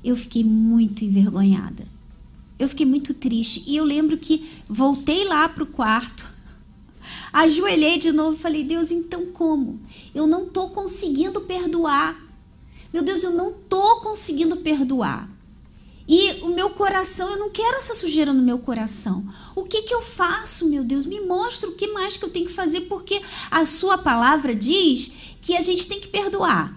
Eu 0.02 0.16
fiquei 0.16 0.42
muito 0.42 1.04
envergonhada. 1.04 1.86
Eu 2.58 2.68
fiquei 2.68 2.86
muito 2.86 3.12
triste. 3.12 3.64
E 3.66 3.76
eu 3.76 3.84
lembro 3.84 4.16
que 4.16 4.42
voltei 4.66 5.26
lá 5.26 5.46
para 5.46 5.64
o 5.64 5.66
quarto 5.66 6.37
Ajoelhei 7.32 7.98
de 7.98 8.12
novo 8.12 8.36
e 8.36 8.40
falei: 8.40 8.64
Deus, 8.64 8.90
então 8.90 9.26
como? 9.26 9.80
Eu 10.14 10.26
não 10.26 10.44
estou 10.44 10.68
conseguindo 10.70 11.40
perdoar. 11.42 12.16
Meu 12.92 13.02
Deus, 13.02 13.22
eu 13.22 13.32
não 13.32 13.50
estou 13.50 14.00
conseguindo 14.00 14.56
perdoar. 14.58 15.28
E 16.08 16.40
o 16.40 16.48
meu 16.48 16.70
coração, 16.70 17.30
eu 17.30 17.38
não 17.38 17.50
quero 17.50 17.76
essa 17.76 17.94
sujeira 17.94 18.32
no 18.32 18.42
meu 18.42 18.58
coração. 18.58 19.26
O 19.54 19.64
que, 19.64 19.82
que 19.82 19.94
eu 19.94 20.00
faço, 20.00 20.66
meu 20.66 20.82
Deus? 20.82 21.04
Me 21.04 21.20
mostra 21.20 21.68
o 21.68 21.74
que 21.74 21.88
mais 21.88 22.16
que 22.16 22.24
eu 22.24 22.30
tenho 22.30 22.46
que 22.46 22.52
fazer, 22.52 22.82
porque 22.82 23.20
a 23.50 23.66
sua 23.66 23.98
palavra 23.98 24.54
diz 24.54 25.36
que 25.42 25.54
a 25.54 25.60
gente 25.60 25.86
tem 25.86 26.00
que 26.00 26.08
perdoar. 26.08 26.74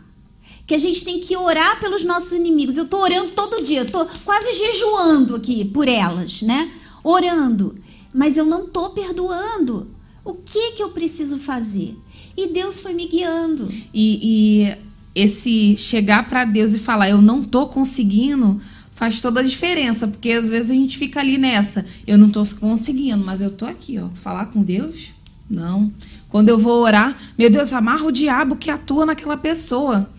Que 0.67 0.75
a 0.75 0.77
gente 0.77 1.05
tem 1.05 1.21
que 1.21 1.35
orar 1.37 1.79
pelos 1.79 2.03
nossos 2.03 2.33
inimigos. 2.33 2.77
Eu 2.77 2.83
estou 2.83 2.99
orando 2.99 3.31
todo 3.31 3.63
dia, 3.63 3.79
eu 3.79 3.85
estou 3.85 4.05
quase 4.25 4.53
jejuando 4.53 5.37
aqui 5.37 5.63
por 5.63 5.87
elas, 5.87 6.41
né? 6.41 6.69
Orando. 7.01 7.79
Mas 8.13 8.35
eu 8.35 8.43
não 8.43 8.65
estou 8.65 8.89
perdoando. 8.89 9.87
O 10.23 10.33
que 10.33 10.71
que 10.71 10.83
eu 10.83 10.89
preciso 10.89 11.37
fazer? 11.39 11.97
E 12.37 12.47
Deus 12.47 12.79
foi 12.79 12.93
me 12.93 13.07
guiando. 13.07 13.67
E, 13.93 14.19
e 14.63 14.77
esse 15.15 15.75
chegar 15.77 16.27
para 16.29 16.45
Deus 16.45 16.73
e 16.73 16.79
falar, 16.79 17.09
eu 17.09 17.21
não 17.21 17.43
tô 17.43 17.67
conseguindo, 17.67 18.59
faz 18.93 19.19
toda 19.19 19.39
a 19.39 19.43
diferença, 19.43 20.07
porque 20.07 20.31
às 20.31 20.49
vezes 20.49 20.71
a 20.71 20.75
gente 20.75 20.97
fica 20.97 21.19
ali 21.19 21.37
nessa, 21.37 21.85
eu 22.07 22.17
não 22.17 22.29
tô 22.29 22.43
conseguindo, 22.59 23.23
mas 23.23 23.41
eu 23.41 23.51
tô 23.51 23.65
aqui, 23.65 23.99
ó, 23.99 24.07
falar 24.13 24.47
com 24.47 24.61
Deus? 24.61 25.09
Não. 25.49 25.91
Quando 26.29 26.47
eu 26.47 26.57
vou 26.57 26.81
orar, 26.81 27.15
meu 27.37 27.49
Deus, 27.49 27.73
amarra 27.73 28.05
o 28.05 28.11
diabo 28.11 28.55
que 28.55 28.71
atua 28.71 29.05
naquela 29.05 29.35
pessoa. 29.35 30.09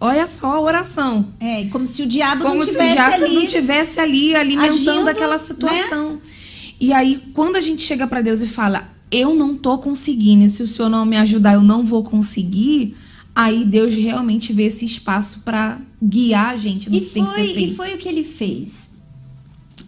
Olha 0.00 0.26
só 0.26 0.46
a 0.54 0.60
oração. 0.60 1.28
É, 1.40 1.64
como 1.66 1.86
se 1.86 2.02
o 2.02 2.06
diabo 2.06 2.44
como 2.44 2.60
não 2.60 2.66
tivesse 2.66 2.84
ali. 2.84 2.96
Como 2.96 3.10
se 3.10 3.22
o 3.22 3.26
diabo 3.26 3.34
não 3.34 3.46
tivesse 3.46 4.00
ali 4.00 4.34
alimentando 4.34 4.90
agindo, 4.90 5.08
aquela 5.08 5.32
né? 5.32 5.38
situação. 5.38 6.12
Né? 6.12 6.18
E 6.80 6.92
aí, 6.92 7.22
quando 7.34 7.56
a 7.56 7.60
gente 7.60 7.82
chega 7.82 8.06
para 8.06 8.22
Deus 8.22 8.40
e 8.40 8.46
fala, 8.46 8.88
eu 9.10 9.34
não 9.34 9.56
tô 9.56 9.78
conseguindo, 9.78 10.44
e 10.44 10.48
se 10.48 10.62
o 10.62 10.66
senhor 10.66 10.88
não 10.88 11.04
me 11.04 11.16
ajudar, 11.16 11.54
eu 11.54 11.62
não 11.62 11.84
vou 11.84 12.04
conseguir, 12.04 12.96
aí 13.34 13.64
Deus 13.64 13.94
realmente 13.94 14.52
vê 14.52 14.64
esse 14.64 14.84
espaço 14.84 15.40
para 15.40 15.80
guiar 16.02 16.50
a 16.50 16.56
gente 16.56 16.90
no 16.90 16.96
e 16.96 17.00
que 17.00 17.06
foi, 17.06 17.14
tem 17.14 17.24
que 17.24 17.30
ser 17.30 17.54
feito. 17.54 17.72
E 17.72 17.74
foi 17.74 17.94
o 17.94 17.98
que 17.98 18.08
ele 18.08 18.24
fez. 18.24 18.98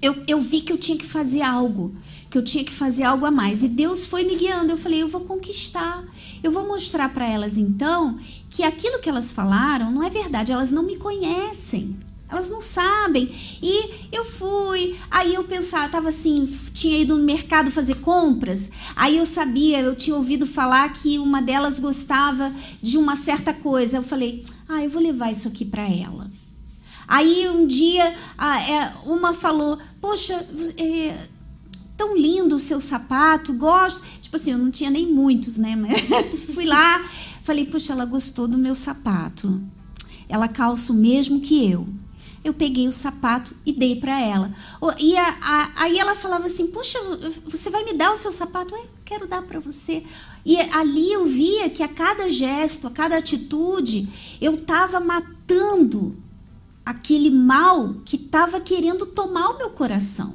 Eu, 0.03 0.17
eu 0.27 0.41
vi 0.41 0.63
que 0.63 0.73
eu 0.73 0.79
tinha 0.79 0.97
que 0.97 1.05
fazer 1.05 1.43
algo, 1.43 1.95
que 2.31 2.39
eu 2.39 2.43
tinha 2.43 2.65
que 2.65 2.73
fazer 2.73 3.05
algo 3.05 3.27
a 3.27 3.31
mais. 3.31 3.63
E 3.63 3.69
Deus 3.69 4.07
foi 4.07 4.25
me 4.25 4.35
guiando. 4.35 4.73
Eu 4.73 4.79
falei, 4.79 5.03
eu 5.03 5.09
vou 5.09 5.21
conquistar. 5.21 6.03
Eu 6.43 6.51
vou 6.51 6.67
mostrar 6.67 7.13
para 7.13 7.29
elas 7.29 7.59
então 7.59 8.19
que 8.49 8.63
aquilo 8.63 9.01
que 9.01 9.11
elas 9.11 9.31
falaram 9.31 9.91
não 9.91 10.03
é 10.03 10.09
verdade. 10.09 10.53
Elas 10.53 10.71
não 10.71 10.83
me 10.83 10.97
conhecem. 10.97 11.95
Elas 12.31 12.49
não 12.49 12.61
sabem. 12.61 13.29
E 13.61 14.07
eu 14.13 14.25
fui, 14.25 14.97
aí 15.11 15.35
eu 15.35 15.43
pensava, 15.45 15.87
estava 15.87 16.09
assim, 16.09 16.47
tinha 16.73 16.99
ido 16.99 17.19
no 17.19 17.25
mercado 17.25 17.71
fazer 17.71 17.97
compras, 17.97 18.71
aí 18.95 19.17
eu 19.17 19.27
sabia, 19.27 19.81
eu 19.81 19.97
tinha 19.97 20.17
ouvido 20.17 20.47
falar 20.47 20.93
que 20.93 21.19
uma 21.19 21.43
delas 21.43 21.79
gostava 21.81 22.53
de 22.81 22.97
uma 22.97 23.17
certa 23.17 23.53
coisa. 23.53 23.97
Eu 23.97 24.03
falei, 24.03 24.45
ah, 24.69 24.83
eu 24.83 24.89
vou 24.89 25.03
levar 25.03 25.31
isso 25.31 25.49
aqui 25.49 25.65
para 25.65 25.83
ela. 25.83 26.31
Aí 27.09 27.49
um 27.49 27.67
dia 27.67 28.05
é, 28.05 28.93
uma 29.05 29.35
falou, 29.35 29.77
poxa, 30.01 30.35
é, 30.79 31.29
tão 31.97 32.17
lindo 32.17 32.55
o 32.55 32.61
seu 32.61 32.81
sapato, 32.81 33.53
gosto. 33.55 34.03
Tipo 34.21 34.37
assim, 34.37 34.53
eu 34.53 34.59
não 34.59 34.71
tinha 34.71 34.91
nem 34.91 35.13
muitos, 35.13 35.59
né? 35.59 35.77
Fui 36.55 36.65
lá, 36.65 37.05
falei, 37.43 37.65
poxa, 37.65 37.93
ela 37.93 38.05
gostou 38.05 38.47
do 38.47 38.57
meu 38.57 38.77
sapato. 38.77 39.61
Ela 40.29 40.47
calça 40.47 40.93
o 40.93 40.97
mesmo 40.97 41.41
que 41.41 41.69
eu 41.69 41.85
eu 42.43 42.55
peguei 42.55 42.89
o 42.89 42.93
sapato 42.93 43.55
e 43.67 43.73
dei 43.73 43.97
para 43.97 44.21
ela. 44.21 44.51
E 44.99 45.17
a, 45.17 45.39
a, 45.41 45.73
aí 45.83 45.99
ela 45.99 46.15
falava 46.15 46.47
assim: 46.47 46.69
Puxa, 46.69 46.99
você 47.45 47.71
vai 47.71 47.85
me 47.85 47.95
dar 47.95 48.13
o 48.13 48.17
seu 48.17 48.33
sapato? 48.33 48.75
Eu 48.75 48.89
quero 49.05 49.27
dar 49.27 49.43
para 49.43 49.61
você. 49.61 50.03
E 50.45 50.57
ali 50.59 51.13
eu 51.13 51.27
via 51.27 51.69
que 51.69 51.83
a 51.83 51.89
cada 51.89 52.29
gesto, 52.29 52.87
a 52.87 52.91
cada 52.91 53.19
atitude, 53.19 54.09
eu 54.41 54.55
estava 54.55 55.01
matando 55.01 56.17
aquele 56.85 57.31
mal 57.31 57.95
que 58.05 58.17
estava 58.17 58.61
querendo 58.61 59.07
tomar 59.07 59.51
o 59.51 59.59
meu 59.59 59.71
coração. 59.71 60.35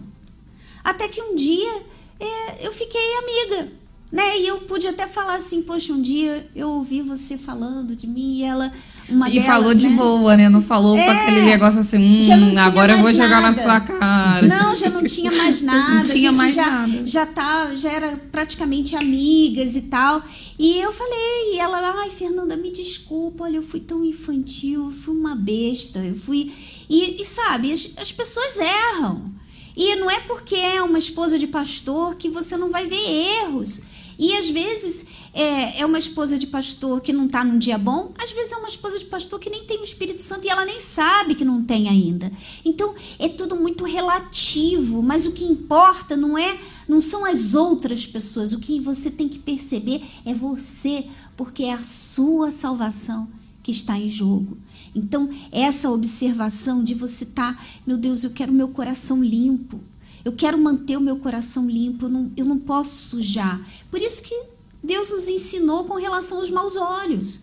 Até 0.84 1.08
que 1.08 1.22
um 1.22 1.36
dia 1.36 1.84
é, 2.20 2.68
eu 2.68 2.72
fiquei 2.72 3.02
amiga, 3.18 3.72
né? 4.12 4.40
E 4.40 4.48
eu 4.48 4.62
pude 4.62 4.88
até 4.88 5.08
falar 5.08 5.36
assim, 5.36 5.64
poxa, 5.64 5.92
um 5.92 6.02
dia 6.02 6.48
eu 6.56 6.70
ouvi 6.70 7.02
você 7.02 7.38
falando 7.38 7.96
de 7.96 8.06
mim 8.06 8.38
e 8.38 8.44
ela 8.44 8.72
uma 9.10 9.30
e 9.30 9.34
delas, 9.34 9.46
falou 9.48 9.74
de 9.76 9.88
né? 9.88 9.96
boa, 9.96 10.38
né? 10.38 10.50
Não 10.50 10.62
falou 10.62 10.98
É, 10.98 11.06
com 11.06 11.12
aquele 11.12 11.42
negócio 11.42 11.80
assim, 11.80 11.98
hum, 11.98 12.58
agora 12.60 12.94
eu 12.94 12.98
vou 12.98 13.06
mais 13.06 13.18
jogar 13.18 13.42
na 13.42 13.52
nada. 13.52 13.62
sua 13.62 13.80
cara. 13.80 14.48
Não, 14.48 14.76
já 14.76 14.90
não 14.90 15.04
tinha 15.04 15.32
mais 15.32 15.62
nada. 15.64 15.94
Não 15.96 16.04
tinha 16.04 16.32
mais 16.32 16.56
já, 16.56 16.70
nada. 16.70 17.06
Já, 17.06 17.26
tá, 17.26 17.76
já 17.76 17.92
era 17.92 18.20
praticamente 18.32 18.96
amigas 18.96 19.76
e 19.76 19.82
tal. 19.84 20.24
E 20.58 20.80
eu 20.80 20.92
falei, 20.92 21.54
e 21.54 21.60
ela, 21.60 21.80
ai, 22.02 22.10
Fernanda, 22.10 22.56
me 22.58 22.72
desculpa, 22.72 23.44
olha, 23.44 23.58
eu 23.58 23.64
fui 23.64 23.80
tão 23.80 24.04
infantil, 24.04 24.86
eu 24.86 24.92
fui 24.92 25.16
uma 25.16 25.36
besta, 25.36 26.00
eu 26.00 26.16
fui. 26.16 26.52
E, 26.90 27.22
e 27.22 27.26
sabe, 27.26 27.72
as, 27.72 27.90
as 27.98 28.12
pessoas 28.12 28.58
erram. 28.60 29.34
E 29.78 29.96
não 29.98 30.10
é 30.10 30.22
porque 30.22 30.56
é 30.56 30.82
uma 30.82 30.98
esposa 30.98 31.38
de 31.38 31.48
pastor 31.48 32.16
que 32.16 32.30
você 32.30 32.56
não 32.56 32.70
vai 32.72 32.86
ver 32.88 32.96
erros. 32.96 33.82
E 34.18 34.34
às 34.38 34.50
vezes 34.50 35.06
é, 35.36 35.82
é 35.82 35.86
uma 35.86 35.98
esposa 35.98 36.38
de 36.38 36.48
pastor 36.48 37.02
que 37.02 37.12
não 37.12 37.26
está 37.26 37.44
num 37.44 37.60
dia 37.60 37.78
bom, 37.78 38.14
às 38.18 38.32
vezes 38.32 38.54
é 38.54 38.56
uma 38.56 38.70
esposa 38.70 38.98
de 38.98 39.06
pastor 39.06 39.38
que 39.38 39.50
nem 39.50 39.66
tem 39.66 39.82
o 39.82 39.84
Espírito 39.84 40.22
Santo 40.22 40.48
e 40.48 40.50
ela 40.50 40.64
nem 40.64 40.80
sabe 40.80 41.36
que 41.36 41.44
não 41.44 41.62
tem 41.62 41.90
ainda. 41.90 42.32
Então 42.64 42.96
é 43.20 43.28
tudo 43.28 43.58
muito 43.58 43.84
relativo, 43.84 45.04
mas 45.04 45.26
o 45.26 45.34
que 45.34 45.44
importa 45.44 46.16
não 46.16 46.38
é, 46.38 46.58
não 46.88 47.02
são 47.02 47.26
as 47.26 47.54
outras 47.54 48.08
pessoas. 48.08 48.54
O 48.54 48.60
que 48.60 48.80
você 48.80 49.12
tem 49.12 49.28
que 49.28 49.38
perceber 49.38 50.02
é 50.26 50.34
você, 50.34 51.06
porque 51.36 51.64
é 51.64 51.74
a 51.74 51.84
sua 51.84 52.50
salvação 52.50 53.28
que 53.62 53.72
está 53.72 54.00
em 54.00 54.08
jogo. 54.08 54.58
Então, 54.96 55.30
essa 55.52 55.92
observação 55.92 56.82
de 56.82 56.94
você 56.94 57.26
tá, 57.26 57.58
meu 57.86 57.98
Deus, 57.98 58.24
eu 58.24 58.30
quero 58.30 58.54
meu 58.54 58.70
coração 58.70 59.22
limpo. 59.22 59.82
Eu 60.24 60.32
quero 60.32 60.58
manter 60.58 60.96
o 60.96 61.02
meu 61.02 61.18
coração 61.18 61.70
limpo, 61.70 62.06
eu 62.06 62.10
não, 62.10 62.32
eu 62.38 62.46
não 62.46 62.58
posso 62.58 63.10
sujar. 63.10 63.62
Por 63.92 64.02
isso 64.02 64.24
que 64.24 64.55
Deus 64.86 65.12
nos 65.12 65.28
ensinou 65.28 65.84
com 65.86 65.96
relação 65.96 66.38
aos 66.38 66.50
maus 66.50 66.76
olhos. 66.76 67.40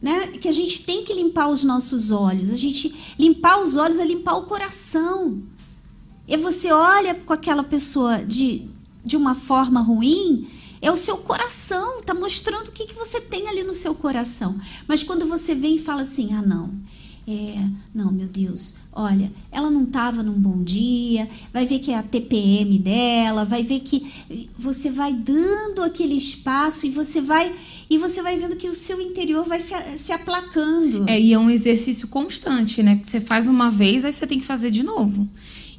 Né? 0.00 0.28
Que 0.28 0.48
a 0.48 0.52
gente 0.52 0.82
tem 0.82 1.04
que 1.04 1.14
limpar 1.14 1.48
os 1.48 1.62
nossos 1.62 2.10
olhos. 2.10 2.52
A 2.52 2.56
gente 2.56 3.14
limpar 3.18 3.60
os 3.60 3.76
olhos 3.76 3.98
é 3.98 4.04
limpar 4.04 4.36
o 4.36 4.44
coração. 4.44 5.42
E 6.26 6.36
você 6.36 6.70
olha 6.72 7.14
com 7.14 7.32
aquela 7.32 7.62
pessoa 7.62 8.24
de, 8.24 8.68
de 9.04 9.16
uma 9.16 9.34
forma 9.34 9.80
ruim, 9.80 10.48
é 10.80 10.90
o 10.90 10.96
seu 10.96 11.16
coração, 11.18 12.00
está 12.00 12.14
mostrando 12.14 12.68
o 12.68 12.72
que, 12.72 12.86
que 12.86 12.94
você 12.94 13.20
tem 13.20 13.48
ali 13.48 13.62
no 13.62 13.72
seu 13.72 13.94
coração. 13.94 14.54
Mas 14.88 15.02
quando 15.02 15.26
você 15.26 15.54
vem 15.54 15.76
e 15.76 15.78
fala 15.78 16.02
assim, 16.02 16.34
ah, 16.34 16.42
não, 16.42 16.74
é, 17.26 17.68
não, 17.94 18.10
meu 18.10 18.26
Deus, 18.26 18.74
olha, 18.92 19.32
ela 19.52 19.70
não 19.70 19.84
estava 19.84 20.22
num 20.24 20.32
bom 20.32 20.56
dia, 20.56 21.28
vai 21.52 21.64
ver 21.64 21.78
que 21.78 21.92
é 21.92 21.96
a 21.96 22.02
TPM 22.02 22.78
dela, 22.80 23.44
vai 23.44 23.62
ver 23.62 23.80
que 23.80 24.04
você 24.58 24.90
vai 24.90 25.14
dando 25.14 25.84
aquele 25.84 26.16
espaço 26.16 26.84
e 26.84 26.90
você 26.90 27.20
vai 27.20 27.54
e 27.88 27.98
você 27.98 28.22
vai 28.22 28.38
vendo 28.38 28.56
que 28.56 28.68
o 28.68 28.74
seu 28.74 29.00
interior 29.00 29.44
vai 29.46 29.60
se, 29.60 29.74
se 29.96 30.12
aplacando. 30.12 31.08
É, 31.08 31.20
e 31.20 31.32
é 31.32 31.38
um 31.38 31.50
exercício 31.50 32.08
constante, 32.08 32.82
né? 32.82 32.98
Você 33.02 33.20
faz 33.20 33.46
uma 33.46 33.70
vez, 33.70 34.04
aí 34.04 34.12
você 34.12 34.26
tem 34.26 34.40
que 34.40 34.46
fazer 34.46 34.70
de 34.70 34.82
novo. 34.82 35.28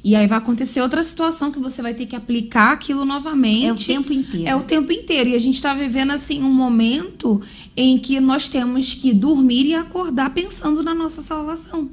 E 0.04 0.14
aí 0.14 0.26
vai 0.26 0.36
acontecer 0.36 0.82
outra 0.82 1.02
situação 1.02 1.50
que 1.50 1.58
você 1.58 1.80
vai 1.80 1.94
ter 1.94 2.04
que 2.04 2.14
aplicar 2.14 2.72
aquilo 2.72 3.06
novamente. 3.06 3.90
É 3.90 3.96
o 3.96 3.96
tempo 3.96 4.12
inteiro. 4.12 4.46
É 4.46 4.54
o 4.54 4.62
tempo 4.62 4.92
inteiro. 4.92 5.30
E 5.30 5.34
a 5.34 5.38
gente 5.38 5.54
está 5.54 5.72
vivendo, 5.72 6.10
assim, 6.10 6.42
um 6.42 6.52
momento 6.52 7.40
em 7.74 7.98
que 7.98 8.20
nós 8.20 8.50
temos 8.50 8.92
que 8.92 9.14
dormir 9.14 9.64
e 9.64 9.74
acordar 9.74 10.34
pensando 10.34 10.82
na 10.82 10.94
nossa 10.94 11.22
salvação. 11.22 11.88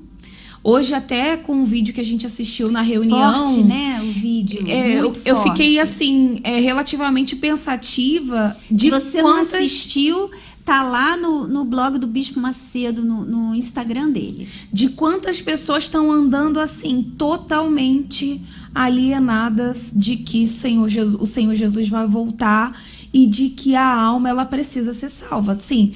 Hoje, 0.63 0.93
até 0.93 1.37
com 1.37 1.63
o 1.63 1.65
vídeo 1.65 1.91
que 1.93 1.99
a 1.99 2.03
gente 2.03 2.25
assistiu 2.25 2.69
na 2.69 2.81
reunião. 2.81 3.45
Forte, 3.45 3.63
né? 3.63 3.99
O 4.03 4.11
vídeo. 4.11 4.63
é, 4.67 5.01
eu, 5.01 5.11
eu 5.25 5.35
fiquei, 5.37 5.79
assim, 5.79 6.39
é, 6.43 6.59
relativamente 6.59 7.35
pensativa 7.35 8.55
Se 8.55 8.73
de 8.73 8.89
você 8.91 9.21
quantas... 9.21 9.51
não 9.51 9.57
assistiu, 9.57 10.29
tá 10.63 10.83
lá 10.83 11.17
no, 11.17 11.47
no 11.47 11.65
blog 11.65 11.97
do 11.97 12.05
Bispo 12.05 12.39
Macedo, 12.39 13.03
no, 13.03 13.25
no 13.25 13.55
Instagram 13.55 14.11
dele. 14.11 14.47
de 14.71 14.89
quantas 14.89 15.41
pessoas 15.41 15.83
estão 15.83 16.11
andando 16.11 16.59
assim, 16.59 17.01
totalmente 17.17 18.39
alienadas 18.73 19.93
de 19.95 20.15
que 20.17 20.47
Senhor 20.47 20.87
Jesus, 20.87 21.19
o 21.19 21.25
Senhor 21.25 21.55
Jesus 21.55 21.89
vai 21.89 22.07
voltar 22.07 22.79
e 23.13 23.27
de 23.27 23.49
que 23.49 23.75
a 23.75 23.93
alma 23.93 24.29
ela 24.29 24.45
precisa 24.45 24.93
ser 24.93 25.09
salva. 25.09 25.57
Sim, 25.59 25.93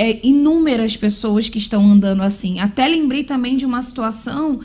é, 0.00 0.26
inúmeras 0.26 0.96
pessoas 0.96 1.48
que 1.48 1.58
estão 1.58 1.84
andando 1.90 2.22
assim. 2.22 2.60
Até 2.60 2.86
lembrei 2.86 3.24
também 3.24 3.56
de 3.56 3.66
uma 3.66 3.82
situação 3.82 4.60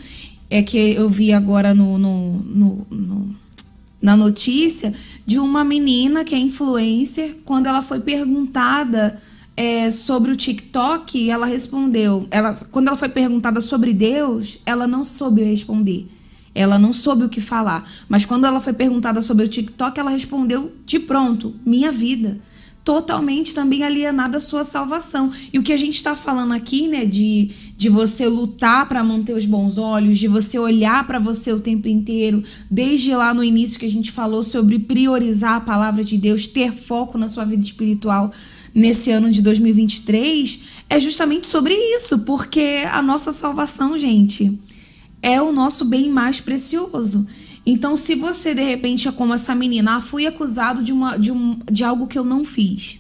é 0.50 0.62
que 0.62 0.78
eu 0.78 1.10
vi 1.10 1.34
agora 1.34 1.74
no, 1.74 1.98
no, 1.98 2.34
no- 2.44 2.88
no- 2.92 3.36
na 4.02 4.16
notícia 4.18 4.94
de 5.26 5.40
uma 5.40 5.64
menina 5.64 6.24
que 6.24 6.36
é 6.36 6.38
influencer, 6.38 7.38
quando 7.46 7.68
ela 7.68 7.82
foi 7.82 8.00
perguntada 8.02 9.18
é, 9.56 9.90
sobre 9.90 10.32
o 10.32 10.36
TikTok, 10.36 11.30
ela 11.30 11.46
respondeu. 11.46 12.28
Ela, 12.30 12.54
quando 12.72 12.88
ela 12.90 12.98
foi 12.98 13.10
perguntada 13.10 13.62
sobre 13.62 13.94
Deus, 13.94 14.58
ela 14.66 14.86
não 14.86 15.04
soube 15.04 15.42
responder. 15.44 16.06
Ela 16.54 16.78
não 16.78 16.92
soube 16.94 17.24
o 17.24 17.30
que 17.30 17.42
falar. 17.42 17.84
Mas 18.10 18.26
quando 18.26 18.46
ela 18.46 18.60
foi 18.60 18.74
perguntada 18.74 19.22
sobre 19.22 19.46
o 19.46 19.48
TikTok, 19.48 20.00
ela 20.00 20.12
respondeu 20.12 20.72
de 20.86 21.00
pronto: 21.00 21.56
minha 21.66 21.92
vida. 21.92 22.40
Totalmente 22.84 23.54
também 23.54 23.84
alienada 23.84 24.38
à 24.38 24.42
sua 24.42 24.64
salvação. 24.64 25.32
E 25.54 25.58
o 25.58 25.64
que 25.64 25.72
a 25.72 25.78
gente 25.78 25.96
está 25.96 26.16
falando 26.16 26.54
aqui, 26.54 26.88
né, 26.88 27.06
de, 27.06 27.50
de 27.78 27.88
você 27.88 28.28
lutar 28.28 28.90
para 28.90 29.02
manter 29.04 29.34
os 29.34 29.46
bons 29.46 29.78
olhos, 29.78 30.20
de 30.20 30.28
você 30.28 30.60
olhar 30.60 31.08
para 31.08 31.18
você 31.18 31.54
o 31.54 31.60
tempo 31.60 31.88
inteiro, 31.88 32.44
desde 32.70 33.16
lá 33.16 33.34
no 33.34 33.44
início 33.44 33.80
que 33.80 33.86
a 33.86 33.92
gente 33.92 34.12
falou 34.12 34.44
sobre 34.44 34.80
priorizar 34.80 35.56
a 35.56 35.62
palavra 35.62 36.04
de 36.04 36.18
Deus, 36.18 36.46
ter 36.46 36.74
foco 36.74 37.18
na 37.18 37.30
sua 37.30 37.46
vida 37.46 37.64
espiritual 37.64 38.32
nesse 38.76 39.12
ano 39.12 39.32
de 39.32 39.42
2023, 39.42 40.60
é 40.90 41.00
justamente 41.00 41.48
sobre 41.48 41.74
isso, 41.96 42.20
porque 42.20 42.84
a 42.92 43.02
nossa 43.02 43.32
salvação, 43.32 43.98
gente, 43.98 44.60
é 45.22 45.42
o 45.42 45.52
nosso 45.52 45.86
bem 45.86 46.10
mais 46.10 46.42
precioso. 46.42 47.26
Então, 47.66 47.96
se 47.96 48.16
você 48.16 48.54
de 48.54 48.62
repente 48.62 49.08
é 49.08 49.12
como 49.12 49.34
essa 49.34 49.56
menina, 49.56 49.96
ah, 49.96 50.02
fui 50.02 50.28
acusado 50.28 50.84
de, 50.84 50.92
uma, 50.92 51.18
de, 51.18 51.32
um, 51.32 51.58
de 51.72 51.84
algo 51.84 52.08
que 52.08 52.18
eu 52.18 52.26
não 52.26 52.44
fiz. 52.44 53.00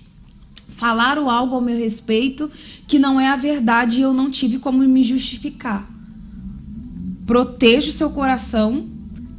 Falaram 0.70 1.30
algo 1.30 1.56
ao 1.56 1.62
meu 1.62 1.78
respeito 1.78 2.50
que 2.88 2.98
não 2.98 3.20
é 3.20 3.28
a 3.28 3.36
verdade 3.36 4.00
e 4.00 4.02
eu 4.02 4.14
não 4.14 4.32
tive 4.32 4.60
como 4.60 4.80
me 4.80 5.04
justificar. 5.04 5.88
Proteja 7.26 7.90
o 7.90 7.94
seu 7.94 8.10
coração, 8.12 8.88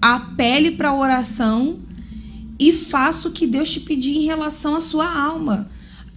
apele 0.01 0.73
para 0.73 0.91
a 0.91 0.97
oração 0.97 1.79
e 2.59 2.73
faça 2.73 3.29
o 3.29 3.33
que 3.33 3.47
Deus 3.47 3.73
te 3.73 3.81
pedir 3.81 4.17
em 4.17 4.25
relação 4.25 4.77
à 4.77 4.81
sua 4.81 5.11
alma. 5.11 5.69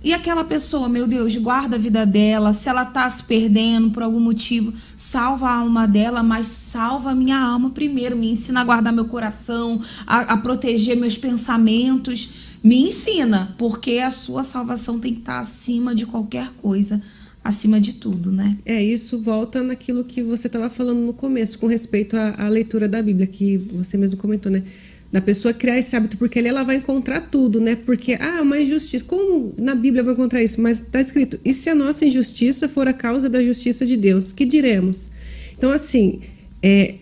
E 0.04 0.14
aquela 0.14 0.44
pessoa, 0.44 0.88
meu 0.88 1.08
Deus, 1.08 1.36
guarda 1.38 1.76
a 1.76 1.80
vida 1.80 2.06
dela. 2.06 2.54
Se 2.54 2.70
ela 2.70 2.86
tá 2.86 3.10
se 3.10 3.24
perdendo 3.24 3.90
por 3.90 4.04
algum 4.04 4.20
motivo, 4.20 4.72
salva 4.96 5.50
a 5.50 5.56
alma 5.56 5.88
dela, 5.88 6.22
mas 6.22 6.48
salva 6.48 7.12
a 7.12 7.16
minha 7.16 7.38
alma 7.38 7.72
primeiro. 7.72 8.16
Me 8.16 8.30
ensina 8.30 8.62
a 8.62 8.64
guardar 8.64 8.94
meu 8.94 9.06
coração, 9.06 9.82
a, 10.06 10.34
a 10.34 10.38
proteger 10.38 10.96
meus 10.96 11.18
pensamentos. 11.18 12.48
Me 12.64 12.78
ensina, 12.88 13.56
porque 13.58 13.98
a 14.00 14.12
sua 14.12 14.44
salvação 14.44 15.00
tem 15.00 15.14
que 15.14 15.20
estar 15.20 15.40
acima 15.40 15.96
de 15.96 16.06
qualquer 16.06 16.52
coisa, 16.62 17.02
acima 17.44 17.80
de 17.82 17.94
tudo, 17.94 18.32
né? 18.32 18.56
É, 18.66 18.84
isso 18.84 19.20
volta 19.20 19.64
naquilo 19.64 20.04
que 20.04 20.22
você 20.22 20.48
estava 20.48 20.70
falando 20.70 21.00
no 21.00 21.14
começo, 21.14 21.58
com 21.60 21.68
respeito 21.68 22.16
à, 22.16 22.46
à 22.46 22.50
leitura 22.50 22.88
da 22.88 23.02
Bíblia, 23.02 23.26
que 23.26 23.58
você 23.58 23.98
mesmo 23.98 24.18
comentou, 24.18 24.52
né? 24.52 24.64
Da 25.12 25.22
pessoa 25.22 25.54
criar 25.54 25.78
esse 25.78 25.96
hábito, 25.96 26.18
porque 26.18 26.40
ali 26.40 26.50
ela 26.50 26.64
vai 26.64 26.76
encontrar 26.76 27.22
tudo, 27.22 27.62
né? 27.62 27.78
Porque, 27.78 28.18
ah, 28.20 28.42
uma 28.42 28.60
injustiça. 28.60 29.06
Como 29.06 29.54
na 29.58 29.74
Bíblia 29.74 30.04
vou 30.04 30.14
encontrar 30.14 30.44
isso? 30.44 30.60
Mas 30.62 30.82
está 30.82 31.00
escrito: 31.00 31.40
e 31.46 31.54
se 31.54 31.70
a 31.70 31.76
nossa 31.76 32.06
injustiça 32.06 32.68
for 32.68 32.88
a 32.88 32.94
causa 32.94 33.30
da 33.30 33.42
justiça 33.42 33.86
de 33.86 33.96
Deus? 33.96 34.34
Que 34.34 34.46
diremos? 34.46 35.12
Então, 35.58 35.72
assim, 35.72 36.20
é, 36.62 36.96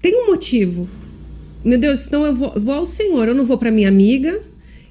tem 0.00 0.14
um 0.24 0.26
motivo. 0.26 0.88
Meu 1.64 1.78
Deus, 1.78 2.06
então 2.06 2.24
eu 2.24 2.34
vou, 2.34 2.54
vou 2.58 2.74
ao 2.74 2.86
Senhor, 2.86 3.28
eu 3.28 3.34
não 3.34 3.44
vou 3.44 3.58
para 3.58 3.70
minha 3.70 3.88
amiga, 3.88 4.40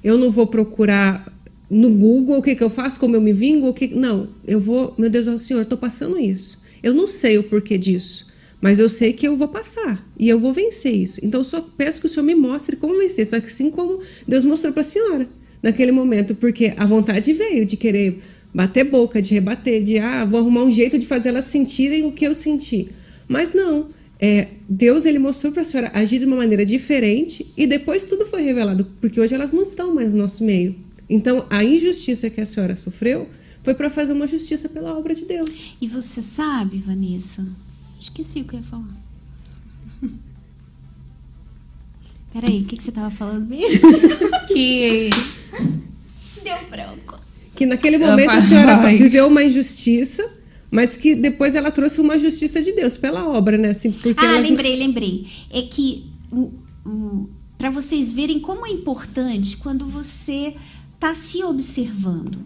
eu 0.04 0.16
não 0.16 0.30
vou 0.30 0.46
procurar 0.46 1.26
no 1.68 1.90
Google 1.90 2.38
o 2.38 2.42
que, 2.42 2.54
que 2.54 2.62
eu 2.62 2.70
faço, 2.70 2.98
como 2.98 3.16
eu 3.16 3.20
me 3.20 3.32
vingo, 3.32 3.68
o 3.68 3.74
que. 3.74 3.88
Não, 3.88 4.28
eu 4.46 4.60
vou, 4.60 4.94
meu 4.96 5.10
Deus, 5.10 5.26
ao 5.26 5.38
Senhor, 5.38 5.62
estou 5.62 5.78
passando 5.78 6.18
isso. 6.18 6.62
Eu 6.82 6.94
não 6.94 7.06
sei 7.06 7.38
o 7.38 7.44
porquê 7.44 7.76
disso, 7.76 8.29
mas 8.60 8.78
eu 8.78 8.88
sei 8.88 9.12
que 9.12 9.26
eu 9.26 9.36
vou 9.36 9.48
passar 9.48 10.04
e 10.18 10.28
eu 10.28 10.38
vou 10.38 10.52
vencer 10.52 10.94
isso. 10.94 11.20
Então 11.22 11.40
eu 11.40 11.44
só 11.44 11.60
peço 11.60 12.00
que 12.00 12.06
o 12.06 12.08
Senhor 12.08 12.24
me 12.24 12.34
mostre 12.34 12.76
como 12.76 12.98
vencer, 12.98 13.26
só 13.26 13.40
que 13.40 13.46
assim 13.46 13.70
como 13.70 14.00
Deus 14.26 14.44
mostrou 14.44 14.72
para 14.72 14.82
a 14.82 14.84
senhora 14.84 15.28
naquele 15.62 15.92
momento, 15.92 16.34
porque 16.34 16.72
a 16.76 16.86
vontade 16.86 17.32
veio 17.32 17.64
de 17.64 17.76
querer 17.76 18.20
bater 18.52 18.84
boca, 18.84 19.20
de 19.20 19.34
rebater, 19.34 19.82
de 19.82 19.98
ah, 19.98 20.24
vou 20.24 20.40
arrumar 20.40 20.64
um 20.64 20.70
jeito 20.70 20.98
de 20.98 21.06
fazer 21.06 21.30
elas 21.30 21.44
sentirem 21.44 22.06
o 22.06 22.12
que 22.12 22.26
eu 22.26 22.34
senti. 22.34 22.88
Mas 23.28 23.52
não, 23.52 23.88
é, 24.18 24.48
Deus 24.68 25.06
ele 25.06 25.18
mostrou 25.18 25.52
para 25.52 25.62
a 25.62 25.64
senhora 25.64 25.90
agir 25.94 26.18
de 26.18 26.26
uma 26.26 26.36
maneira 26.36 26.64
diferente 26.64 27.46
e 27.56 27.66
depois 27.66 28.04
tudo 28.04 28.26
foi 28.26 28.42
revelado, 28.42 28.86
porque 29.00 29.20
hoje 29.20 29.34
elas 29.34 29.52
não 29.52 29.62
estão 29.62 29.94
mais 29.94 30.12
no 30.12 30.20
nosso 30.20 30.44
meio. 30.44 30.74
Então 31.08 31.46
a 31.48 31.64
injustiça 31.64 32.28
que 32.28 32.40
a 32.40 32.46
senhora 32.46 32.76
sofreu 32.76 33.28
foi 33.62 33.74
para 33.74 33.90
fazer 33.90 34.12
uma 34.12 34.26
justiça 34.26 34.68
pela 34.68 34.96
obra 34.96 35.14
de 35.14 35.24
Deus. 35.24 35.74
E 35.80 35.86
você 35.86 36.22
sabe, 36.22 36.78
Vanessa, 36.78 37.44
Esqueci 38.00 38.40
o 38.40 38.44
que 38.44 38.56
eu 38.56 38.60
ia 38.60 38.66
falar. 38.66 38.94
Peraí, 42.32 42.60
o 42.60 42.64
que, 42.64 42.76
que 42.76 42.82
você 42.82 42.92
tava 42.92 43.10
falando 43.10 43.48
mesmo? 43.48 43.80
Que 44.48 45.10
Deu 46.42 46.56
branco. 46.68 47.18
Que 47.54 47.66
naquele 47.66 47.98
momento 47.98 48.30
a 48.30 48.40
senhora 48.40 48.76
Ai. 48.78 48.96
viveu 48.96 49.28
uma 49.28 49.44
injustiça, 49.44 50.28
mas 50.70 50.96
que 50.96 51.14
depois 51.14 51.54
ela 51.54 51.70
trouxe 51.70 52.00
uma 52.00 52.18
justiça 52.18 52.60
de 52.62 52.72
Deus 52.72 52.96
pela 52.96 53.28
obra, 53.28 53.56
né? 53.56 53.70
Assim, 53.70 53.92
porque 53.92 54.24
Ah, 54.24 54.38
lembrei, 54.38 54.76
lembrei. 54.76 55.26
É 55.50 55.62
que 55.62 56.10
para 57.58 57.70
vocês 57.70 58.12
verem 58.12 58.40
como 58.40 58.66
é 58.66 58.70
importante 58.70 59.58
quando 59.58 59.86
você 59.86 60.54
está 60.94 61.12
se 61.14 61.44
observando. 61.44 62.38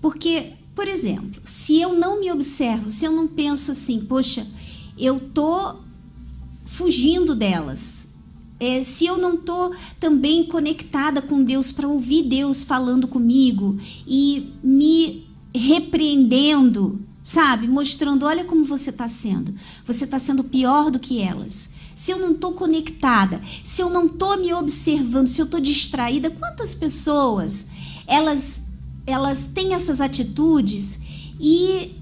Porque, 0.00 0.52
por 0.74 0.88
exemplo, 0.88 1.40
se 1.44 1.80
eu 1.80 1.94
não 1.94 2.20
me 2.20 2.32
observo, 2.32 2.90
se 2.90 3.04
eu 3.04 3.12
não 3.12 3.26
penso 3.26 3.70
assim, 3.70 4.00
poxa, 4.00 4.46
eu 4.98 5.20
tô 5.20 5.76
fugindo 6.64 7.34
delas. 7.34 8.14
É, 8.58 8.82
se 8.82 9.04
eu 9.04 9.18
não 9.18 9.36
tô 9.36 9.74
também 10.00 10.44
conectada 10.44 11.20
com 11.20 11.42
Deus 11.42 11.70
para 11.70 11.88
ouvir 11.88 12.22
Deus 12.24 12.64
falando 12.64 13.06
comigo 13.06 13.76
e 14.06 14.52
me 14.62 15.26
repreendendo, 15.54 17.00
sabe? 17.22 17.68
Mostrando, 17.68 18.24
olha 18.26 18.44
como 18.44 18.64
você 18.64 18.90
está 18.90 19.06
sendo. 19.06 19.54
Você 19.86 20.04
está 20.04 20.18
sendo 20.18 20.44
pior 20.44 20.90
do 20.90 20.98
que 20.98 21.20
elas. 21.20 21.70
Se 21.94 22.10
eu 22.10 22.18
não 22.18 22.32
estou 22.32 22.52
conectada, 22.52 23.40
se 23.62 23.80
eu 23.80 23.90
não 23.90 24.06
estou 24.06 24.36
me 24.38 24.52
observando, 24.54 25.28
se 25.28 25.40
eu 25.40 25.44
estou 25.44 25.60
distraída, 25.60 26.30
quantas 26.30 26.74
pessoas 26.74 27.68
elas 28.06 28.73
elas 29.06 29.46
têm 29.46 29.74
essas 29.74 30.00
atitudes 30.00 31.32
e 31.40 31.94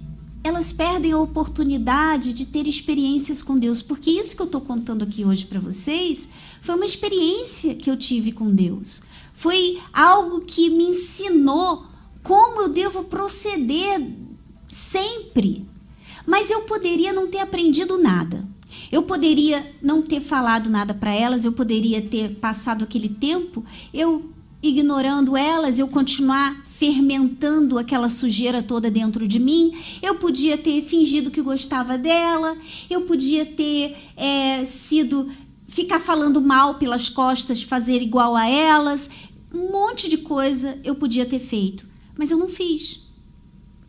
elas 0.44 0.72
perdem 0.72 1.12
a 1.12 1.18
oportunidade 1.18 2.32
de 2.32 2.46
ter 2.46 2.66
experiências 2.66 3.42
com 3.42 3.56
Deus, 3.56 3.80
porque 3.80 4.10
isso 4.10 4.34
que 4.34 4.42
eu 4.42 4.46
estou 4.46 4.60
contando 4.60 5.04
aqui 5.04 5.24
hoje 5.24 5.46
para 5.46 5.60
vocês 5.60 6.28
foi 6.60 6.74
uma 6.74 6.84
experiência 6.84 7.74
que 7.74 7.90
eu 7.90 7.96
tive 7.96 8.32
com 8.32 8.52
Deus. 8.52 9.02
Foi 9.32 9.80
algo 9.92 10.40
que 10.40 10.68
me 10.68 10.84
ensinou 10.84 11.86
como 12.22 12.62
eu 12.62 12.68
devo 12.68 13.04
proceder 13.04 14.04
sempre. 14.68 15.62
Mas 16.26 16.50
eu 16.50 16.62
poderia 16.62 17.12
não 17.12 17.28
ter 17.28 17.38
aprendido 17.38 17.98
nada. 17.98 18.42
Eu 18.90 19.02
poderia 19.02 19.64
não 19.80 20.02
ter 20.02 20.20
falado 20.20 20.70
nada 20.70 20.94
para 20.94 21.12
elas, 21.12 21.44
eu 21.44 21.52
poderia 21.52 22.00
ter 22.00 22.36
passado 22.36 22.84
aquele 22.84 23.08
tempo 23.08 23.64
eu 23.92 24.31
ignorando 24.62 25.36
elas, 25.36 25.78
eu 25.78 25.88
continuar 25.88 26.62
fermentando 26.64 27.78
aquela 27.78 28.08
sujeira 28.08 28.62
toda 28.62 28.90
dentro 28.90 29.26
de 29.26 29.40
mim. 29.40 29.72
Eu 30.00 30.14
podia 30.16 30.56
ter 30.56 30.80
fingido 30.82 31.30
que 31.30 31.42
gostava 31.42 31.98
dela, 31.98 32.56
eu 32.88 33.02
podia 33.02 33.44
ter 33.44 33.96
é, 34.16 34.64
sido 34.64 35.28
ficar 35.66 35.98
falando 35.98 36.40
mal 36.40 36.74
pelas 36.74 37.08
costas, 37.08 37.62
fazer 37.62 38.02
igual 38.02 38.36
a 38.36 38.46
elas, 38.46 39.10
um 39.54 39.72
monte 39.72 40.08
de 40.08 40.18
coisa 40.18 40.78
eu 40.84 40.94
podia 40.94 41.26
ter 41.26 41.40
feito, 41.40 41.88
mas 42.16 42.30
eu 42.30 42.38
não 42.38 42.48
fiz. 42.48 43.08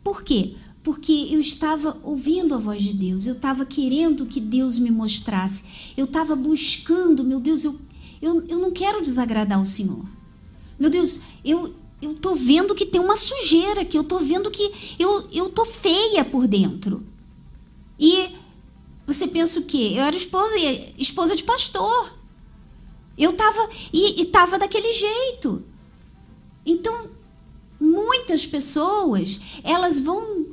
Por 0.02 0.22
quê? 0.22 0.54
Porque 0.82 1.28
eu 1.30 1.40
estava 1.40 1.98
ouvindo 2.02 2.54
a 2.54 2.58
voz 2.58 2.82
de 2.82 2.94
Deus, 2.94 3.26
eu 3.26 3.34
estava 3.34 3.64
querendo 3.64 4.26
que 4.26 4.40
Deus 4.40 4.78
me 4.78 4.90
mostrasse, 4.90 5.92
eu 5.96 6.04
estava 6.04 6.34
buscando, 6.34 7.22
meu 7.22 7.38
Deus, 7.38 7.64
eu, 7.64 7.78
eu, 8.20 8.44
eu 8.48 8.58
não 8.58 8.70
quero 8.70 9.00
desagradar 9.00 9.60
o 9.60 9.66
Senhor. 9.66 10.04
Meu 10.78 10.90
Deus, 10.90 11.20
eu, 11.44 11.74
eu 12.00 12.14
tô 12.14 12.34
vendo 12.34 12.74
que 12.74 12.86
tem 12.86 13.00
uma 13.00 13.16
sujeira 13.16 13.82
aqui, 13.82 13.96
eu 13.96 14.04
tô 14.04 14.18
vendo 14.18 14.50
que 14.50 14.96
eu, 14.98 15.28
eu 15.32 15.48
tô 15.48 15.64
feia 15.64 16.24
por 16.24 16.46
dentro. 16.46 17.02
E 17.98 18.30
você 19.06 19.26
pensa 19.28 19.60
o 19.60 19.64
quê? 19.64 19.92
Eu 19.96 20.02
era 20.02 20.16
esposa, 20.16 20.54
esposa 20.98 21.36
de 21.36 21.44
pastor. 21.44 22.14
Eu 23.16 23.32
tava 23.32 23.70
e, 23.92 24.22
e 24.22 24.24
tava 24.26 24.58
daquele 24.58 24.92
jeito. 24.92 25.62
Então, 26.66 27.08
muitas 27.78 28.46
pessoas, 28.46 29.40
elas 29.62 30.00
vão 30.00 30.46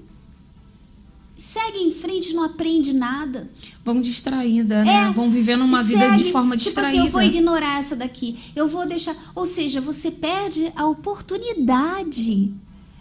seguem 1.36 1.88
em 1.88 1.92
frente, 1.92 2.34
não 2.34 2.44
aprende 2.44 2.94
nada. 2.94 3.50
Vão 3.84 4.02
distraída, 4.02 4.84
né? 4.84 5.12
Vão 5.16 5.30
vivendo 5.30 5.64
uma 5.64 5.82
vida 5.84 6.12
segue, 6.12 6.24
de 6.24 6.32
forma 6.32 6.56
tipo 6.56 6.70
distraída. 6.70 6.90
assim, 6.90 7.08
eu 7.08 7.12
vou 7.12 7.22
ignorar 7.22 7.80
essa 7.80 7.96
daqui. 7.96 8.38
Eu 8.56 8.68
vou 8.68 8.88
deixar. 8.88 9.16
Ou 9.36 9.46
seja, 9.46 9.82
você 9.82 10.12
perde 10.12 10.72
a 10.76 10.86
oportunidade 10.86 12.54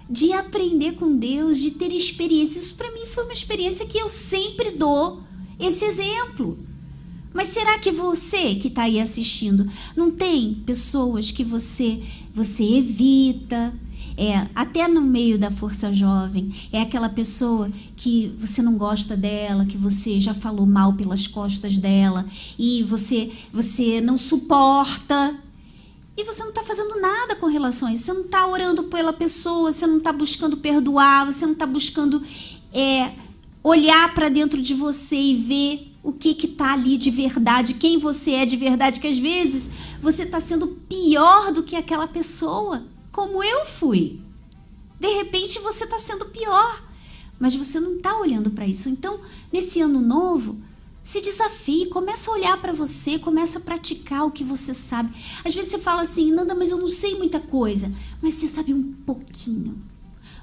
de 0.08 0.32
aprender 0.32 0.92
com 0.92 1.16
Deus, 1.16 1.58
de 1.58 1.72
ter 1.72 1.92
experiência. 1.92 2.58
Isso 2.58 2.74
para 2.74 2.90
mim 2.92 3.06
foi 3.06 3.24
uma 3.24 3.32
experiência 3.32 3.86
que 3.86 3.98
eu 3.98 4.08
sempre 4.08 4.72
dou 4.72 5.22
esse 5.58 5.84
exemplo. 5.84 6.58
Mas 7.32 7.48
será 7.48 7.78
que 7.78 7.92
você 7.92 8.56
que 8.56 8.68
está 8.68 8.82
aí 8.82 9.00
assistindo 9.00 9.70
não 9.96 10.10
tem 10.10 10.54
pessoas 10.66 11.30
que 11.30 11.44
você 11.44 12.02
você 12.32 12.64
evita? 12.64 13.72
É, 14.16 14.46
até 14.54 14.86
no 14.86 15.00
meio 15.00 15.38
da 15.38 15.50
força 15.50 15.92
jovem, 15.92 16.50
é 16.72 16.82
aquela 16.82 17.08
pessoa 17.08 17.70
que 17.96 18.34
você 18.38 18.62
não 18.62 18.76
gosta 18.76 19.16
dela, 19.16 19.64
que 19.64 19.76
você 19.76 20.20
já 20.20 20.34
falou 20.34 20.66
mal 20.66 20.92
pelas 20.94 21.26
costas 21.26 21.78
dela 21.78 22.26
e 22.58 22.82
você 22.82 23.30
você 23.52 24.00
não 24.00 24.18
suporta. 24.18 25.36
E 26.16 26.24
você 26.24 26.42
não 26.42 26.50
está 26.50 26.62
fazendo 26.62 27.00
nada 27.00 27.34
com 27.36 27.46
relação 27.46 27.88
a 27.88 27.92
isso. 27.94 28.04
Você 28.04 28.12
não 28.12 28.24
está 28.26 28.46
orando 28.46 28.84
pela 28.84 29.12
pessoa, 29.12 29.72
você 29.72 29.86
não 29.86 29.98
está 29.98 30.12
buscando 30.12 30.58
perdoar, 30.58 31.24
você 31.24 31.46
não 31.46 31.54
está 31.54 31.66
buscando 31.66 32.22
é, 32.74 33.12
olhar 33.62 34.12
para 34.14 34.28
dentro 34.28 34.60
de 34.60 34.74
você 34.74 35.16
e 35.16 35.34
ver 35.34 35.90
o 36.02 36.12
que 36.12 36.34
que 36.34 36.48
tá 36.48 36.72
ali 36.72 36.96
de 36.96 37.10
verdade, 37.10 37.74
quem 37.74 37.98
você 37.98 38.32
é 38.32 38.46
de 38.46 38.56
verdade, 38.56 39.00
que 39.00 39.06
às 39.06 39.18
vezes 39.18 39.96
você 40.00 40.22
está 40.22 40.40
sendo 40.40 40.66
pior 40.88 41.52
do 41.52 41.62
que 41.62 41.76
aquela 41.76 42.08
pessoa, 42.08 42.82
como 43.12 43.42
eu 43.42 43.64
fui. 43.66 44.20
De 44.98 45.08
repente 45.14 45.58
você 45.60 45.84
está 45.84 45.98
sendo 45.98 46.26
pior, 46.26 46.82
mas 47.38 47.54
você 47.56 47.80
não 47.80 47.96
está 47.96 48.18
olhando 48.18 48.50
para 48.50 48.66
isso. 48.66 48.88
Então, 48.88 49.18
nesse 49.52 49.80
ano 49.80 50.00
novo, 50.00 50.56
se 51.02 51.20
desafie, 51.20 51.86
começa 51.86 52.30
a 52.30 52.34
olhar 52.34 52.60
para 52.60 52.72
você, 52.72 53.18
começa 53.18 53.58
a 53.58 53.62
praticar 53.62 54.26
o 54.26 54.30
que 54.30 54.44
você 54.44 54.74
sabe. 54.74 55.10
Às 55.44 55.54
vezes 55.54 55.70
você 55.70 55.78
fala 55.78 56.02
assim, 56.02 56.30
Nanda, 56.30 56.54
mas 56.54 56.70
eu 56.70 56.78
não 56.78 56.88
sei 56.88 57.16
muita 57.16 57.40
coisa, 57.40 57.90
mas 58.20 58.34
você 58.34 58.46
sabe 58.46 58.74
um 58.74 58.92
pouquinho. 59.06 59.90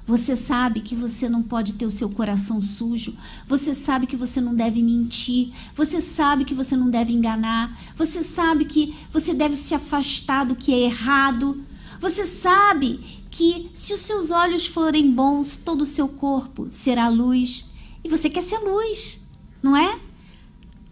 Você 0.04 0.34
sabe 0.34 0.80
que 0.80 0.96
você 0.96 1.28
não 1.28 1.42
pode 1.42 1.74
ter 1.74 1.84
o 1.84 1.90
seu 1.90 2.08
coração 2.08 2.62
sujo. 2.62 3.12
Você 3.46 3.74
sabe 3.74 4.06
que 4.06 4.16
você 4.16 4.40
não 4.40 4.54
deve 4.54 4.82
mentir. 4.82 5.52
Você 5.74 6.00
sabe 6.00 6.46
que 6.46 6.54
você 6.54 6.74
não 6.74 6.88
deve 6.88 7.12
enganar. 7.12 7.70
Você 7.94 8.22
sabe 8.22 8.64
que 8.64 8.96
você 9.10 9.34
deve 9.34 9.54
se 9.54 9.74
afastar 9.74 10.46
do 10.46 10.56
que 10.56 10.72
é 10.72 10.78
errado. 10.86 11.62
Você 12.00 12.24
sabe 12.24 12.98
que 13.30 13.70
se 13.74 13.92
os 13.92 14.00
seus 14.00 14.30
olhos 14.30 14.66
forem 14.66 15.10
bons, 15.10 15.56
todo 15.56 15.82
o 15.82 15.86
seu 15.86 16.08
corpo 16.08 16.66
será 16.70 17.08
luz. 17.08 17.66
E 18.04 18.08
você 18.08 18.30
quer 18.30 18.42
ser 18.42 18.58
luz, 18.58 19.20
não 19.62 19.76
é? 19.76 20.00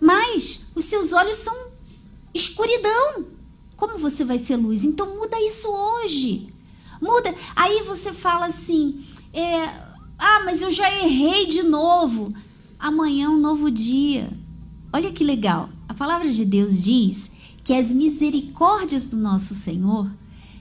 Mas 0.00 0.66
os 0.74 0.84
seus 0.84 1.12
olhos 1.12 1.36
são 1.36 1.54
escuridão. 2.34 3.26
Como 3.76 3.98
você 3.98 4.24
vai 4.24 4.38
ser 4.38 4.57
luz? 4.57 4.84
Então 4.84 5.16
muda 5.16 5.40
isso 5.40 5.68
hoje. 5.68 6.52
Muda. 7.00 7.34
Aí 7.54 7.82
você 7.82 8.12
fala 8.12 8.46
assim: 8.46 8.98
é, 9.32 9.64
ah, 10.18 10.42
mas 10.44 10.62
eu 10.62 10.70
já 10.70 10.90
errei 11.02 11.46
de 11.46 11.62
novo. 11.62 12.34
Amanhã 12.78 13.26
é 13.26 13.28
um 13.28 13.38
novo 13.38 13.70
dia. 13.70 14.28
Olha 14.92 15.12
que 15.12 15.24
legal. 15.24 15.68
A 15.88 15.94
palavra 15.94 16.30
de 16.30 16.44
Deus 16.44 16.84
diz 16.84 17.30
que 17.64 17.74
as 17.74 17.92
misericórdias 17.92 19.09
do 19.09 19.16
nosso 19.16 19.54
Senhor 19.54 20.11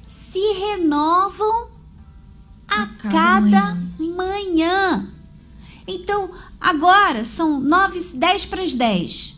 se 0.06 0.40
renovam 0.54 1.70
a, 2.68 2.88
cada 2.88 3.10
cada 3.10 3.78
manhã. 3.98 5.08
Então, 5.88 6.30
agora 6.60 7.24
são 7.24 7.60
9, 7.60 8.00
10 8.16 8.46
para 8.46 8.62
as 8.62 8.76
10. 8.76 9.36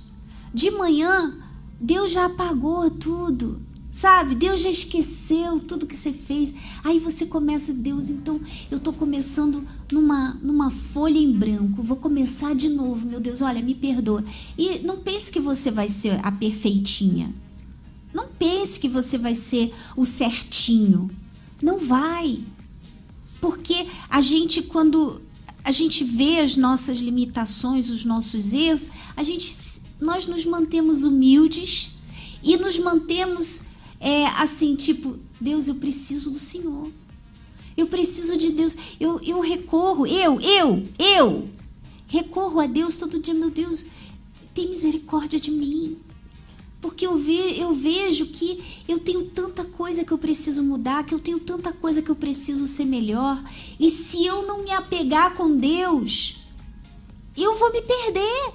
De 0.53 0.72
manhã, 0.72 1.36
Deus 1.80 2.11
já 2.11 2.26
apagou 2.26 2.89
tudo. 2.89 3.68
Sabe? 3.91 4.36
Deus 4.36 4.61
já 4.61 4.70
esqueceu 4.70 5.59
tudo 5.59 5.88
que 5.88 5.95
você 5.95 6.13
fez. 6.13 6.53
Aí 6.84 6.99
você 6.99 7.26
começa, 7.26 7.74
Deus, 7.74 8.11
então 8.11 8.39
eu 8.70 8.80
tô 8.80 8.93
começando 8.93 9.68
numa, 9.91 10.38
numa 10.41 10.70
folha 10.70 11.18
em 11.18 11.32
branco. 11.32 11.82
Vou 11.82 11.97
começar 11.97 12.53
de 12.53 12.70
novo, 12.70 13.07
meu 13.07 13.20
Deus, 13.20 13.41
olha, 13.41 13.59
me 13.59 13.74
perdoa. 13.74 14.24
E 14.55 14.80
não 14.80 14.97
pense 14.97 15.32
que 15.32 15.39
você 15.39 15.72
vai 15.72 15.88
ser 15.88 16.20
a 16.24 16.32
perfeitinha. 16.32 17.34
Não 18.18 18.28
pense 18.30 18.80
que 18.80 18.89
você 18.89 19.15
vai 19.15 19.36
ser 19.36 19.72
o 19.95 20.03
certinho. 20.03 21.07
Não 21.61 21.78
vai. 21.78 22.43
Porque 23.39 23.86
a 24.09 24.20
gente, 24.22 24.63
quando 24.63 25.22
a 25.63 25.70
gente 25.70 26.03
vê 26.03 26.39
as 26.39 26.57
nossas 26.57 26.97
limitações, 26.97 27.91
os 27.91 28.03
nossos 28.03 28.53
erros, 28.53 28.89
a 29.15 29.22
gente, 29.22 29.55
nós 30.01 30.26
nos 30.26 30.47
mantemos 30.47 31.03
humildes 31.03 31.91
e 32.41 32.57
nos 32.57 32.80
mantemos 32.80 33.61
é, 33.99 34.26
assim, 34.41 34.76
tipo, 34.76 35.20
Deus, 35.39 35.68
eu 35.68 35.76
preciso 35.76 36.32
do 36.32 36.39
Senhor. 36.39 36.89
Eu 37.78 37.86
preciso 37.86 38.36
de 38.36 38.51
Deus. 38.51 38.76
Eu, 38.99 39.22
eu 39.22 39.39
recorro, 39.41 40.07
eu, 40.07 40.41
eu, 40.41 40.88
eu. 40.97 41.47
recorro 42.07 42.59
a 42.59 42.65
Deus 42.65 42.97
todo 42.97 43.20
dia, 43.20 43.36
meu 43.36 43.51
Deus, 43.51 43.86
tem 44.55 44.68
misericórdia 44.70 45.39
de 45.39 45.51
mim. 45.51 45.99
Porque 46.80 47.07
eu, 47.07 47.17
ve, 47.17 47.59
eu 47.59 47.73
vejo 47.73 48.28
que 48.28 48.84
eu 48.88 48.99
tenho 48.99 49.23
tanta 49.25 49.63
coisa 49.63 50.03
que 50.03 50.11
eu 50.11 50.17
preciso 50.17 50.63
mudar, 50.63 51.03
que 51.03 51.13
eu 51.13 51.19
tenho 51.19 51.39
tanta 51.39 51.73
coisa 51.73 52.01
que 52.01 52.09
eu 52.09 52.15
preciso 52.15 52.67
ser 52.67 52.86
melhor. 52.86 53.43
E 53.80 53.89
se 53.89 54.25
eu 54.25 54.45
não 54.45 54.63
me 54.63 54.71
apegar 54.71 55.34
com 55.34 55.57
Deus, 55.57 56.38
eu 57.36 57.55
vou 57.55 57.71
me 57.71 57.82
perder. 57.82 58.53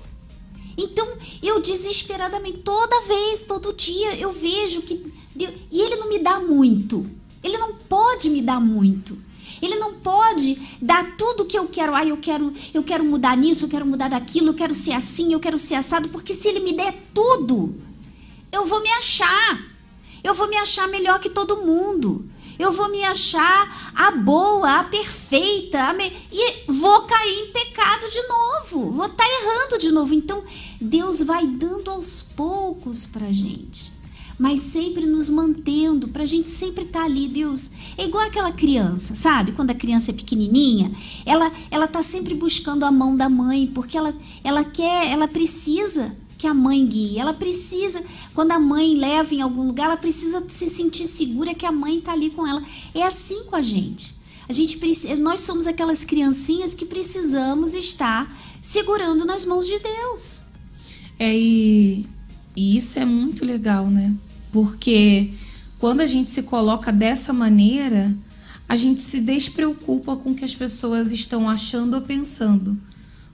Então, 0.78 1.06
eu 1.42 1.60
desesperadamente, 1.60 2.58
toda 2.58 3.00
vez, 3.02 3.42
todo 3.42 3.72
dia, 3.72 4.16
eu 4.16 4.32
vejo 4.32 4.82
que 4.82 5.12
Deus, 5.34 5.52
e 5.70 5.80
Ele 5.80 5.96
não 5.96 6.08
me 6.08 6.18
dá 6.18 6.40
muito. 6.40 7.04
Ele 7.42 7.58
não 7.58 7.74
pode 7.74 8.30
me 8.30 8.40
dar 8.40 8.60
muito. 8.60 9.18
Ele 9.60 9.76
não 9.76 9.94
pode 9.94 10.56
dar 10.80 11.16
tudo 11.16 11.44
que 11.44 11.58
eu 11.58 11.66
quero. 11.66 11.94
Ah, 11.94 12.04
eu 12.04 12.16
quero, 12.16 12.52
eu 12.72 12.82
quero 12.82 13.04
mudar 13.04 13.36
nisso, 13.36 13.64
eu 13.64 13.68
quero 13.68 13.84
mudar 13.84 14.08
daquilo, 14.08 14.48
eu 14.48 14.54
quero 14.54 14.74
ser 14.74 14.92
assim, 14.92 15.32
eu 15.32 15.40
quero 15.40 15.58
ser 15.58 15.74
assado, 15.74 16.08
porque 16.08 16.32
se 16.32 16.48
ele 16.48 16.60
me 16.60 16.72
der 16.72 16.94
tudo, 17.12 17.74
eu 18.52 18.66
vou 18.66 18.80
me 18.82 18.90
achar. 18.90 19.60
Eu 20.22 20.34
vou 20.34 20.48
me 20.48 20.56
achar 20.56 20.86
melhor 20.88 21.18
que 21.18 21.30
todo 21.30 21.62
mundo. 21.62 22.28
Eu 22.58 22.70
vou 22.70 22.90
me 22.90 23.02
achar 23.04 23.92
a 23.96 24.10
boa, 24.12 24.78
a 24.78 24.84
perfeita, 24.84 25.82
a 25.82 25.92
me... 25.94 26.12
e 26.30 26.70
vou 26.70 27.02
cair 27.02 27.40
em 27.40 27.52
pecado 27.52 28.08
de 28.08 28.22
novo. 28.28 28.92
Vou 28.92 29.06
estar 29.06 29.24
tá 29.24 29.30
errando 29.30 29.78
de 29.78 29.90
novo. 29.90 30.14
Então, 30.14 30.44
Deus 30.80 31.22
vai 31.22 31.46
dando 31.46 31.90
aos 31.90 32.22
poucos 32.22 33.06
pra 33.06 33.32
gente 33.32 34.02
mas 34.38 34.58
sempre 34.58 35.06
nos 35.06 35.30
mantendo, 35.30 36.08
para 36.08 36.24
a 36.24 36.26
gente 36.26 36.48
sempre 36.48 36.82
estar 36.82 37.00
tá 37.00 37.04
ali, 37.04 37.28
Deus. 37.28 37.70
É 37.96 38.04
igual 38.06 38.26
aquela 38.26 38.50
criança, 38.50 39.14
sabe? 39.14 39.52
Quando 39.52 39.70
a 39.70 39.74
criança 39.74 40.10
é 40.10 40.14
pequenininha, 40.14 40.90
ela 41.24 41.52
ela 41.70 41.86
tá 41.86 42.02
sempre 42.02 42.34
buscando 42.34 42.84
a 42.84 42.90
mão 42.90 43.14
da 43.14 43.28
mãe, 43.28 43.68
porque 43.68 43.96
ela 43.96 44.12
ela 44.42 44.64
quer, 44.64 45.12
ela 45.12 45.28
precisa 45.28 46.16
que 46.42 46.46
a 46.48 46.52
mãe 46.52 46.84
guie. 46.84 47.20
Ela 47.20 47.32
precisa, 47.32 48.02
quando 48.34 48.52
a 48.52 48.58
mãe 48.58 48.96
leva 48.96 49.34
em 49.34 49.42
algum 49.42 49.66
lugar, 49.66 49.86
ela 49.86 49.96
precisa 49.96 50.42
se 50.48 50.66
sentir 50.66 51.04
segura 51.04 51.54
que 51.54 51.66
a 51.66 51.72
mãe 51.72 51.98
está 51.98 52.12
ali 52.12 52.30
com 52.30 52.46
ela. 52.46 52.62
É 52.94 53.02
assim 53.02 53.44
com 53.44 53.56
a 53.56 53.62
gente. 53.62 54.14
A 54.48 54.52
gente 54.52 54.78
nós 55.18 55.42
somos 55.42 55.66
aquelas 55.66 56.04
criancinhas 56.04 56.74
que 56.74 56.84
precisamos 56.84 57.74
estar 57.74 58.34
segurando 58.60 59.24
nas 59.24 59.44
mãos 59.44 59.66
de 59.66 59.78
Deus. 59.78 60.42
É 61.18 61.36
e, 61.36 62.06
e 62.56 62.76
isso 62.76 62.98
é 62.98 63.04
muito 63.04 63.44
legal, 63.44 63.88
né? 63.88 64.12
Porque 64.52 65.32
quando 65.78 66.00
a 66.00 66.06
gente 66.06 66.30
se 66.30 66.42
coloca 66.42 66.90
dessa 66.92 67.32
maneira, 67.32 68.14
a 68.68 68.76
gente 68.76 69.00
se 69.00 69.20
despreocupa 69.20 70.16
com 70.16 70.30
o 70.30 70.34
que 70.34 70.44
as 70.44 70.54
pessoas 70.54 71.10
estão 71.10 71.48
achando 71.48 71.94
ou 71.94 72.02
pensando 72.02 72.76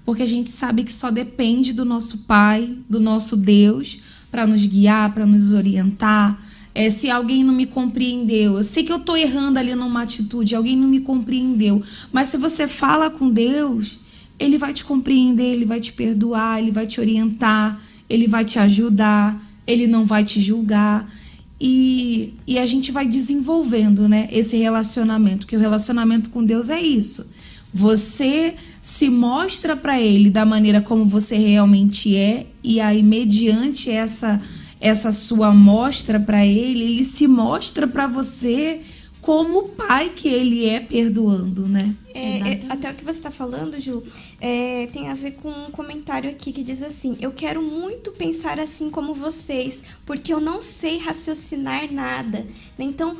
porque 0.09 0.23
a 0.23 0.27
gente 0.27 0.51
sabe 0.51 0.85
que 0.85 0.93
só 0.93 1.11
depende 1.11 1.75
do 1.75 1.85
nosso 1.85 2.21
Pai, 2.21 2.79
do 2.89 2.99
nosso 2.99 3.37
Deus, 3.37 3.99
para 4.31 4.47
nos 4.47 4.67
guiar, 4.67 5.13
para 5.13 5.27
nos 5.27 5.53
orientar. 5.53 6.39
É, 6.75 6.91
se 6.91 7.11
alguém 7.11 7.43
não 7.43 7.53
me 7.55 7.67
compreendeu, 7.67 8.57
eu 8.57 8.65
sei 8.65 8.85
que 8.85 8.93
eu 8.93 8.99
estou 8.99 9.17
errando 9.17 9.59
ali 9.59 9.75
numa 9.75 10.03
atitude, 10.03 10.55
alguém 10.55 10.77
não 10.77 10.87
me 10.87 11.01
compreendeu, 11.01 11.83
mas 12.13 12.29
se 12.29 12.37
você 12.37 12.69
fala 12.69 13.11
com 13.11 13.29
Deus, 13.31 13.99
Ele 14.39 14.57
vai 14.57 14.73
te 14.73 14.85
compreender, 14.85 15.45
Ele 15.45 15.65
vai 15.65 15.81
te 15.81 15.93
perdoar, 15.93 16.61
Ele 16.61 16.71
vai 16.71 16.87
te 16.87 17.01
orientar, 17.01 17.81
Ele 18.09 18.29
vai 18.29 18.45
te 18.45 18.59
ajudar, 18.59 19.43
Ele 19.67 19.87
não 19.87 20.07
vai 20.07 20.25
te 20.25 20.41
julgar. 20.41 21.11
E, 21.61 22.35
e 22.47 22.57
a 22.57 22.67
gente 22.67 22.93
vai 22.93 23.09
desenvolvendo 23.09 24.09
né, 24.09 24.29
esse 24.31 24.57
relacionamento, 24.57 25.47
que 25.47 25.57
o 25.57 25.61
relacionamento 25.61 26.31
com 26.31 26.45
Deus 26.45 26.71
é 26.71 26.81
isso. 26.81 27.29
Você 27.73 28.55
se 28.81 29.11
mostra 29.11 29.77
para 29.77 30.01
ele 30.01 30.31
da 30.31 30.45
maneira 30.45 30.81
como 30.81 31.05
você 31.05 31.37
realmente 31.37 32.17
é 32.17 32.47
e 32.63 32.81
aí 32.81 33.03
mediante 33.03 33.91
essa 33.91 34.41
essa 34.81 35.11
sua 35.11 35.53
mostra 35.53 36.21
para 36.21 36.47
ele, 36.47 36.85
ele 36.85 37.05
se 37.05 37.27
mostra 37.27 37.87
para 37.87 38.07
você 38.07 38.81
como 39.21 39.59
o 39.59 39.69
pai 39.71 40.11
que 40.15 40.29
ele 40.29 40.67
é 40.67 40.81
perdoando, 40.81 41.69
né? 41.69 41.95
É, 42.15 42.39
é, 42.39 42.63
até 42.69 42.91
o 42.91 42.95
que 42.95 43.05
você 43.05 43.19
está 43.19 43.31
falando, 43.31 43.79
Ju, 43.81 44.03
é, 44.41 44.89
tem 44.93 45.09
a 45.09 45.15
ver 45.15 45.33
com 45.33 45.51
um 45.51 45.71
comentário 45.71 46.31
aqui 46.31 46.53
que 46.53 46.65
diz 46.65 46.83
assim: 46.83 47.17
Eu 47.21 47.33
quero 47.33 47.63
muito 47.63 48.13
pensar 48.13 48.59
assim 48.59 48.89
como 48.89 49.15
vocês, 49.15 49.85
porque 50.07 50.33
eu 50.33 50.41
não 50.41 50.63
sei 50.63 50.99
raciocinar 50.99 51.93
nada. 51.93 52.47
Então, 52.79 53.17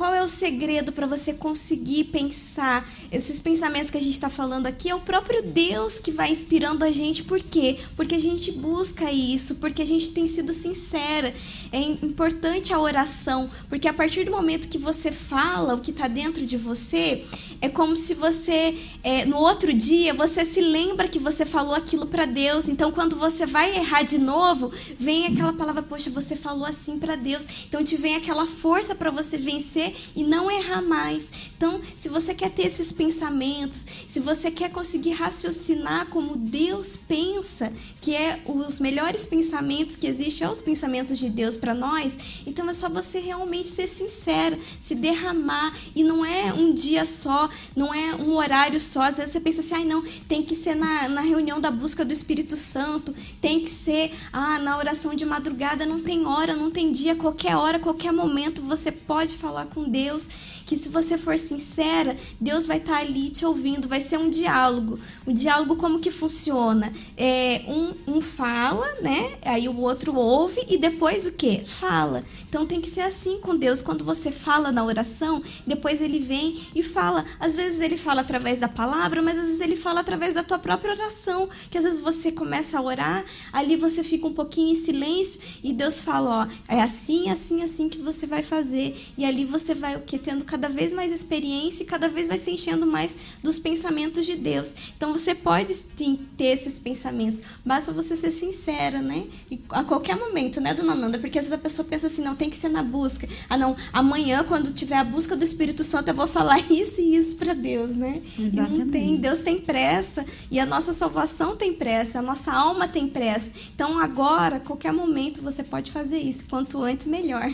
qual 0.00 0.14
é 0.14 0.24
o 0.24 0.28
segredo 0.28 0.92
para 0.92 1.06
você 1.06 1.34
conseguir 1.34 2.04
pensar? 2.04 2.90
Esses 3.12 3.38
pensamentos 3.38 3.90
que 3.90 3.98
a 3.98 4.00
gente 4.00 4.14
está 4.14 4.30
falando 4.30 4.66
aqui 4.66 4.88
é 4.88 4.94
o 4.94 5.00
próprio 5.00 5.42
Deus 5.42 5.98
que 5.98 6.10
vai 6.10 6.32
inspirando 6.32 6.86
a 6.86 6.90
gente. 6.90 7.22
Por 7.22 7.38
quê? 7.38 7.78
Porque 7.96 8.14
a 8.14 8.18
gente 8.18 8.50
busca 8.52 9.12
isso, 9.12 9.56
porque 9.56 9.82
a 9.82 9.84
gente 9.84 10.10
tem 10.12 10.26
sido 10.26 10.54
sincera. 10.54 11.34
É 11.70 11.78
importante 11.78 12.72
a 12.72 12.80
oração, 12.80 13.50
porque 13.68 13.86
a 13.86 13.92
partir 13.92 14.24
do 14.24 14.30
momento 14.30 14.70
que 14.70 14.78
você 14.78 15.12
fala 15.12 15.74
o 15.74 15.80
que 15.80 15.90
está 15.90 16.08
dentro 16.08 16.46
de 16.46 16.56
você, 16.56 17.22
é 17.60 17.68
como 17.68 17.94
se 17.94 18.14
você, 18.14 18.78
é, 19.02 19.26
no 19.26 19.36
outro 19.36 19.72
dia, 19.74 20.14
você 20.14 20.44
se 20.44 20.60
lembra 20.60 21.08
que 21.08 21.18
você 21.18 21.44
falou 21.44 21.74
aquilo 21.74 22.06
para 22.06 22.24
Deus. 22.24 22.68
Então, 22.68 22.90
quando 22.90 23.16
você 23.16 23.44
vai 23.44 23.76
errar 23.76 24.02
de 24.02 24.18
novo, 24.18 24.72
vem 24.98 25.26
aquela 25.26 25.52
palavra, 25.52 25.82
poxa, 25.82 26.08
você 26.10 26.34
falou 26.34 26.64
assim 26.64 26.98
para 26.98 27.16
Deus. 27.16 27.46
Então, 27.68 27.84
te 27.84 27.96
vem 27.96 28.16
aquela 28.16 28.46
força 28.46 28.94
para 28.94 29.10
você 29.10 29.36
vencer 29.36 29.94
e 30.16 30.22
não 30.22 30.50
errar 30.50 30.80
mais. 30.80 31.30
Então, 31.56 31.80
se 31.98 32.08
você 32.08 32.32
quer 32.32 32.50
ter 32.50 32.66
esses 32.66 32.92
pensamentos, 32.92 33.84
se 34.08 34.20
você 34.20 34.50
quer 34.50 34.70
conseguir 34.70 35.12
raciocinar 35.12 36.06
como 36.06 36.36
Deus 36.36 36.96
pensa, 36.96 37.70
que 38.00 38.16
é 38.16 38.40
os 38.46 38.80
melhores 38.80 39.26
pensamentos 39.26 39.96
que 39.96 40.06
existem, 40.06 40.46
é 40.46 40.50
os 40.50 40.62
pensamentos 40.62 41.18
de 41.18 41.28
Deus 41.28 41.58
para 41.58 41.74
nós, 41.74 42.16
então 42.46 42.68
é 42.70 42.72
só 42.72 42.88
você 42.88 43.18
realmente 43.18 43.68
ser 43.68 43.86
sincera, 43.86 44.58
se 44.78 44.94
derramar. 44.94 45.76
E 45.94 46.02
não 46.02 46.24
é 46.24 46.54
um 46.54 46.72
dia 46.72 47.04
só, 47.04 47.49
não 47.74 47.92
é 47.92 48.14
um 48.14 48.34
horário 48.34 48.80
só. 48.80 49.02
Às 49.02 49.16
vezes 49.16 49.32
você 49.32 49.40
pensa 49.40 49.60
assim, 49.60 49.74
ai 49.74 49.84
não, 49.84 50.02
tem 50.28 50.42
que 50.42 50.54
ser 50.54 50.74
na, 50.74 51.08
na 51.08 51.20
reunião 51.20 51.60
da 51.60 51.70
busca 51.70 52.04
do 52.04 52.12
Espírito 52.12 52.56
Santo, 52.56 53.14
tem 53.40 53.60
que 53.60 53.70
ser 53.70 54.12
ah, 54.32 54.58
na 54.58 54.76
oração 54.78 55.14
de 55.14 55.24
madrugada, 55.24 55.86
não 55.86 56.00
tem 56.00 56.26
hora, 56.26 56.54
não 56.54 56.70
tem 56.70 56.92
dia, 56.92 57.14
qualquer 57.14 57.56
hora, 57.56 57.78
qualquer 57.78 58.12
momento 58.12 58.62
você 58.62 58.90
pode 58.92 59.34
falar 59.34 59.66
com 59.66 59.88
Deus 59.88 60.28
que 60.70 60.76
se 60.76 60.88
você 60.88 61.18
for 61.18 61.36
sincera, 61.36 62.16
Deus 62.40 62.64
vai 62.64 62.76
estar 62.76 62.98
ali 62.98 63.28
te 63.30 63.44
ouvindo, 63.44 63.88
vai 63.88 64.00
ser 64.00 64.18
um 64.18 64.30
diálogo. 64.30 65.00
O 65.26 65.32
diálogo 65.32 65.74
como 65.74 65.98
que 65.98 66.12
funciona? 66.12 66.92
É, 67.16 67.62
um, 67.66 67.92
um 68.06 68.20
fala, 68.20 68.86
né? 69.02 69.36
Aí 69.42 69.68
o 69.68 69.76
outro 69.76 70.14
ouve 70.14 70.64
e 70.68 70.78
depois 70.78 71.26
o 71.26 71.32
que? 71.32 71.64
Fala. 71.66 72.24
Então 72.50 72.66
tem 72.66 72.80
que 72.80 72.88
ser 72.88 73.02
assim 73.02 73.38
com 73.38 73.56
Deus. 73.56 73.80
Quando 73.80 74.04
você 74.04 74.32
fala 74.32 74.72
na 74.72 74.84
oração, 74.84 75.40
depois 75.64 76.00
ele 76.00 76.18
vem 76.18 76.60
e 76.74 76.82
fala. 76.82 77.24
Às 77.38 77.54
vezes 77.54 77.80
ele 77.80 77.96
fala 77.96 78.22
através 78.22 78.58
da 78.58 78.66
palavra, 78.66 79.22
mas 79.22 79.38
às 79.38 79.46
vezes 79.46 79.60
ele 79.60 79.76
fala 79.76 80.00
através 80.00 80.34
da 80.34 80.42
tua 80.42 80.58
própria 80.58 80.92
oração. 80.92 81.48
Que 81.70 81.78
às 81.78 81.84
vezes 81.84 82.00
você 82.00 82.32
começa 82.32 82.76
a 82.76 82.82
orar, 82.82 83.24
ali 83.52 83.76
você 83.76 84.02
fica 84.02 84.26
um 84.26 84.32
pouquinho 84.32 84.72
em 84.72 84.74
silêncio 84.74 85.40
e 85.62 85.72
Deus 85.72 86.00
fala, 86.00 86.42
ó, 86.42 86.74
é 86.74 86.82
assim, 86.82 87.30
assim, 87.30 87.62
assim 87.62 87.88
que 87.88 87.98
você 87.98 88.26
vai 88.26 88.42
fazer. 88.42 89.00
E 89.16 89.24
ali 89.24 89.44
você 89.44 89.72
vai 89.72 89.94
o 89.94 90.00
que 90.00 90.18
tendo 90.18 90.44
cada 90.44 90.68
vez 90.68 90.92
mais 90.92 91.12
experiência 91.12 91.84
e 91.84 91.86
cada 91.86 92.08
vez 92.08 92.26
vai 92.26 92.36
se 92.36 92.50
enchendo 92.50 92.84
mais 92.84 93.16
dos 93.44 93.60
pensamentos 93.60 94.26
de 94.26 94.34
Deus. 94.34 94.74
Então 94.96 95.12
você 95.12 95.36
pode 95.36 95.72
sim 95.72 96.18
ter 96.36 96.46
esses 96.46 96.80
pensamentos, 96.80 97.42
basta 97.64 97.92
você 97.92 98.16
ser 98.16 98.32
sincera, 98.32 99.00
né? 99.00 99.24
E 99.48 99.60
a 99.70 99.84
qualquer 99.84 100.16
momento, 100.16 100.60
né, 100.60 100.74
dona 100.74 100.96
Nanda? 100.96 101.18
Porque 101.18 101.38
às 101.38 101.44
vezes 101.44 101.58
a 101.58 101.62
pessoa 101.62 101.86
pensa 101.86 102.08
assim, 102.08 102.22
não, 102.22 102.39
tem 102.40 102.48
que 102.48 102.56
ser 102.56 102.70
na 102.70 102.82
busca. 102.82 103.28
Ah, 103.50 103.58
não, 103.58 103.76
amanhã, 103.92 104.42
quando 104.42 104.72
tiver 104.72 104.96
a 104.96 105.04
busca 105.04 105.36
do 105.36 105.44
Espírito 105.44 105.84
Santo, 105.84 106.08
eu 106.08 106.14
vou 106.14 106.26
falar 106.26 106.58
isso 106.72 106.98
e 106.98 107.14
isso 107.14 107.36
para 107.36 107.52
Deus, 107.52 107.94
né? 107.94 108.22
Exatamente. 108.38 108.80
E 108.80 108.84
não 108.84 108.90
tem, 108.90 109.16
Deus 109.16 109.40
tem 109.40 109.58
pressa 109.58 110.24
e 110.50 110.58
a 110.58 110.64
nossa 110.64 110.94
salvação 110.94 111.54
tem 111.54 111.74
pressa, 111.74 112.18
a 112.18 112.22
nossa 112.22 112.50
alma 112.50 112.88
tem 112.88 113.06
pressa. 113.06 113.50
Então 113.74 113.98
agora, 113.98 114.58
qualquer 114.58 114.90
momento, 114.90 115.42
você 115.42 115.62
pode 115.62 115.90
fazer 115.92 116.16
isso. 116.16 116.46
Quanto 116.46 116.82
antes, 116.82 117.06
melhor. 117.06 117.52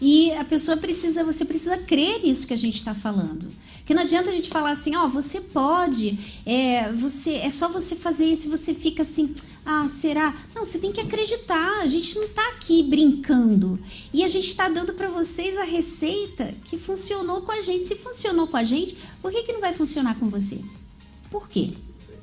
E 0.00 0.32
a 0.32 0.44
pessoa 0.44 0.76
precisa, 0.76 1.22
você 1.22 1.44
precisa 1.44 1.78
crer 1.78 2.22
nisso 2.22 2.48
que 2.48 2.54
a 2.54 2.58
gente 2.58 2.74
está 2.74 2.94
falando. 2.94 3.48
Que 3.84 3.94
não 3.94 4.02
adianta 4.02 4.30
a 4.30 4.32
gente 4.32 4.50
falar 4.50 4.70
assim, 4.70 4.96
ó, 4.96 5.04
oh, 5.04 5.08
você 5.08 5.40
pode, 5.40 6.18
é, 6.44 6.90
você, 6.92 7.36
é 7.36 7.48
só 7.48 7.68
você 7.68 7.94
fazer 7.94 8.24
isso 8.24 8.48
e 8.48 8.50
você 8.50 8.74
fica 8.74 9.02
assim, 9.02 9.32
ah, 9.66 9.88
será? 9.88 10.32
Não, 10.54 10.64
você 10.64 10.78
tem 10.78 10.92
que 10.92 11.00
acreditar. 11.00 11.80
A 11.82 11.88
gente 11.88 12.14
não 12.14 12.26
está 12.26 12.48
aqui 12.50 12.84
brincando. 12.84 13.78
E 14.14 14.22
a 14.22 14.28
gente 14.28 14.46
está 14.46 14.68
dando 14.68 14.94
para 14.94 15.08
vocês 15.08 15.58
a 15.58 15.64
receita 15.64 16.54
que 16.64 16.78
funcionou 16.78 17.42
com 17.42 17.50
a 17.50 17.60
gente. 17.60 17.88
Se 17.88 17.96
funcionou 17.96 18.46
com 18.46 18.56
a 18.56 18.62
gente, 18.62 18.96
por 19.20 19.32
que, 19.32 19.42
que 19.42 19.52
não 19.52 19.60
vai 19.60 19.72
funcionar 19.72 20.14
com 20.20 20.28
você? 20.28 20.60
Por 21.30 21.48
quê? 21.48 21.72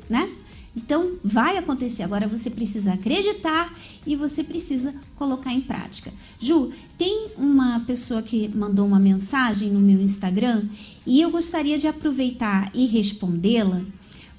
Né? 0.09 0.31
Então, 0.75 1.19
vai 1.23 1.57
acontecer. 1.57 2.03
Agora 2.03 2.27
você 2.27 2.49
precisa 2.49 2.93
acreditar 2.93 3.71
e 4.07 4.15
você 4.15 4.43
precisa 4.43 4.95
colocar 5.15 5.51
em 5.51 5.61
prática. 5.61 6.11
Ju, 6.39 6.71
tem 6.97 7.31
uma 7.37 7.81
pessoa 7.81 8.21
que 8.21 8.49
mandou 8.55 8.85
uma 8.85 8.99
mensagem 8.99 9.69
no 9.69 9.79
meu 9.79 10.01
Instagram 10.01 10.67
e 11.05 11.21
eu 11.21 11.29
gostaria 11.29 11.77
de 11.77 11.87
aproveitar 11.87 12.71
e 12.73 12.85
respondê-la, 12.87 13.81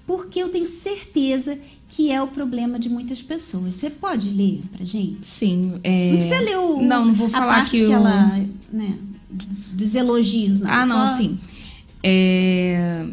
porque 0.06 0.40
eu 0.40 0.48
tenho 0.48 0.66
certeza 0.66 1.58
que 1.94 2.10
é 2.10 2.20
o 2.20 2.26
problema 2.26 2.76
de 2.76 2.88
muitas 2.88 3.22
pessoas. 3.22 3.76
Você 3.76 3.88
pode 3.88 4.30
ler 4.30 4.62
pra 4.72 4.84
gente? 4.84 5.18
Sim. 5.22 5.74
É... 5.84 6.10
Não 6.10 6.16
precisa 6.16 6.40
ler 6.40 6.58
o, 6.58 6.82
não, 6.82 7.04
não 7.06 7.14
vou 7.14 7.28
falar 7.28 7.52
a 7.52 7.56
parte 7.56 7.70
que, 7.70 7.86
que, 7.86 7.92
ela, 7.92 8.44
né, 8.72 8.98
dos 9.70 9.94
elogios, 9.94 10.58
não. 10.58 10.70
Ah, 10.70 10.86
não, 10.86 11.06
Só... 11.06 11.16
sim. 11.18 11.38
É... 12.02 13.06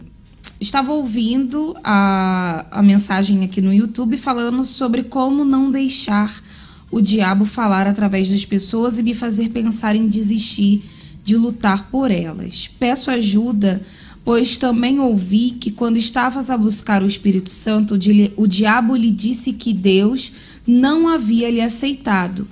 Estava 0.59 0.91
ouvindo 0.93 1.75
a, 1.83 2.65
a 2.71 2.81
mensagem 2.81 3.43
aqui 3.43 3.61
no 3.61 3.71
YouTube 3.71 4.17
falando 4.17 4.63
sobre 4.63 5.03
como 5.03 5.45
não 5.45 5.69
deixar 5.69 6.43
o 6.89 7.01
diabo 7.01 7.45
falar 7.45 7.85
através 7.85 8.29
das 8.29 8.45
pessoas 8.45 8.97
e 8.97 9.03
me 9.03 9.13
fazer 9.13 9.49
pensar 9.49 9.95
em 9.95 10.07
desistir 10.07 10.83
de 11.23 11.37
lutar 11.37 11.87
por 11.91 12.09
elas. 12.09 12.67
Peço 12.79 13.11
ajuda, 13.11 13.79
pois 14.23 14.57
também 14.57 14.99
ouvi 14.99 15.51
que 15.51 15.71
quando 15.71 15.97
estavas 15.97 16.49
a 16.49 16.57
buscar 16.57 17.03
o 17.03 17.07
Espírito 17.07 17.49
Santo, 17.49 17.97
o 18.37 18.47
diabo 18.47 18.95
lhe 18.95 19.11
disse 19.11 19.53
que 19.53 19.73
Deus 19.73 20.31
não 20.67 21.07
havia 21.07 21.49
lhe 21.49 21.61
aceitado. 21.61 22.47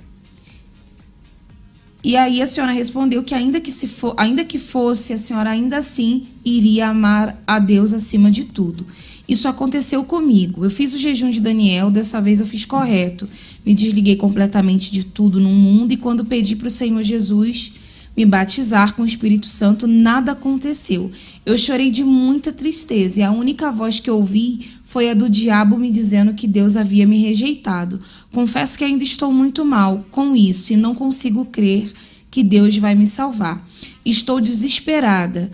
E 2.02 2.16
aí 2.16 2.40
a 2.40 2.46
senhora 2.46 2.72
respondeu 2.72 3.22
que 3.22 3.34
ainda 3.34 3.60
que 3.60 3.70
se 3.70 3.86
for, 3.86 4.14
ainda 4.16 4.42
que 4.44 4.58
fosse, 4.58 5.12
a 5.12 5.18
senhora 5.18 5.50
ainda 5.50 5.76
assim 5.76 6.26
iria 6.44 6.88
amar 6.88 7.40
a 7.46 7.58
Deus 7.58 7.92
acima 7.92 8.30
de 8.30 8.44
tudo. 8.44 8.86
Isso 9.28 9.46
aconteceu 9.46 10.02
comigo. 10.02 10.64
Eu 10.64 10.70
fiz 10.70 10.94
o 10.94 10.98
jejum 10.98 11.30
de 11.30 11.40
Daniel, 11.40 11.90
dessa 11.90 12.20
vez 12.20 12.40
eu 12.40 12.46
fiz 12.46 12.64
correto. 12.64 13.28
Me 13.64 13.74
desliguei 13.74 14.16
completamente 14.16 14.90
de 14.90 15.04
tudo 15.04 15.38
no 15.38 15.50
mundo 15.50 15.92
e 15.92 15.96
quando 15.96 16.24
pedi 16.24 16.56
para 16.56 16.68
o 16.68 16.70
Senhor 16.70 17.02
Jesus 17.02 17.74
me 18.16 18.26
batizar 18.26 18.94
com 18.94 19.02
o 19.02 19.06
Espírito 19.06 19.46
Santo, 19.46 19.86
nada 19.86 20.32
aconteceu. 20.32 21.12
Eu 21.44 21.56
chorei 21.56 21.90
de 21.90 22.04
muita 22.04 22.52
tristeza 22.52 23.20
e 23.20 23.22
a 23.22 23.30
única 23.30 23.70
voz 23.70 23.98
que 23.98 24.10
ouvi 24.10 24.68
foi 24.84 25.08
a 25.08 25.14
do 25.14 25.28
diabo 25.28 25.78
me 25.78 25.90
dizendo 25.90 26.34
que 26.34 26.46
Deus 26.46 26.76
havia 26.76 27.06
me 27.06 27.16
rejeitado. 27.16 28.00
Confesso 28.30 28.76
que 28.76 28.84
ainda 28.84 29.02
estou 29.02 29.32
muito 29.32 29.64
mal 29.64 30.04
com 30.10 30.36
isso 30.36 30.72
e 30.72 30.76
não 30.76 30.94
consigo 30.94 31.46
crer 31.46 31.90
que 32.30 32.42
Deus 32.42 32.76
vai 32.76 32.94
me 32.94 33.06
salvar. 33.06 33.66
Estou 34.04 34.40
desesperada. 34.40 35.50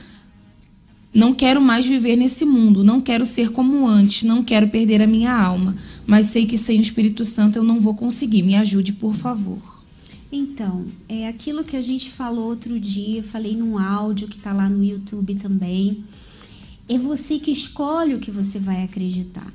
Não 1.14 1.32
quero 1.32 1.60
mais 1.60 1.86
viver 1.86 2.16
nesse 2.16 2.44
mundo, 2.44 2.84
não 2.84 3.00
quero 3.00 3.24
ser 3.24 3.50
como 3.50 3.86
antes, 3.86 4.22
não 4.24 4.42
quero 4.42 4.68
perder 4.68 5.00
a 5.00 5.06
minha 5.06 5.32
alma, 5.32 5.74
mas 6.06 6.26
sei 6.26 6.44
que 6.44 6.58
sem 6.58 6.78
o 6.78 6.82
Espírito 6.82 7.24
Santo 7.24 7.56
eu 7.56 7.62
não 7.62 7.80
vou 7.80 7.94
conseguir. 7.94 8.42
Me 8.42 8.54
ajude, 8.56 8.92
por 8.92 9.14
favor. 9.14 9.75
Então, 10.30 10.86
é 11.08 11.28
aquilo 11.28 11.62
que 11.62 11.76
a 11.76 11.80
gente 11.80 12.10
falou 12.10 12.46
outro 12.46 12.80
dia, 12.80 13.22
falei 13.22 13.56
num 13.56 13.78
áudio 13.78 14.28
que 14.28 14.36
está 14.36 14.52
lá 14.52 14.68
no 14.68 14.82
YouTube 14.82 15.34
também. 15.36 16.04
É 16.88 16.98
você 16.98 17.38
que 17.38 17.50
escolhe 17.50 18.14
o 18.14 18.20
que 18.20 18.30
você 18.30 18.58
vai 18.58 18.82
acreditar. 18.82 19.52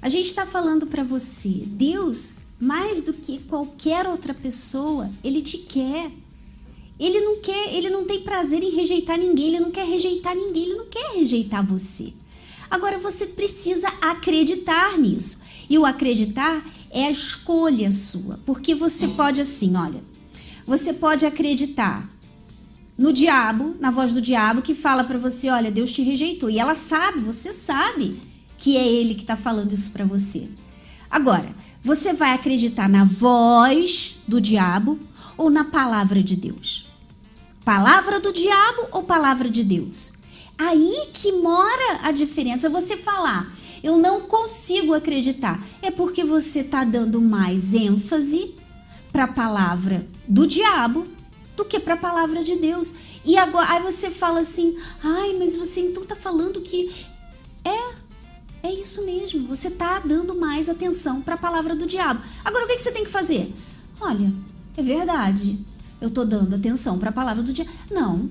A 0.00 0.08
gente 0.08 0.26
está 0.26 0.46
falando 0.46 0.86
para 0.86 1.04
você, 1.04 1.64
Deus, 1.66 2.36
mais 2.58 3.02
do 3.02 3.12
que 3.12 3.38
qualquer 3.40 4.06
outra 4.06 4.32
pessoa, 4.32 5.10
ele 5.22 5.42
te 5.42 5.58
quer. 5.58 6.10
Ele 6.98 7.20
não 7.20 7.40
quer, 7.40 7.74
ele 7.74 7.88
não 7.88 8.04
tem 8.04 8.22
prazer 8.22 8.62
em 8.62 8.70
rejeitar 8.70 9.18
ninguém, 9.18 9.48
ele 9.48 9.60
não 9.60 9.70
quer 9.70 9.86
rejeitar 9.86 10.34
ninguém, 10.34 10.64
ele 10.64 10.76
não 10.76 10.86
quer 10.86 11.16
rejeitar 11.16 11.64
você. 11.64 12.12
Agora 12.70 12.98
você 12.98 13.26
precisa 13.26 13.88
acreditar 14.02 14.98
nisso. 14.98 15.38
E 15.68 15.78
o 15.78 15.86
acreditar 15.86 16.62
é 16.90 17.06
a 17.06 17.10
escolha 17.10 17.90
sua, 17.92 18.38
porque 18.44 18.74
você 18.74 19.08
pode 19.08 19.40
assim, 19.40 19.76
olha, 19.76 20.02
você 20.66 20.92
pode 20.92 21.24
acreditar 21.24 22.08
no 22.98 23.12
diabo, 23.12 23.76
na 23.80 23.90
voz 23.90 24.12
do 24.12 24.20
diabo 24.20 24.60
que 24.60 24.74
fala 24.74 25.04
para 25.04 25.16
você, 25.16 25.48
olha, 25.48 25.70
Deus 25.70 25.90
te 25.90 26.02
rejeitou. 26.02 26.50
E 26.50 26.58
ela 26.58 26.74
sabe, 26.74 27.18
você 27.18 27.50
sabe 27.50 28.20
que 28.58 28.76
é 28.76 28.86
ele 28.86 29.14
que 29.14 29.22
está 29.22 29.36
falando 29.36 29.72
isso 29.72 29.90
para 29.90 30.04
você. 30.04 30.50
Agora, 31.10 31.48
você 31.82 32.12
vai 32.12 32.32
acreditar 32.34 32.88
na 32.88 33.04
voz 33.04 34.18
do 34.28 34.40
diabo 34.40 34.98
ou 35.36 35.48
na 35.48 35.64
palavra 35.64 36.22
de 36.22 36.36
Deus? 36.36 36.86
Palavra 37.64 38.20
do 38.20 38.32
diabo 38.32 38.88
ou 38.92 39.02
palavra 39.02 39.48
de 39.48 39.64
Deus? 39.64 40.12
Aí 40.58 41.08
que 41.14 41.32
mora 41.32 42.00
a 42.02 42.12
diferença. 42.12 42.68
Você 42.68 42.98
falar, 42.98 43.50
eu 43.82 43.98
não 43.98 44.22
consigo 44.22 44.94
acreditar. 44.94 45.62
É 45.82 45.90
porque 45.90 46.24
você 46.24 46.60
está 46.60 46.84
dando 46.84 47.20
mais 47.20 47.74
ênfase 47.74 48.54
para 49.12 49.24
a 49.24 49.28
palavra 49.28 50.06
do 50.28 50.46
diabo 50.46 51.06
do 51.56 51.64
que 51.64 51.78
para 51.78 51.94
a 51.94 51.98
palavra 51.98 52.42
de 52.42 52.56
Deus. 52.56 53.20
E 53.24 53.36
agora 53.36 53.72
aí 53.72 53.82
você 53.82 54.10
fala 54.10 54.40
assim: 54.40 54.76
"Ai, 55.02 55.34
mas 55.38 55.56
você 55.56 55.80
então 55.80 56.02
está 56.02 56.16
falando 56.16 56.60
que 56.60 56.90
é 57.64 58.00
é 58.62 58.72
isso 58.72 59.04
mesmo. 59.04 59.46
Você 59.46 59.68
está 59.68 60.00
dando 60.00 60.34
mais 60.34 60.68
atenção 60.68 61.22
para 61.22 61.34
a 61.34 61.38
palavra 61.38 61.74
do 61.74 61.86
diabo. 61.86 62.20
Agora 62.44 62.64
o 62.64 62.68
que, 62.68 62.76
que 62.76 62.82
você 62.82 62.92
tem 62.92 63.04
que 63.04 63.10
fazer? 63.10 63.52
Olha, 64.00 64.32
é 64.76 64.82
verdade. 64.82 65.58
Eu 66.00 66.08
estou 66.08 66.24
dando 66.24 66.56
atenção 66.56 66.98
para 66.98 67.10
a 67.10 67.12
palavra 67.12 67.42
do 67.42 67.52
diabo. 67.52 67.70
Não. 67.90 68.30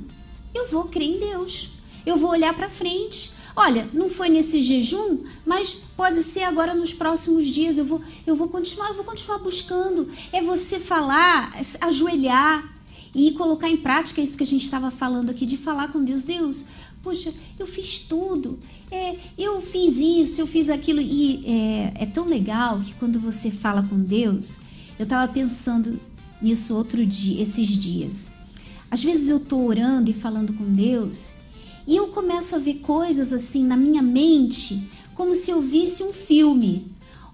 Eu 0.53 0.67
vou 0.69 0.85
crer 0.85 1.07
em 1.07 1.19
Deus. 1.19 1.71
Eu 2.05 2.17
vou 2.17 2.31
olhar 2.31 2.53
para 2.53 2.69
frente. 2.69 3.33
Olha, 3.55 3.87
não 3.93 4.07
foi 4.07 4.29
nesse 4.29 4.61
jejum, 4.61 5.19
mas 5.45 5.75
pode 5.97 6.19
ser 6.19 6.43
agora 6.43 6.73
nos 6.73 6.93
próximos 6.93 7.45
dias. 7.47 7.77
Eu 7.77 7.85
vou, 7.85 8.01
eu 8.25 8.35
vou 8.35 8.47
continuar, 8.47 8.89
eu 8.89 8.95
vou 8.95 9.03
continuar 9.03 9.39
buscando. 9.39 10.07
É 10.31 10.41
você 10.41 10.79
falar, 10.79 11.51
ajoelhar 11.81 12.79
e 13.13 13.31
colocar 13.31 13.69
em 13.69 13.77
prática 13.77 14.21
isso 14.21 14.37
que 14.37 14.43
a 14.43 14.47
gente 14.47 14.63
estava 14.63 14.91
falando 14.91 15.29
aqui 15.29 15.45
de 15.45 15.57
falar 15.57 15.89
com 15.89 16.03
Deus. 16.03 16.23
Deus, 16.23 16.65
poxa, 17.01 17.33
eu 17.57 17.65
fiz 17.65 17.99
tudo. 17.99 18.59
É, 18.91 19.15
eu 19.37 19.61
fiz 19.61 19.97
isso, 19.97 20.41
eu 20.41 20.47
fiz 20.47 20.69
aquilo 20.69 21.01
e 21.01 21.43
é, 21.45 22.03
é 22.03 22.05
tão 22.05 22.25
legal 22.25 22.79
que 22.79 22.95
quando 22.95 23.19
você 23.19 23.51
fala 23.51 23.83
com 23.83 24.01
Deus, 24.01 24.59
eu 24.97 25.03
estava 25.03 25.31
pensando 25.31 25.99
nisso 26.41 26.75
outro 26.75 27.05
dia, 27.05 27.41
esses 27.41 27.77
dias. 27.77 28.31
Às 28.91 29.03
vezes 29.03 29.29
eu 29.29 29.37
estou 29.37 29.65
orando 29.65 30.09
e 30.09 30.13
falando 30.13 30.53
com 30.53 30.63
Deus 30.73 31.38
e 31.89 31.95
eu 31.95 32.09
começo 32.09 32.55
a 32.55 32.59
ver 32.59 32.75
coisas 32.75 33.33
assim 33.33 33.65
na 33.65 33.75
minha 33.75 34.03
mente, 34.03 34.87
como 35.15 35.33
se 35.33 35.49
eu 35.49 35.59
visse 35.59 36.03
um 36.03 36.13
filme. 36.13 36.85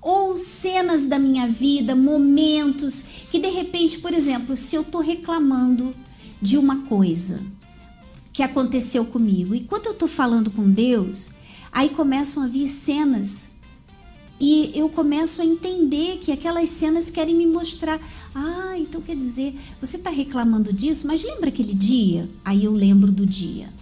Ou 0.01 0.37
cenas 0.37 1.03
da 1.03 1.19
minha 1.19 1.45
vida, 1.45 1.93
momentos 1.93 3.25
que 3.29 3.37
de 3.37 3.49
repente, 3.49 3.99
por 3.99 4.13
exemplo, 4.13 4.55
se 4.55 4.77
eu 4.77 4.83
estou 4.83 5.01
reclamando 5.01 5.93
de 6.41 6.57
uma 6.57 6.83
coisa 6.83 7.43
que 8.31 8.41
aconteceu 8.41 9.03
comigo, 9.03 9.53
e 9.53 9.59
quando 9.59 9.87
eu 9.87 9.91
estou 9.91 10.07
falando 10.07 10.49
com 10.49 10.71
Deus, 10.71 11.31
aí 11.69 11.89
começam 11.89 12.41
a 12.41 12.47
vir 12.47 12.69
cenas 12.69 13.55
e 14.39 14.71
eu 14.73 14.87
começo 14.87 15.41
a 15.41 15.45
entender 15.45 16.17
que 16.19 16.31
aquelas 16.31 16.69
cenas 16.69 17.09
querem 17.09 17.35
me 17.35 17.45
mostrar. 17.45 17.99
Ah, 18.33 18.75
então 18.77 19.01
quer 19.01 19.17
dizer, 19.17 19.53
você 19.81 19.97
está 19.97 20.09
reclamando 20.09 20.71
disso, 20.71 21.07
mas 21.07 21.25
lembra 21.25 21.49
aquele 21.49 21.73
dia? 21.73 22.29
Aí 22.45 22.63
eu 22.63 22.71
lembro 22.71 23.11
do 23.11 23.25
dia. 23.25 23.74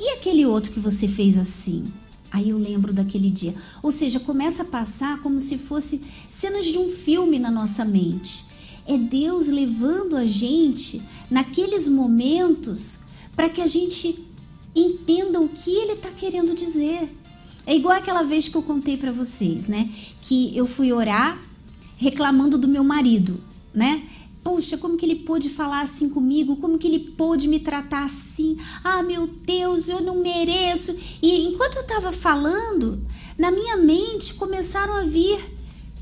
E 0.00 0.14
aquele 0.14 0.46
outro 0.46 0.72
que 0.72 0.80
você 0.80 1.06
fez 1.06 1.36
assim? 1.36 1.86
Aí 2.32 2.50
eu 2.50 2.58
lembro 2.58 2.92
daquele 2.92 3.30
dia. 3.30 3.54
Ou 3.82 3.90
seja, 3.90 4.18
começa 4.18 4.62
a 4.62 4.66
passar 4.66 5.20
como 5.20 5.38
se 5.38 5.58
fosse 5.58 6.00
cenas 6.28 6.64
de 6.64 6.78
um 6.78 6.88
filme 6.88 7.38
na 7.38 7.50
nossa 7.50 7.84
mente. 7.84 8.46
É 8.86 8.96
Deus 8.96 9.48
levando 9.48 10.16
a 10.16 10.24
gente 10.24 11.02
naqueles 11.30 11.86
momentos 11.86 13.00
para 13.36 13.48
que 13.48 13.60
a 13.60 13.66
gente 13.66 14.18
entenda 14.74 15.40
o 15.40 15.48
que 15.48 15.70
Ele 15.70 15.92
está 15.92 16.10
querendo 16.10 16.54
dizer. 16.54 17.14
É 17.66 17.74
igual 17.74 17.96
aquela 17.96 18.22
vez 18.22 18.48
que 18.48 18.56
eu 18.56 18.62
contei 18.62 18.96
para 18.96 19.12
vocês, 19.12 19.68
né? 19.68 19.90
Que 20.22 20.56
eu 20.56 20.64
fui 20.64 20.92
orar 20.92 21.38
reclamando 21.96 22.56
do 22.56 22.68
meu 22.68 22.82
marido, 22.82 23.38
né? 23.74 24.02
Poxa, 24.42 24.78
como 24.78 24.96
que 24.96 25.04
ele 25.04 25.16
pôde 25.16 25.50
falar 25.50 25.82
assim 25.82 26.08
comigo? 26.08 26.56
Como 26.56 26.78
que 26.78 26.88
ele 26.88 26.98
pôde 26.98 27.46
me 27.46 27.60
tratar 27.60 28.04
assim? 28.04 28.56
Ah, 28.82 29.02
meu 29.02 29.26
Deus, 29.26 29.88
eu 29.88 30.00
não 30.00 30.16
mereço. 30.16 30.96
E 31.22 31.48
enquanto 31.48 31.76
eu 31.76 31.82
estava 31.82 32.10
falando, 32.10 33.02
na 33.38 33.50
minha 33.50 33.76
mente 33.76 34.34
começaram 34.34 34.94
a 34.94 35.02
vir 35.02 35.38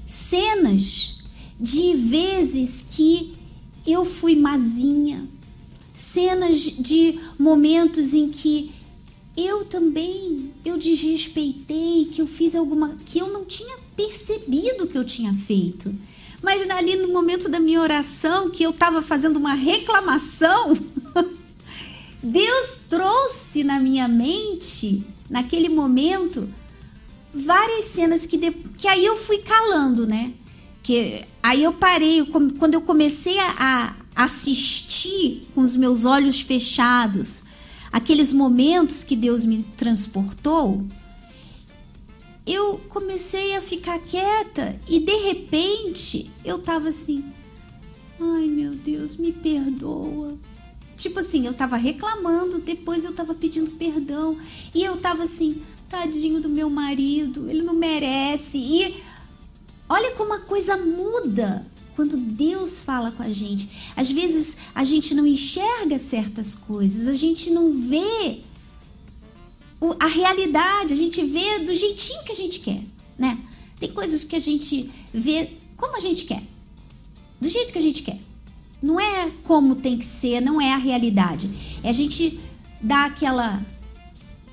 cenas 0.06 1.18
de 1.60 1.94
vezes 1.94 2.82
que 2.82 3.34
eu 3.86 4.04
fui 4.04 4.36
mazinha, 4.36 5.28
cenas 5.92 6.60
de 6.60 7.18
momentos 7.38 8.14
em 8.14 8.28
que 8.28 8.70
eu 9.36 9.64
também 9.64 10.52
eu 10.64 10.76
desrespeitei, 10.76 12.06
que 12.06 12.20
eu 12.20 12.26
fiz 12.26 12.54
alguma 12.54 12.96
que 13.04 13.18
eu 13.18 13.32
não 13.32 13.44
tinha 13.44 13.76
percebido 13.96 14.86
que 14.86 14.96
eu 14.96 15.04
tinha 15.04 15.34
feito. 15.34 15.92
Mas 16.42 16.68
ali 16.70 16.96
no 16.96 17.08
momento 17.12 17.48
da 17.48 17.58
minha 17.58 17.80
oração, 17.80 18.50
que 18.50 18.62
eu 18.62 18.70
estava 18.70 19.02
fazendo 19.02 19.36
uma 19.36 19.54
reclamação, 19.54 20.76
Deus 22.22 22.80
trouxe 22.88 23.64
na 23.64 23.80
minha 23.80 24.06
mente, 24.06 25.04
naquele 25.28 25.68
momento, 25.68 26.48
várias 27.34 27.86
cenas 27.86 28.26
que, 28.26 28.36
de, 28.36 28.50
que 28.50 28.88
aí 28.88 29.04
eu 29.04 29.16
fui 29.16 29.38
calando, 29.38 30.06
né? 30.06 30.32
Que 30.82 31.24
aí 31.42 31.62
eu 31.62 31.72
parei, 31.72 32.24
quando 32.58 32.74
eu 32.74 32.80
comecei 32.82 33.38
a, 33.38 33.94
assistir 34.18 35.46
com 35.54 35.60
os 35.60 35.76
meus 35.76 36.04
olhos 36.04 36.40
fechados, 36.40 37.44
aqueles 37.92 38.32
momentos 38.32 39.04
que 39.04 39.14
Deus 39.14 39.44
me 39.44 39.62
transportou, 39.76 40.84
eu 42.48 42.80
comecei 42.88 43.54
a 43.56 43.60
ficar 43.60 43.98
quieta 43.98 44.80
e 44.88 45.00
de 45.00 45.16
repente 45.26 46.30
eu 46.44 46.58
tava 46.58 46.88
assim: 46.88 47.24
ai 48.18 48.46
meu 48.46 48.74
Deus, 48.74 49.16
me 49.16 49.32
perdoa. 49.32 50.38
Tipo 50.96 51.20
assim, 51.20 51.46
eu 51.46 51.54
tava 51.54 51.76
reclamando, 51.76 52.58
depois 52.58 53.04
eu 53.04 53.12
tava 53.12 53.34
pedindo 53.34 53.70
perdão 53.72 54.36
e 54.74 54.82
eu 54.82 54.96
tava 54.96 55.24
assim: 55.24 55.62
tadinho 55.88 56.40
do 56.40 56.48
meu 56.48 56.68
marido, 56.70 57.48
ele 57.48 57.62
não 57.62 57.74
merece. 57.74 58.58
E 58.58 58.96
olha 59.88 60.12
como 60.12 60.32
a 60.32 60.40
coisa 60.40 60.76
muda 60.76 61.64
quando 61.94 62.16
Deus 62.16 62.80
fala 62.80 63.10
com 63.10 63.22
a 63.22 63.30
gente. 63.30 63.92
Às 63.96 64.10
vezes 64.10 64.56
a 64.74 64.84
gente 64.84 65.14
não 65.14 65.26
enxerga 65.26 65.98
certas 65.98 66.54
coisas, 66.54 67.08
a 67.08 67.14
gente 67.14 67.50
não 67.50 67.72
vê 67.72 68.40
a 70.00 70.06
realidade, 70.06 70.92
a 70.92 70.96
gente 70.96 71.22
vê 71.24 71.60
do 71.60 71.72
jeitinho 71.72 72.24
que 72.24 72.32
a 72.32 72.34
gente 72.34 72.60
quer, 72.60 72.80
né? 73.16 73.38
Tem 73.78 73.90
coisas 73.90 74.24
que 74.24 74.34
a 74.34 74.40
gente 74.40 74.90
vê 75.12 75.50
como 75.76 75.96
a 75.96 76.00
gente 76.00 76.24
quer, 76.24 76.42
do 77.40 77.48
jeito 77.48 77.72
que 77.72 77.78
a 77.78 77.82
gente 77.82 78.02
quer. 78.02 78.18
Não 78.82 78.98
é 78.98 79.30
como 79.44 79.74
tem 79.76 79.98
que 79.98 80.04
ser, 80.04 80.40
não 80.40 80.60
é 80.60 80.72
a 80.72 80.76
realidade. 80.76 81.50
É 81.82 81.90
a 81.90 81.92
gente 81.92 82.38
dar 82.80 83.06
aquela, 83.06 83.64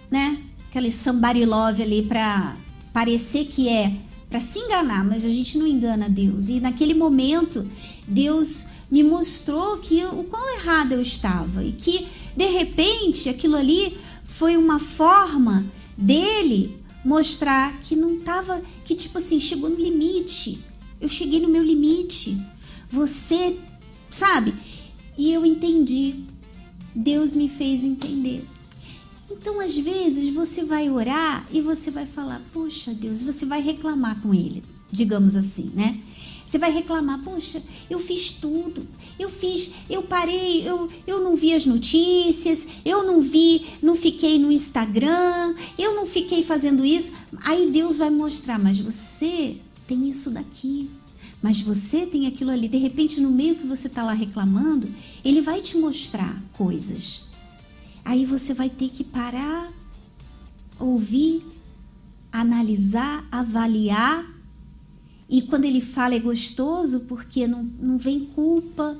né? 0.10 0.42
Aquele 0.70 0.92
somebody 0.92 1.46
love 1.46 1.82
ali 1.82 2.02
para 2.02 2.58
parecer 2.92 3.46
que 3.46 3.70
é 3.70 3.92
para 4.30 4.40
se 4.40 4.60
enganar, 4.60 5.04
mas 5.06 5.24
a 5.24 5.30
gente 5.30 5.58
não 5.58 5.66
engana 5.66 6.10
Deus. 6.10 6.50
E 6.50 6.60
naquele 6.60 6.94
momento, 6.94 7.66
Deus 8.08 8.68
me 8.90 9.04
mostrou 9.04 9.78
que 9.78 10.04
o 10.06 10.24
quão 10.24 10.60
errado 10.60 10.94
eu 10.94 11.02
estava 11.02 11.64
e 11.64 11.72
que 11.72 12.06
de 12.36 12.46
repente 12.46 13.30
aquilo 13.30 13.56
ali 13.56 13.96
foi 14.26 14.58
uma 14.58 14.80
forma 14.80 15.66
dele 15.96 16.84
mostrar 17.06 17.80
que 17.80 17.96
não 17.96 18.16
estava, 18.16 18.60
que 18.84 18.96
tipo 18.96 19.20
assim, 19.20 19.40
chegou 19.40 19.70
no 19.70 19.76
limite. 19.76 20.60
Eu 21.00 21.08
cheguei 21.08 21.40
no 21.40 21.48
meu 21.48 21.64
limite. 21.64 22.36
Você, 22.90 23.58
sabe? 24.10 24.54
E 25.16 25.32
eu 25.32 25.46
entendi. 25.46 26.26
Deus 26.96 27.36
me 27.36 27.48
fez 27.48 27.86
entender. 27.86 28.44
Então, 29.30 29.60
às 29.60 29.78
vezes, 29.78 30.30
você 30.30 30.64
vai 30.64 30.90
orar 30.90 31.46
e 31.52 31.62
você 31.62 31.92
vai 31.92 32.06
falar, 32.06 32.42
poxa 32.52 32.94
Deus, 32.94 33.22
você 33.22 33.46
vai 33.46 33.62
reclamar 33.62 34.20
com 34.22 34.34
ele, 34.34 34.64
digamos 34.92 35.36
assim, 35.36 35.72
né? 35.76 35.94
Você 36.46 36.60
vai 36.60 36.72
reclamar, 36.72 37.24
poxa, 37.24 37.62
eu 37.90 37.98
fiz 37.98 38.32
tudo, 38.34 38.88
eu 39.18 39.28
fiz, 39.28 39.86
eu 39.90 40.04
parei, 40.04 40.68
eu, 40.68 40.90
eu 41.08 41.22
não 41.22 41.36
vi 41.36 41.54
as 41.54 41.66
notícias, 41.66 42.82
eu 42.86 43.04
não 43.04 43.20
vi, 43.20 43.66
não 43.82 43.96
fiquei 43.96 44.38
no 44.38 44.52
Instagram, 44.52 45.56
eu 45.78 45.96
não 45.96 46.06
fiquei 46.06 46.44
fazendo 46.44 46.86
isso. 46.86 47.14
Aí 47.46 47.72
Deus 47.72 47.98
vai 47.98 48.12
mostrar, 48.12 48.60
mas 48.60 48.80
você 48.80 49.58
tem 49.88 50.08
isso 50.08 50.30
daqui, 50.30 50.90
mas 51.42 51.62
você 51.62 52.06
tem 52.06 52.28
aquilo 52.28 52.52
ali. 52.52 52.68
De 52.68 52.78
repente, 52.78 53.20
no 53.20 53.32
meio 53.32 53.56
que 53.56 53.66
você 53.66 53.88
está 53.88 54.04
lá 54.04 54.14
reclamando, 54.14 54.88
ele 55.24 55.42
vai 55.42 55.62
te 55.62 55.78
mostrar 55.78 56.44
coisas. 56.54 57.24
Aí 58.04 58.24
você 58.24 58.54
vai 58.54 58.70
ter 58.70 58.90
que 58.90 59.04
parar, 59.04 59.74
ouvir, 60.80 61.44
analisar, 62.32 63.26
avaliar. 63.32 64.35
E 65.30 65.42
quando 65.44 65.66
ele 65.66 65.82
fala 65.82 66.16
é 66.16 66.20
gostoso, 66.20 67.02
porque 67.02 67.48
não, 67.48 67.64
não 67.80 67.98
vem 67.98 68.26
culpa, 68.26 68.98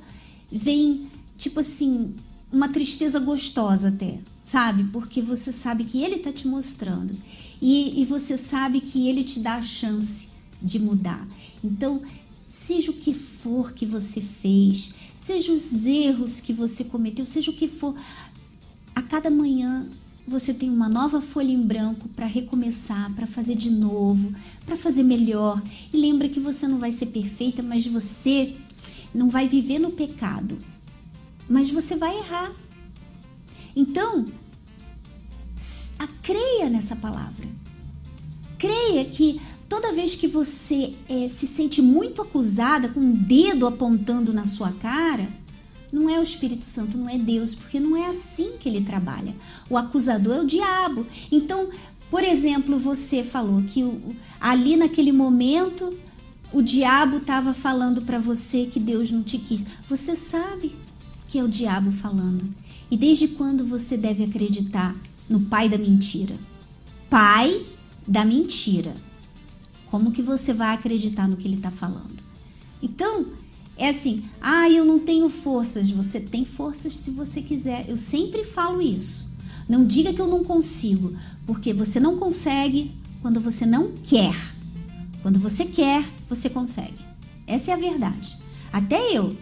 vem 0.52 1.08
tipo 1.38 1.60
assim, 1.60 2.14
uma 2.52 2.70
tristeza 2.70 3.20
gostosa 3.20 3.90
até, 3.90 4.20
sabe? 4.44 4.86
Porque 4.86 5.22
você 5.22 5.52
sabe 5.52 5.84
que 5.84 6.04
ele 6.04 6.16
está 6.16 6.32
te 6.32 6.48
mostrando. 6.48 7.16
E, 7.62 8.02
e 8.02 8.06
você 8.06 8.38
sabe 8.38 8.82
que 8.82 9.08
ele 9.08 9.24
te 9.24 9.40
dá 9.40 9.56
a 9.56 9.62
chance 9.62 10.30
de 10.62 10.80
mudar. 10.80 11.22
Então, 11.64 12.02
seja 12.48 12.92
o 12.92 12.94
que 12.94 13.14
for 13.14 13.74
que 13.74 13.86
você 13.86 14.22
fez, 14.22 14.92
seja 15.16 15.52
os 15.52 15.86
erros 15.86 16.40
que 16.40 16.54
você 16.54 16.84
cometeu, 16.84 17.26
seja 17.26 17.52
o 17.52 17.54
que 17.56 17.68
for, 17.68 17.96
a 18.96 19.02
cada 19.02 19.30
manhã 19.30 19.88
você 20.28 20.54
tem 20.54 20.70
uma 20.70 20.90
nova 20.90 21.22
folha 21.22 21.52
em 21.52 21.62
branco 21.62 22.10
para 22.10 22.26
recomeçar, 22.26 23.14
para 23.14 23.28
fazer 23.28 23.56
de 23.56 23.72
novo, 23.72 24.34
para 24.66 24.76
fazer 24.76 25.04
melhor. 25.04 25.62
E 25.94 25.98
lembra 25.98 26.28
que 26.28 26.40
você 26.40 26.68
não 26.68 26.80
vai 26.80 26.92
ser 26.92 27.08
perfeita, 27.08 27.62
mas 27.62 27.86
você 27.86 28.56
não 29.14 29.30
vai 29.30 29.48
viver 29.48 29.80
no 29.80 29.92
pecado. 29.92 30.58
Mas 31.48 31.70
você 31.70 31.96
vai 31.96 32.18
errar. 32.18 32.52
Então, 33.76 34.28
creia 36.26 36.70
nessa 36.70 36.96
palavra. 36.96 37.48
Creia 38.58 39.06
que 39.06 39.40
toda 39.70 39.94
vez 39.94 40.16
que 40.16 40.28
você 40.28 40.94
é, 41.08 41.28
se 41.28 41.46
sente 41.46 41.82
muito 41.82 42.22
acusada, 42.22 42.90
com 42.90 43.00
um 43.00 43.14
dedo 43.14 43.68
apontando 43.68 44.34
na 44.34 44.46
sua 44.46 44.72
cara, 44.72 45.32
não 45.96 46.10
é 46.10 46.20
o 46.20 46.24
Espírito 46.24 46.66
Santo, 46.66 46.98
não 46.98 47.10
é 47.10 47.18
Deus, 47.18 47.56
porque 47.56 47.80
não 47.80 47.96
é 47.96 48.08
assim 48.08 48.58
que 48.60 48.68
ele 48.68 48.82
trabalha. 48.82 49.34
O 49.70 49.78
acusador 49.78 50.36
é 50.36 50.42
o 50.42 50.46
diabo. 50.46 51.08
Então, 51.32 51.70
por 52.12 52.22
exemplo, 52.22 52.78
você 52.78 53.24
falou 53.24 53.64
que 53.64 53.82
ali 54.40 54.76
naquele 54.76 55.14
momento 55.14 55.98
o 56.52 56.62
diabo 56.62 57.18
estava 57.18 57.54
falando 57.54 58.02
para 58.02 58.20
você 58.20 58.66
que 58.66 58.80
Deus 58.80 59.10
não 59.10 59.24
te 59.24 59.38
quis. 59.38 59.66
Você 59.88 60.16
sabe 60.16 60.76
que 61.30 61.40
é 61.40 61.44
o 61.44 61.48
diabo 61.48 61.92
falando. 61.92 62.48
E 62.92 62.98
desde 62.98 63.30
quando 63.30 63.66
você 63.66 63.96
deve 63.96 64.24
acreditar 64.26 64.96
no 65.30 65.40
pai 65.40 65.70
da 65.70 65.78
mentira? 65.78 66.36
Pai 67.10 67.66
da 68.06 68.26
mentira. 68.26 68.94
Como 69.86 70.12
que 70.12 70.22
você 70.22 70.54
vai 70.54 70.74
acreditar 70.76 71.28
no 71.28 71.38
que 71.38 71.48
ele 71.48 71.56
está 71.56 71.72
falando? 71.72 72.24
Então, 72.82 73.28
é 73.78 73.90
assim, 73.90 74.24
ah, 74.42 74.70
eu 74.70 74.86
não 74.86 75.00
tenho 75.00 75.30
forças. 75.30 75.92
Você 75.92 76.20
tem 76.20 76.46
forças 76.46 76.94
se 76.94 77.12
você 77.12 77.42
quiser. 77.42 77.86
Eu 77.90 77.98
sempre 77.98 78.44
falo 78.44 78.82
isso. 78.82 79.26
Não 79.68 79.86
diga 79.86 80.14
que 80.14 80.22
eu 80.22 80.28
não 80.28 80.44
consigo, 80.44 81.14
porque 81.46 81.74
você 81.74 82.00
não 82.00 82.18
consegue 82.18 82.92
quando 83.22 83.40
você 83.40 83.66
não 83.66 83.92
quer. 83.92 84.36
Quando 85.22 85.40
você 85.40 85.66
quer, 85.66 86.06
você 86.30 86.50
consegue. 86.50 86.94
Essa 87.48 87.72
é 87.72 87.74
a 87.74 87.78
verdade. 87.78 88.38
Até 88.72 89.18
eu, 89.18 89.36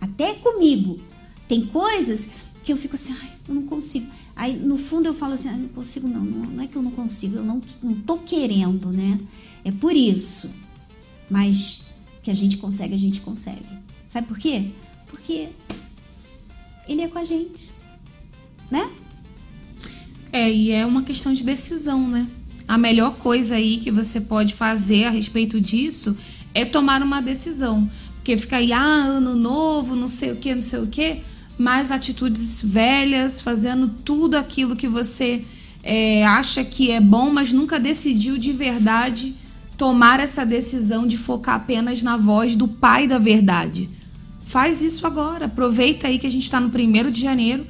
até 0.00 0.34
comigo, 0.34 0.98
tem 1.46 1.64
coisas 1.66 2.28
que 2.64 2.72
eu 2.72 2.76
fico 2.76 2.94
assim, 2.94 3.14
ai, 3.20 3.32
eu 3.48 3.54
não 3.54 3.62
consigo. 3.62 4.06
Aí 4.34 4.56
no 4.56 4.76
fundo 4.76 5.06
eu 5.06 5.14
falo 5.14 5.34
assim, 5.34 5.48
ah, 5.48 5.56
não 5.56 5.68
consigo 5.68 6.08
não, 6.08 6.24
não 6.24 6.64
é 6.64 6.66
que 6.66 6.76
eu 6.76 6.82
não 6.82 6.90
consigo, 6.90 7.36
eu 7.36 7.44
não, 7.44 7.62
não 7.82 7.94
tô 7.94 8.18
querendo, 8.18 8.90
né? 8.90 9.20
É 9.64 9.70
por 9.70 9.94
isso. 9.94 10.50
Mas 11.30 11.81
que 12.22 12.30
a 12.30 12.34
gente 12.34 12.58
consegue, 12.58 12.94
a 12.94 12.98
gente 12.98 13.20
consegue. 13.20 13.78
Sabe 14.06 14.26
por 14.26 14.38
quê? 14.38 14.70
Porque 15.08 15.48
ele 16.88 17.02
é 17.02 17.08
com 17.08 17.18
a 17.18 17.24
gente, 17.24 17.72
né? 18.70 18.88
É, 20.32 20.50
e 20.50 20.70
é 20.70 20.86
uma 20.86 21.02
questão 21.02 21.32
de 21.32 21.44
decisão, 21.44 22.08
né? 22.08 22.26
A 22.66 22.78
melhor 22.78 23.16
coisa 23.16 23.56
aí 23.56 23.78
que 23.78 23.90
você 23.90 24.20
pode 24.20 24.54
fazer 24.54 25.04
a 25.04 25.10
respeito 25.10 25.60
disso 25.60 26.16
é 26.54 26.64
tomar 26.64 27.02
uma 27.02 27.20
decisão. 27.20 27.90
Porque 28.16 28.36
fica 28.36 28.56
aí, 28.56 28.72
ah, 28.72 28.84
ano 28.84 29.34
novo, 29.34 29.96
não 29.96 30.08
sei 30.08 30.32
o 30.32 30.36
que, 30.36 30.54
não 30.54 30.62
sei 30.62 30.78
o 30.78 30.86
que, 30.86 31.20
mas 31.58 31.90
atitudes 31.90 32.62
velhas, 32.62 33.40
fazendo 33.40 33.88
tudo 33.88 34.36
aquilo 34.36 34.76
que 34.76 34.86
você 34.86 35.44
é, 35.82 36.24
acha 36.24 36.64
que 36.64 36.90
é 36.90 37.00
bom, 37.00 37.30
mas 37.30 37.52
nunca 37.52 37.80
decidiu 37.80 38.38
de 38.38 38.52
verdade 38.52 39.34
tomar 39.82 40.20
essa 40.20 40.46
decisão 40.46 41.08
de 41.08 41.18
focar 41.18 41.56
apenas 41.56 42.04
na 42.04 42.16
voz 42.16 42.54
do 42.54 42.68
Pai 42.68 43.08
da 43.08 43.18
verdade. 43.18 43.90
Faz 44.44 44.80
isso 44.80 45.04
agora. 45.04 45.46
Aproveita 45.46 46.06
aí 46.06 46.20
que 46.20 46.26
a 46.28 46.30
gente 46.30 46.44
está 46.44 46.60
no 46.60 46.70
primeiro 46.70 47.10
de 47.10 47.20
janeiro 47.20 47.66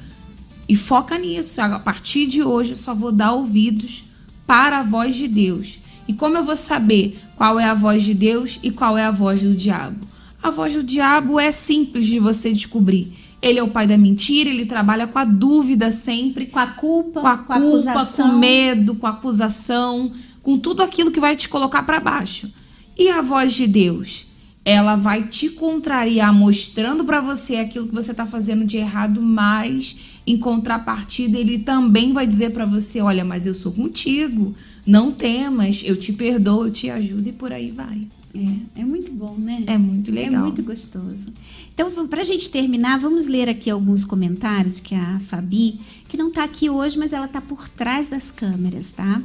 e 0.69 0.75
foca 0.75 1.17
nisso. 1.17 1.59
A 1.59 1.79
partir 1.79 2.27
de 2.27 2.43
hoje, 2.43 2.73
eu 2.73 2.75
só 2.75 2.93
vou 2.93 3.11
dar 3.11 3.31
ouvidos 3.31 4.03
para 4.45 4.77
a 4.77 4.83
voz 4.83 5.15
de 5.15 5.27
Deus. 5.27 5.79
E 6.07 6.13
como 6.13 6.37
eu 6.37 6.43
vou 6.43 6.55
saber 6.55 7.17
qual 7.35 7.59
é 7.59 7.65
a 7.65 7.73
voz 7.73 8.03
de 8.03 8.13
Deus 8.13 8.59
e 8.61 8.69
qual 8.69 8.95
é 8.95 9.05
a 9.05 9.09
voz 9.09 9.41
do 9.41 9.55
diabo? 9.55 10.05
A 10.43 10.51
voz 10.51 10.75
do 10.75 10.83
diabo 10.83 11.39
é 11.39 11.51
simples 11.51 12.05
de 12.05 12.19
você 12.19 12.53
descobrir. 12.53 13.11
Ele 13.41 13.57
é 13.57 13.63
o 13.63 13.71
pai 13.71 13.87
da 13.87 13.97
mentira, 13.97 14.51
ele 14.51 14.67
trabalha 14.67 15.07
com 15.07 15.17
a 15.17 15.25
dúvida 15.25 15.89
sempre, 15.89 16.45
com 16.45 16.59
a 16.59 16.67
culpa, 16.67 17.21
com 17.21 17.27
a 17.27 17.37
culpa, 17.39 17.55
acusação. 17.55 18.29
com 18.29 18.37
medo, 18.37 18.95
com 18.95 19.07
a 19.07 19.09
acusação 19.09 20.11
com 20.43 20.59
tudo 20.59 20.83
aquilo 20.83 21.09
que 21.09 21.19
vai 21.19 21.35
te 21.35 21.49
colocar 21.49 21.81
para 21.83 21.99
baixo. 21.99 22.53
E 22.95 23.09
a 23.09 23.21
voz 23.21 23.53
de 23.53 23.65
Deus? 23.65 24.27
Ela 24.65 24.95
vai 24.95 25.27
te 25.27 25.49
contrariar, 25.49 26.33
mostrando 26.33 27.03
para 27.03 27.19
você 27.19 27.55
aquilo 27.55 27.87
que 27.87 27.95
você 27.95 28.11
está 28.11 28.25
fazendo 28.25 28.63
de 28.65 28.77
errado, 28.77 29.21
mas 29.21 30.13
em 30.25 30.37
contrapartida 30.37 31.37
ele 31.37 31.59
também 31.59 32.13
vai 32.13 32.27
dizer 32.27 32.51
para 32.51 32.65
você: 32.65 33.01
olha, 33.01 33.25
mas 33.25 33.45
eu 33.45 33.53
sou 33.53 33.71
contigo, 33.71 34.53
não 34.85 35.11
temas, 35.11 35.81
eu 35.83 35.97
te 35.97 36.13
perdoo, 36.13 36.67
eu 36.67 36.71
te 36.71 36.89
ajudo 36.89 37.27
e 37.27 37.33
por 37.33 37.51
aí 37.51 37.71
vai. 37.71 38.01
É, 38.35 38.81
é 38.81 38.85
muito 38.85 39.11
bom, 39.11 39.35
né? 39.37 39.63
É 39.67 39.77
muito 39.77 40.11
legal. 40.11 40.41
É 40.41 40.43
muito 40.45 40.63
gostoso. 40.63 41.31
Então, 41.73 42.07
para 42.07 42.21
a 42.21 42.23
gente 42.23 42.49
terminar, 42.49 42.99
vamos 42.99 43.27
ler 43.27 43.47
aqui 43.47 43.69
alguns 43.69 44.03
comentários 44.05 44.79
que 44.79 44.95
a 44.95 45.19
Fabi, 45.19 45.79
que 46.07 46.17
não 46.17 46.29
está 46.29 46.43
aqui 46.43 46.69
hoje, 46.69 46.97
mas 46.97 47.13
ela 47.13 47.25
está 47.25 47.41
por 47.41 47.69
trás 47.69 48.07
das 48.07 48.31
câmeras, 48.31 48.91
tá? 48.91 49.21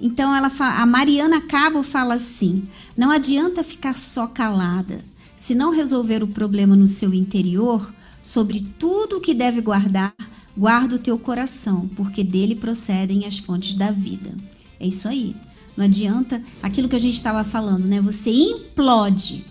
Então 0.00 0.34
ela 0.34 0.48
fala, 0.48 0.80
a 0.80 0.86
Mariana 0.86 1.40
Cabo 1.42 1.82
fala 1.82 2.14
assim: 2.14 2.66
não 2.96 3.10
adianta 3.10 3.62
ficar 3.62 3.92
só 3.92 4.26
calada. 4.26 5.04
Se 5.36 5.54
não 5.54 5.70
resolver 5.70 6.22
o 6.22 6.28
problema 6.28 6.74
no 6.74 6.86
seu 6.86 7.14
interior, 7.14 7.92
sobre 8.22 8.60
tudo 8.78 9.16
o 9.16 9.20
que 9.20 9.34
deve 9.34 9.60
guardar, 9.60 10.14
guarda 10.56 10.96
o 10.96 10.98
teu 10.98 11.18
coração, 11.18 11.88
porque 11.96 12.22
dele 12.22 12.54
procedem 12.54 13.26
as 13.26 13.38
fontes 13.38 13.74
da 13.74 13.90
vida. 13.90 14.34
É 14.78 14.86
isso 14.86 15.08
aí. 15.08 15.34
Não 15.76 15.84
adianta 15.84 16.42
aquilo 16.62 16.88
que 16.88 16.96
a 16.96 17.00
gente 17.00 17.14
estava 17.14 17.44
falando, 17.44 17.86
né? 17.86 18.00
Você 18.00 18.30
implode. 18.30 19.44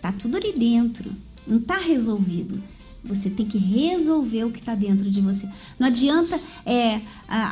Tá 0.00 0.12
tudo 0.12 0.36
ali 0.36 0.52
dentro. 0.52 1.10
Não 1.46 1.60
tá 1.60 1.76
resolvido. 1.76 2.62
Você 3.02 3.30
tem 3.30 3.46
que 3.46 3.58
resolver 3.58 4.44
o 4.44 4.50
que 4.50 4.60
está 4.60 4.74
dentro 4.74 5.10
de 5.10 5.20
você. 5.20 5.48
Não 5.78 5.86
adianta 5.86 6.38
é, 6.66 7.00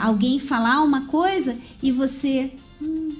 alguém 0.03 0.39
falar 0.39 0.83
uma 0.83 1.07
coisa 1.07 1.57
e 1.83 1.91
você. 1.91 2.53
Hum, 2.81 3.17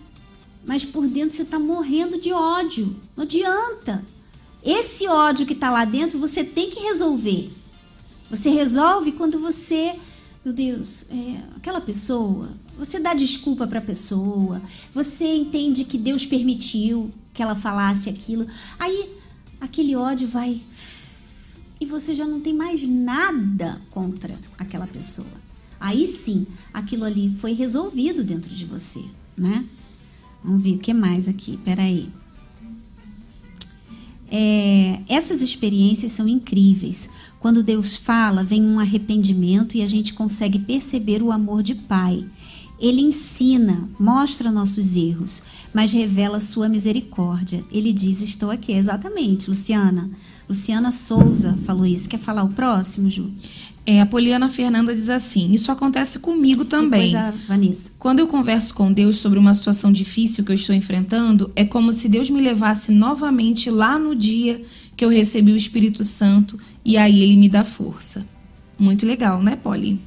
mas 0.65 0.85
por 0.85 1.09
dentro 1.09 1.35
você 1.35 1.43
está 1.43 1.59
morrendo 1.59 2.21
de 2.21 2.33
ódio. 2.33 2.95
Não 3.17 3.25
adianta. 3.25 4.05
Esse 4.63 5.07
ódio 5.09 5.47
que 5.47 5.55
está 5.55 5.71
lá 5.71 5.85
dentro 5.85 6.19
você 6.19 6.45
tem 6.45 6.69
que 6.69 6.81
resolver. 6.81 7.51
Você 8.31 8.51
resolve 8.51 9.13
quando 9.13 9.39
você. 9.39 9.97
Meu 10.45 10.53
Deus, 10.53 11.07
é, 11.11 11.43
aquela 11.57 11.81
pessoa. 11.81 12.49
Você 12.77 13.01
dá 13.01 13.15
desculpa 13.15 13.67
para 13.67 13.79
a 13.79 13.83
pessoa. 13.83 14.61
Você 14.93 15.25
entende 15.35 15.85
que 15.85 15.97
Deus 15.97 16.27
permitiu 16.27 17.11
que 17.33 17.43
ela 17.43 17.55
falasse 17.55 18.11
aquilo. 18.11 18.47
Aí 18.79 19.09
aquele 19.61 19.97
ódio 19.97 20.29
vai 20.29 20.61
e 21.81 21.87
você 21.87 22.15
já 22.15 22.27
não 22.27 22.41
tem 22.41 22.55
mais 22.55 22.87
nada 22.87 23.81
contra 23.91 24.39
aquela 24.59 24.87
pessoa. 24.87 25.27
Aí 25.81 26.07
sim, 26.07 26.47
aquilo 26.75 27.05
ali 27.05 27.31
foi 27.31 27.53
resolvido 27.53 28.25
dentro 28.25 28.53
de 28.53 28.65
você, 28.65 29.05
né? 29.37 29.65
Vamos 30.43 30.63
ver 30.63 30.75
o 30.75 30.79
que 30.79 30.93
mais 30.93 31.29
aqui. 31.29 31.57
Peraí. 31.59 32.11
É, 34.31 35.01
essas 35.09 35.41
experiências 35.41 36.13
são 36.13 36.29
incríveis. 36.29 37.11
Quando 37.41 37.63
Deus 37.63 37.97
fala, 37.97 38.45
vem 38.45 38.63
um 38.63 38.81
arrependimento 38.81 39.77
e 39.77 39.83
a 39.83 39.87
gente 39.87 40.13
consegue 40.13 40.59
perceber 40.59 41.23
o 41.23 41.31
amor 41.31 41.63
de 41.63 41.75
Pai. 41.75 42.25
Ele 42.81 43.01
ensina, 43.01 43.89
mostra 43.99 44.53
nossos 44.53 44.97
erros, 44.97 45.43
mas 45.73 45.93
revela 45.93 46.39
sua 46.39 46.69
misericórdia. 46.69 47.65
Ele 47.73 47.93
diz: 47.93 48.21
Estou 48.23 48.51
aqui. 48.51 48.73
Exatamente, 48.73 49.49
Luciana. 49.49 50.09
Luciana 50.49 50.91
Souza 50.91 51.55
falou 51.65 51.85
isso. 51.85 52.09
Quer 52.09 52.19
falar 52.19 52.43
o 52.43 52.49
próximo, 52.49 53.11
Ju? 53.11 53.31
É, 53.85 54.01
a 54.01 54.07
Poliana 54.07 54.49
Fernanda 54.49 54.95
diz 54.95 55.09
assim: 55.09 55.53
Isso 55.53 55.71
acontece 55.71 56.19
comigo 56.19 56.65
também. 56.65 57.11
Depois 57.11 57.15
a 57.15 57.31
Vanessa. 57.47 57.93
Quando 57.99 58.19
eu 58.19 58.27
converso 58.27 58.75
com 58.75 58.93
Deus 58.93 59.19
sobre 59.19 59.39
uma 59.39 59.55
situação 59.55 59.93
difícil 59.93 60.45
que 60.45 60.53
eu 60.53 60.57
estou 60.57 60.75
enfrentando, 60.75 61.51
é 61.55 61.65
como 61.65 61.93
se 61.93 62.09
Deus 62.09 62.31
me 62.31 62.41
levasse 62.41 62.93
novamente 62.93 63.71
lá 63.71 63.99
no 63.99 64.15
dia 64.15 64.61
que 64.97 65.05
eu 65.05 65.09
recebi 65.09 65.53
o 65.53 65.57
Espírito 65.57 66.05
Santo 66.05 66.59
e 66.85 66.97
aí 66.97 67.23
ele 67.23 67.37
me 67.37 67.49
dá 67.49 67.65
força. 67.65 68.27
Muito 68.79 69.07
legal, 69.07 69.43
né, 69.43 69.57
Poli? 69.57 70.01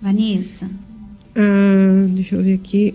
Vanessa. 0.00 0.70
Ah, 1.34 2.06
deixa 2.08 2.36
eu 2.36 2.42
ver 2.42 2.54
aqui. 2.54 2.94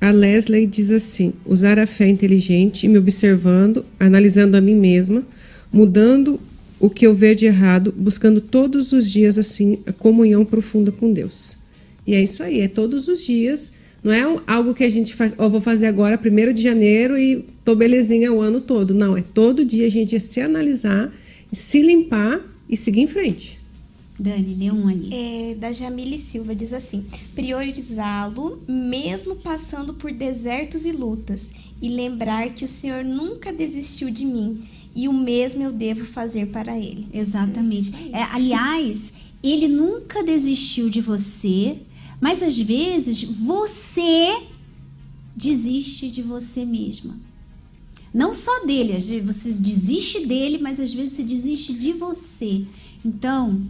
A 0.00 0.10
Leslie 0.10 0.66
diz 0.66 0.90
assim: 0.90 1.32
usar 1.44 1.78
a 1.78 1.86
fé 1.86 2.08
inteligente, 2.08 2.88
me 2.88 2.98
observando, 2.98 3.84
analisando 3.98 4.56
a 4.56 4.60
mim 4.60 4.74
mesma 4.74 5.24
mudando 5.76 6.40
o 6.80 6.88
que 6.88 7.06
eu 7.06 7.14
vejo 7.14 7.36
de 7.36 7.46
errado, 7.46 7.94
buscando 7.94 8.40
todos 8.40 8.92
os 8.92 9.10
dias 9.10 9.38
assim 9.38 9.78
a 9.86 9.92
comunhão 9.92 10.42
profunda 10.42 10.90
com 10.90 11.12
Deus. 11.12 11.58
E 12.06 12.14
é 12.14 12.22
isso 12.22 12.42
aí, 12.42 12.60
é 12.60 12.68
todos 12.68 13.08
os 13.08 13.22
dias. 13.22 13.74
Não 14.02 14.12
é 14.12 14.22
algo 14.46 14.72
que 14.72 14.84
a 14.84 14.88
gente 14.88 15.14
faz, 15.14 15.34
ó, 15.36 15.46
oh, 15.46 15.50
vou 15.50 15.60
fazer 15.60 15.86
agora, 15.86 16.16
primeiro 16.16 16.54
de 16.54 16.62
janeiro 16.62 17.18
e 17.18 17.44
tô 17.64 17.74
belezinha 17.74 18.32
o 18.32 18.40
ano 18.40 18.60
todo. 18.60 18.94
Não, 18.94 19.16
é 19.16 19.22
todo 19.22 19.64
dia 19.64 19.86
a 19.86 19.90
gente 19.90 20.18
se 20.18 20.40
analisar, 20.40 21.12
se 21.52 21.82
limpar 21.82 22.40
e 22.68 22.76
seguir 22.76 23.00
em 23.00 23.06
frente. 23.06 23.58
Dani, 24.18 24.54
lê 24.54 24.70
um 24.70 24.88
aí. 24.88 25.10
É, 25.12 25.54
da 25.56 25.72
Jamile 25.72 26.18
Silva 26.18 26.54
diz 26.54 26.72
assim: 26.72 27.04
priorizá-lo 27.34 28.62
mesmo 28.66 29.36
passando 29.36 29.92
por 29.92 30.10
desertos 30.10 30.86
e 30.86 30.92
lutas, 30.92 31.52
e 31.82 31.88
lembrar 31.88 32.48
que 32.50 32.64
o 32.64 32.68
Senhor 32.68 33.04
nunca 33.04 33.52
desistiu 33.52 34.08
de 34.08 34.24
mim 34.24 34.58
e 34.96 35.08
o 35.08 35.12
mesmo 35.12 35.62
eu 35.62 35.72
devo 35.72 36.06
fazer 36.06 36.46
para 36.46 36.76
ele. 36.76 37.06
Exatamente. 37.12 37.92
É, 38.14 38.22
aliás, 38.32 39.12
ele 39.42 39.68
nunca 39.68 40.24
desistiu 40.24 40.88
de 40.88 41.02
você, 41.02 41.78
mas 42.18 42.42
às 42.42 42.58
vezes 42.58 43.22
você 43.22 44.40
desiste 45.36 46.10
de 46.10 46.22
você 46.22 46.64
mesma. 46.64 47.14
Não 48.12 48.32
só 48.32 48.64
dele, 48.64 49.20
você 49.20 49.52
desiste 49.52 50.26
dele, 50.26 50.56
mas 50.56 50.80
às 50.80 50.94
vezes 50.94 51.12
você 51.12 51.22
desiste 51.22 51.74
de 51.74 51.92
você. 51.92 52.64
Então, 53.04 53.62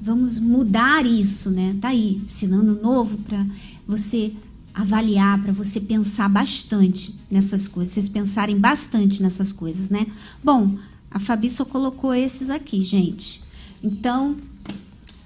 vamos 0.00 0.38
mudar 0.38 1.04
isso, 1.04 1.50
né? 1.50 1.76
Tá 1.78 1.88
aí, 1.88 2.22
ensinando 2.24 2.80
novo 2.80 3.18
para 3.18 3.44
você 3.86 4.32
avaliar, 4.74 5.40
para 5.40 5.52
você 5.52 5.80
pensar 5.80 6.28
bastante 6.28 7.14
nessas 7.30 7.68
coisas, 7.68 7.94
vocês 7.94 8.08
pensarem 8.08 8.58
bastante 8.58 9.22
nessas 9.22 9.52
coisas, 9.52 9.88
né? 9.88 10.04
Bom, 10.42 10.72
a 11.10 11.18
Fabi 11.20 11.48
só 11.48 11.64
colocou 11.64 12.12
esses 12.12 12.50
aqui, 12.50 12.82
gente. 12.82 13.40
Então, 13.82 14.36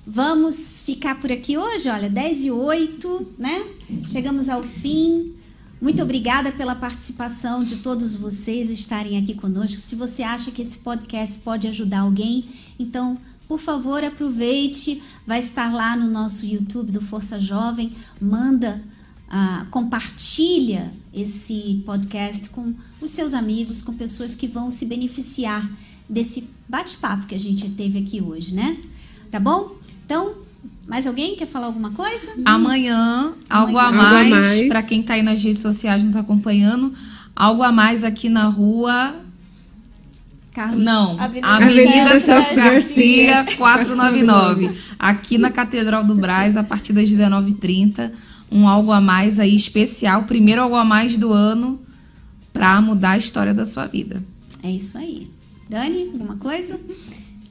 vamos 0.07 0.83
ficar 0.83 1.19
por 1.19 1.33
aqui 1.33 1.57
hoje, 1.57 1.89
olha, 1.89 2.11
10 2.11 2.45
e 2.45 2.51
8, 2.51 3.35
né? 3.39 3.65
Chegamos 4.07 4.51
ao 4.51 4.63
fim. 4.63 5.33
Muito 5.81 6.03
obrigada 6.03 6.53
pela 6.53 6.75
participação 6.75 7.65
de 7.65 7.77
todos 7.77 8.17
vocês 8.17 8.69
estarem 8.69 9.17
aqui 9.17 9.35
conosco. 9.35 9.81
Se 9.81 9.95
você 9.95 10.23
acha 10.23 10.51
que 10.51 10.61
esse 10.61 10.79
podcast 10.79 11.39
pode 11.39 11.69
ajudar 11.69 12.01
alguém, 12.01 12.45
então, 12.79 13.17
por 13.47 13.59
favor, 13.59 14.05
aproveite. 14.05 15.03
Vai 15.27 15.39
estar 15.39 15.73
lá 15.73 15.97
no 15.97 16.11
nosso 16.11 16.45
YouTube 16.45 16.93
do 16.93 17.01
Força 17.01 17.39
Jovem. 17.39 17.93
Manda 18.21 18.83
ah, 19.31 19.67
compartilha 19.71 20.93
esse 21.13 21.83
podcast 21.85 22.51
com 22.51 22.75
os 23.01 23.11
seus 23.11 23.35
amigos, 23.35 23.83
com 23.83 23.93
pessoas 23.95 24.35
que 24.35 24.47
vão 24.47 24.71
se 24.71 24.87
beneficiar 24.87 25.69
desse 26.09 26.49
bate-papo 26.69 27.27
que 27.27 27.35
a 27.35 27.39
gente 27.39 27.69
teve 27.71 27.99
aqui 27.99 28.23
hoje, 28.23 28.55
né? 28.55 28.77
Tá 29.31 29.39
bom? 29.39 29.77
Então, 30.05 30.35
mais 30.87 31.07
alguém 31.07 31.37
quer 31.37 31.47
falar 31.47 31.67
alguma 31.67 31.91
coisa? 31.91 32.33
Amanhã, 32.45 33.35
algo 33.51 33.79
a 33.79 33.93
mais, 33.93 34.31
mais. 34.31 34.69
para 34.69 34.83
quem 34.83 35.01
está 35.01 35.15
aí 35.15 35.23
nas 35.23 35.43
redes 35.43 35.61
sociais 35.61 36.03
nos 36.03 36.17
acompanhando, 36.17 36.95
algo 37.37 37.63
a 37.63 37.71
mais 37.71 38.05
aqui 38.05 38.29
na 38.29 38.47
rua 38.47 39.15
Carlos. 40.53 40.85
Não, 40.85 41.21
Avenida, 41.21 41.47
Avenida 41.47 42.19
Celso 42.19 42.57
Garcia, 42.57 43.45
499. 43.57 44.71
Aqui 44.99 45.39
na 45.39 45.51
Catedral 45.51 46.03
do 46.03 46.17
Braz, 46.17 46.57
a 46.57 46.65
partir 46.65 46.93
das 46.93 47.09
19h30 47.09 48.11
um 48.51 48.67
algo 48.67 48.93
a 48.93 49.01
mais 49.01 49.39
aí 49.39 49.55
especial, 49.55 50.25
primeiro 50.25 50.63
algo 50.63 50.77
a 50.77 50.85
mais 50.85 51.17
do 51.17 51.33
ano 51.33 51.81
para 52.53 52.81
mudar 52.81 53.11
a 53.11 53.17
história 53.17 53.55
da 53.55 53.65
sua 53.65 53.87
vida. 53.87 54.23
É 54.63 54.71
isso 54.71 54.99
aí. 54.99 55.31
Dani, 55.69 56.11
alguma 56.13 56.37
coisa? 56.37 56.79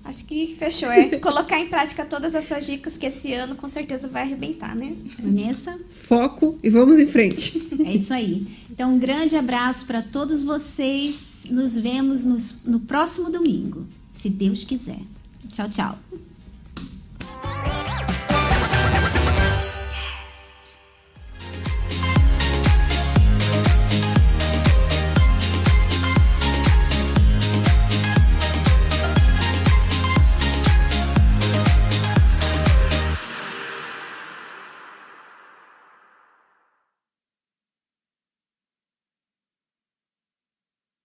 Acho 0.04 0.24
que 0.24 0.56
fechou. 0.58 0.90
É 0.90 1.16
colocar 1.20 1.60
em 1.60 1.68
prática 1.68 2.06
todas 2.06 2.34
essas 2.34 2.66
dicas 2.66 2.98
que 2.98 3.06
esse 3.06 3.34
ano 3.34 3.56
com 3.56 3.68
certeza 3.68 4.08
vai 4.08 4.24
arrebentar, 4.24 4.76
né? 4.76 4.96
Vanessa? 5.20 5.78
Foco 5.90 6.58
e 6.64 6.70
vamos 6.70 6.98
em 6.98 7.06
frente. 7.06 7.62
É 7.86 7.94
isso 7.94 8.14
aí. 8.14 8.48
Então, 8.72 8.96
um 8.96 9.00
grande 9.00 9.36
abraço 9.36 9.86
para 9.86 10.02
todos 10.02 10.44
vocês. 10.44 11.48
Nos 11.52 11.78
vemos 11.78 12.24
no, 12.24 12.38
no 12.72 12.80
próximo 12.82 13.30
domingo, 13.30 13.86
se 14.12 14.30
Deus 14.30 14.64
quiser. 14.64 15.00
Tchau, 15.52 15.70
tchau. 15.70 16.00